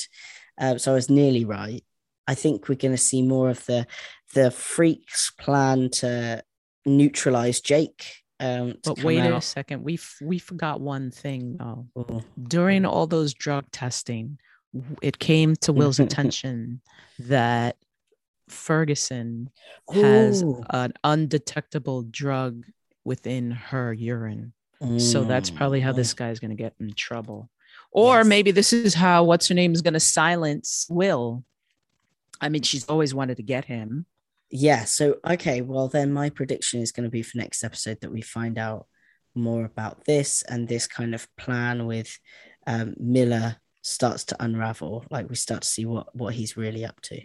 Um, 0.58 0.78
so 0.78 0.92
I 0.92 0.94
was 0.94 1.10
nearly 1.10 1.44
right. 1.44 1.84
I 2.32 2.34
think 2.34 2.66
we're 2.68 2.76
going 2.76 2.96
to 2.96 3.04
see 3.10 3.20
more 3.20 3.50
of 3.50 3.64
the 3.66 3.86
the 4.34 4.50
freaks 4.50 5.30
plan 5.38 5.90
to 6.00 6.42
neutralize 6.86 7.60
Jake. 7.60 8.06
Um, 8.40 8.76
But 8.82 9.04
wait 9.04 9.18
a 9.20 9.40
second. 9.42 9.84
We 9.84 9.94
f- 9.94 10.16
we 10.22 10.38
forgot 10.38 10.80
one 10.80 11.10
thing 11.10 11.56
though. 11.58 11.86
Oh, 11.94 12.22
During 12.42 12.86
all 12.86 13.06
those 13.06 13.34
drug 13.34 13.64
testing, 13.70 14.38
it 15.02 15.18
came 15.18 15.54
to 15.56 15.72
Will's 15.74 16.00
attention 16.06 16.80
that 17.18 17.76
Ferguson 18.48 19.50
has 19.92 20.42
Ooh. 20.42 20.62
an 20.70 20.94
undetectable 21.04 22.02
drug 22.04 22.64
within 23.04 23.50
her 23.50 23.92
urine. 23.92 24.54
So 24.96 25.22
that's 25.22 25.48
probably 25.50 25.80
how 25.80 25.92
Mm, 25.92 25.96
this 25.96 26.12
guy 26.14 26.30
is 26.30 26.40
going 26.40 26.50
to 26.50 26.56
get 26.56 26.74
in 26.80 26.92
trouble. 26.94 27.48
Or 27.92 28.16
Yes. 28.18 28.26
maybe 28.26 28.50
this 28.50 28.72
is 28.72 28.94
how 28.94 29.22
what's 29.22 29.46
her 29.48 29.54
name 29.54 29.72
is 29.74 29.82
going 29.82 29.94
to 29.94 30.00
silence 30.00 30.86
Will. 30.90 31.44
I 32.42 32.48
mean, 32.48 32.62
she's 32.62 32.84
always 32.84 33.14
wanted 33.14 33.38
to 33.38 33.42
get 33.42 33.64
him. 33.64 34.06
Yeah. 34.50 34.84
So 34.84 35.16
okay. 35.26 35.62
Well, 35.62 35.88
then 35.88 36.12
my 36.12 36.28
prediction 36.28 36.82
is 36.82 36.92
going 36.92 37.04
to 37.04 37.10
be 37.10 37.22
for 37.22 37.38
next 37.38 37.64
episode 37.64 37.98
that 38.02 38.12
we 38.12 38.20
find 38.20 38.58
out 38.58 38.86
more 39.34 39.64
about 39.64 40.04
this 40.04 40.42
and 40.42 40.68
this 40.68 40.86
kind 40.86 41.14
of 41.14 41.26
plan 41.38 41.86
with 41.86 42.18
um, 42.66 42.94
Miller 42.98 43.56
starts 43.80 44.24
to 44.24 44.36
unravel. 44.44 45.06
Like 45.10 45.30
we 45.30 45.36
start 45.36 45.62
to 45.62 45.68
see 45.68 45.86
what 45.86 46.14
what 46.14 46.34
he's 46.34 46.56
really 46.56 46.84
up 46.84 47.00
to. 47.02 47.20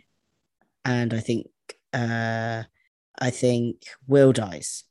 And 0.86 1.14
I 1.14 1.20
think 1.20 1.48
uh, 1.92 2.64
I 3.20 3.30
think 3.32 3.84
Will 4.08 4.32
dies. 4.32 4.86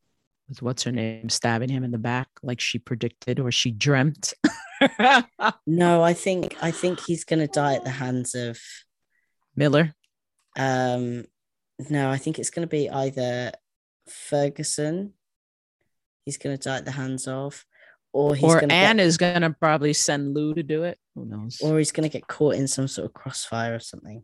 With 0.49 0.63
what's 0.63 0.83
her 0.85 0.93
name 0.93 1.29
stabbing 1.29 1.71
him 1.71 1.83
in 1.83 1.91
the 1.91 1.99
back 1.99 2.29
like 2.43 2.61
she 2.61 2.79
predicted 2.79 3.41
or 3.41 3.51
she 3.51 3.71
dreamt. 3.71 4.35
No, 5.67 6.03
I 6.03 6.13
think 6.13 6.57
I 6.63 6.71
think 6.71 7.01
he's 7.01 7.25
going 7.25 7.39
to 7.41 7.47
die 7.47 7.75
at 7.75 7.85
the 7.85 7.91
hands 7.91 8.35
of 8.35 8.59
Miller. 9.55 9.95
Um, 10.57 11.25
no, 11.91 12.11
I 12.11 12.17
think 12.17 12.39
it's 12.39 12.51
going 12.51 12.67
to 12.67 12.71
be 12.71 12.89
either 12.91 13.53
Ferguson, 14.09 15.13
he's 16.25 16.39
going 16.39 16.57
to 16.57 16.63
die 16.69 16.79
at 16.79 16.85
the 16.85 16.91
hands 16.93 17.29
of, 17.29 17.65
or 18.17 18.35
he's 18.35 18.45
or 18.45 18.61
gonna 18.61 18.73
Ann 18.73 18.97
get, 18.97 19.07
is 19.07 19.19
gonna 19.19 19.53
probably 19.53 19.93
send 19.93 20.35
Lou 20.35 20.55
to 20.55 20.63
do 20.63 20.85
it. 20.85 20.99
Who 21.15 21.27
knows? 21.27 21.61
or 21.63 21.77
he's 21.77 21.93
gonna 21.93 22.09
get 22.09 22.27
caught 22.27 22.55
in 22.55 22.67
some 22.67 22.89
sort 22.89 23.05
of 23.05 23.13
crossfire 23.13 23.75
or 23.75 23.79
something. 23.79 24.23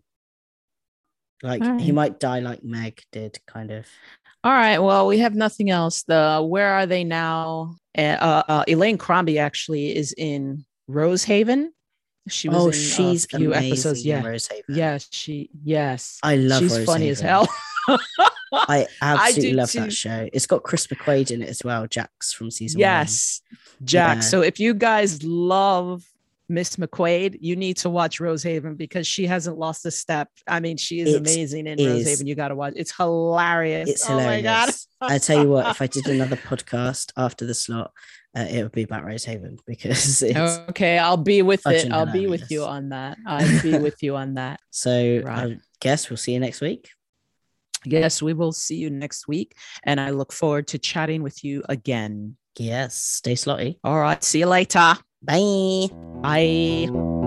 Like 1.42 1.80
he 1.80 1.92
might 1.92 2.20
die 2.20 2.38
like 2.38 2.62
Meg 2.62 3.02
did, 3.10 3.38
kind 3.46 3.70
of. 3.72 3.86
All 4.44 4.52
right. 4.52 4.78
Well, 4.78 5.08
we 5.08 5.18
have 5.18 5.34
nothing 5.34 5.70
else. 5.70 6.04
The 6.04 6.40
where 6.42 6.68
are 6.68 6.86
they 6.86 7.04
now? 7.04 7.76
Uh, 7.96 8.16
uh, 8.20 8.42
uh, 8.48 8.64
Elaine 8.68 8.96
Crombie 8.96 9.38
actually 9.38 9.94
is 9.94 10.14
in 10.16 10.64
Rosehaven. 10.88 11.70
She 12.28 12.48
was 12.48 12.56
Oh, 12.58 12.62
in 12.66 12.68
uh, 12.68 12.72
she's 12.72 13.24
a 13.24 13.36
few 13.38 13.52
amazing 13.52 13.70
episodes. 13.72 14.00
in 14.02 14.06
Yeah. 14.08 14.22
Rosehaven. 14.22 14.62
Yes, 14.68 15.08
she. 15.10 15.50
Yes, 15.64 16.18
I 16.22 16.36
love. 16.36 16.62
she's 16.62 16.84
funny 16.84 17.08
as 17.08 17.20
hell. 17.20 17.48
I 18.54 18.86
absolutely 19.00 19.50
do 19.52 19.56
love 19.56 19.70
too. 19.70 19.80
that 19.80 19.92
show. 19.92 20.28
It's 20.32 20.46
got 20.46 20.62
Kris 20.62 20.86
McQuade 20.86 21.30
in 21.30 21.42
it 21.42 21.48
as 21.48 21.62
well, 21.64 21.86
Jacs 21.88 22.32
from 22.34 22.50
season 22.50 22.78
one. 22.78 22.80
Yes, 22.82 23.40
Jack. 23.82 24.16
Yeah. 24.16 24.20
So 24.20 24.42
if 24.42 24.60
you 24.60 24.74
guys 24.74 25.22
love 25.22 26.04
Miss 26.48 26.76
McQuaid, 26.76 27.38
you 27.40 27.56
need 27.56 27.78
to 27.78 27.88
watch 27.90 28.20
Rosehaven 28.20 28.76
because 28.76 29.06
she 29.06 29.26
hasn't 29.26 29.58
lost 29.58 29.86
a 29.86 29.90
step. 29.90 30.28
I 30.46 30.60
mean, 30.60 30.76
she 30.76 31.00
is 31.00 31.14
It 31.14 31.20
amazing 31.20 31.66
in 31.66 31.78
is. 31.80 32.06
Rosehaven. 32.06 32.26
You 32.26 32.34
got 32.34 32.48
to 32.48 32.54
watch. 32.54 32.74
It's 32.76 32.94
hilarious. 32.94 33.88
It's 33.88 34.04
oh 34.08 34.18
hilarious. 34.18 34.44
my 35.00 35.08
god. 35.08 35.14
I 35.14 35.18
tell 35.18 35.42
you 35.42 35.48
what, 35.48 35.66
if 35.68 35.80
I 35.80 35.86
did 35.86 36.06
another 36.08 36.36
podcast 36.36 37.12
after 37.16 37.46
the 37.46 37.54
slot, 37.54 37.92
uh, 38.36 38.46
it 38.48 38.62
would 38.62 38.72
be 38.72 38.82
about 38.82 39.04
Rosehaven 39.04 39.58
because 39.66 40.22
it's 40.22 40.38
okay, 40.70 40.98
I'll 40.98 41.16
be 41.16 41.42
with 41.42 41.66
it. 41.66 41.92
I'll 41.92 42.10
be 42.10 42.26
with 42.26 42.50
you 42.50 42.64
on 42.64 42.90
that. 42.90 43.18
I'll 43.26 43.62
be 43.62 43.76
with 43.78 44.02
you 44.02 44.16
on 44.16 44.34
that. 44.34 44.60
so. 44.70 45.22
Right. 45.24 45.52
I 45.52 45.58
guess 45.80 46.08
we'll 46.08 46.16
see 46.16 46.32
you 46.32 46.40
next 46.40 46.60
week. 46.60 46.88
Yes, 47.84 48.22
we 48.22 48.32
will 48.32 48.52
see 48.52 48.76
you 48.76 48.90
next 48.90 49.26
week. 49.26 49.56
And 49.82 50.00
I 50.00 50.10
look 50.10 50.32
forward 50.32 50.68
to 50.68 50.78
chatting 50.78 51.22
with 51.22 51.42
you 51.42 51.64
again. 51.68 52.36
Yes, 52.56 52.94
stay 52.94 53.34
slotty. 53.34 53.78
All 53.82 53.98
right. 53.98 54.22
See 54.22 54.40
you 54.40 54.46
later. 54.46 54.94
Bye. 55.22 55.88
Bye. 56.22 57.21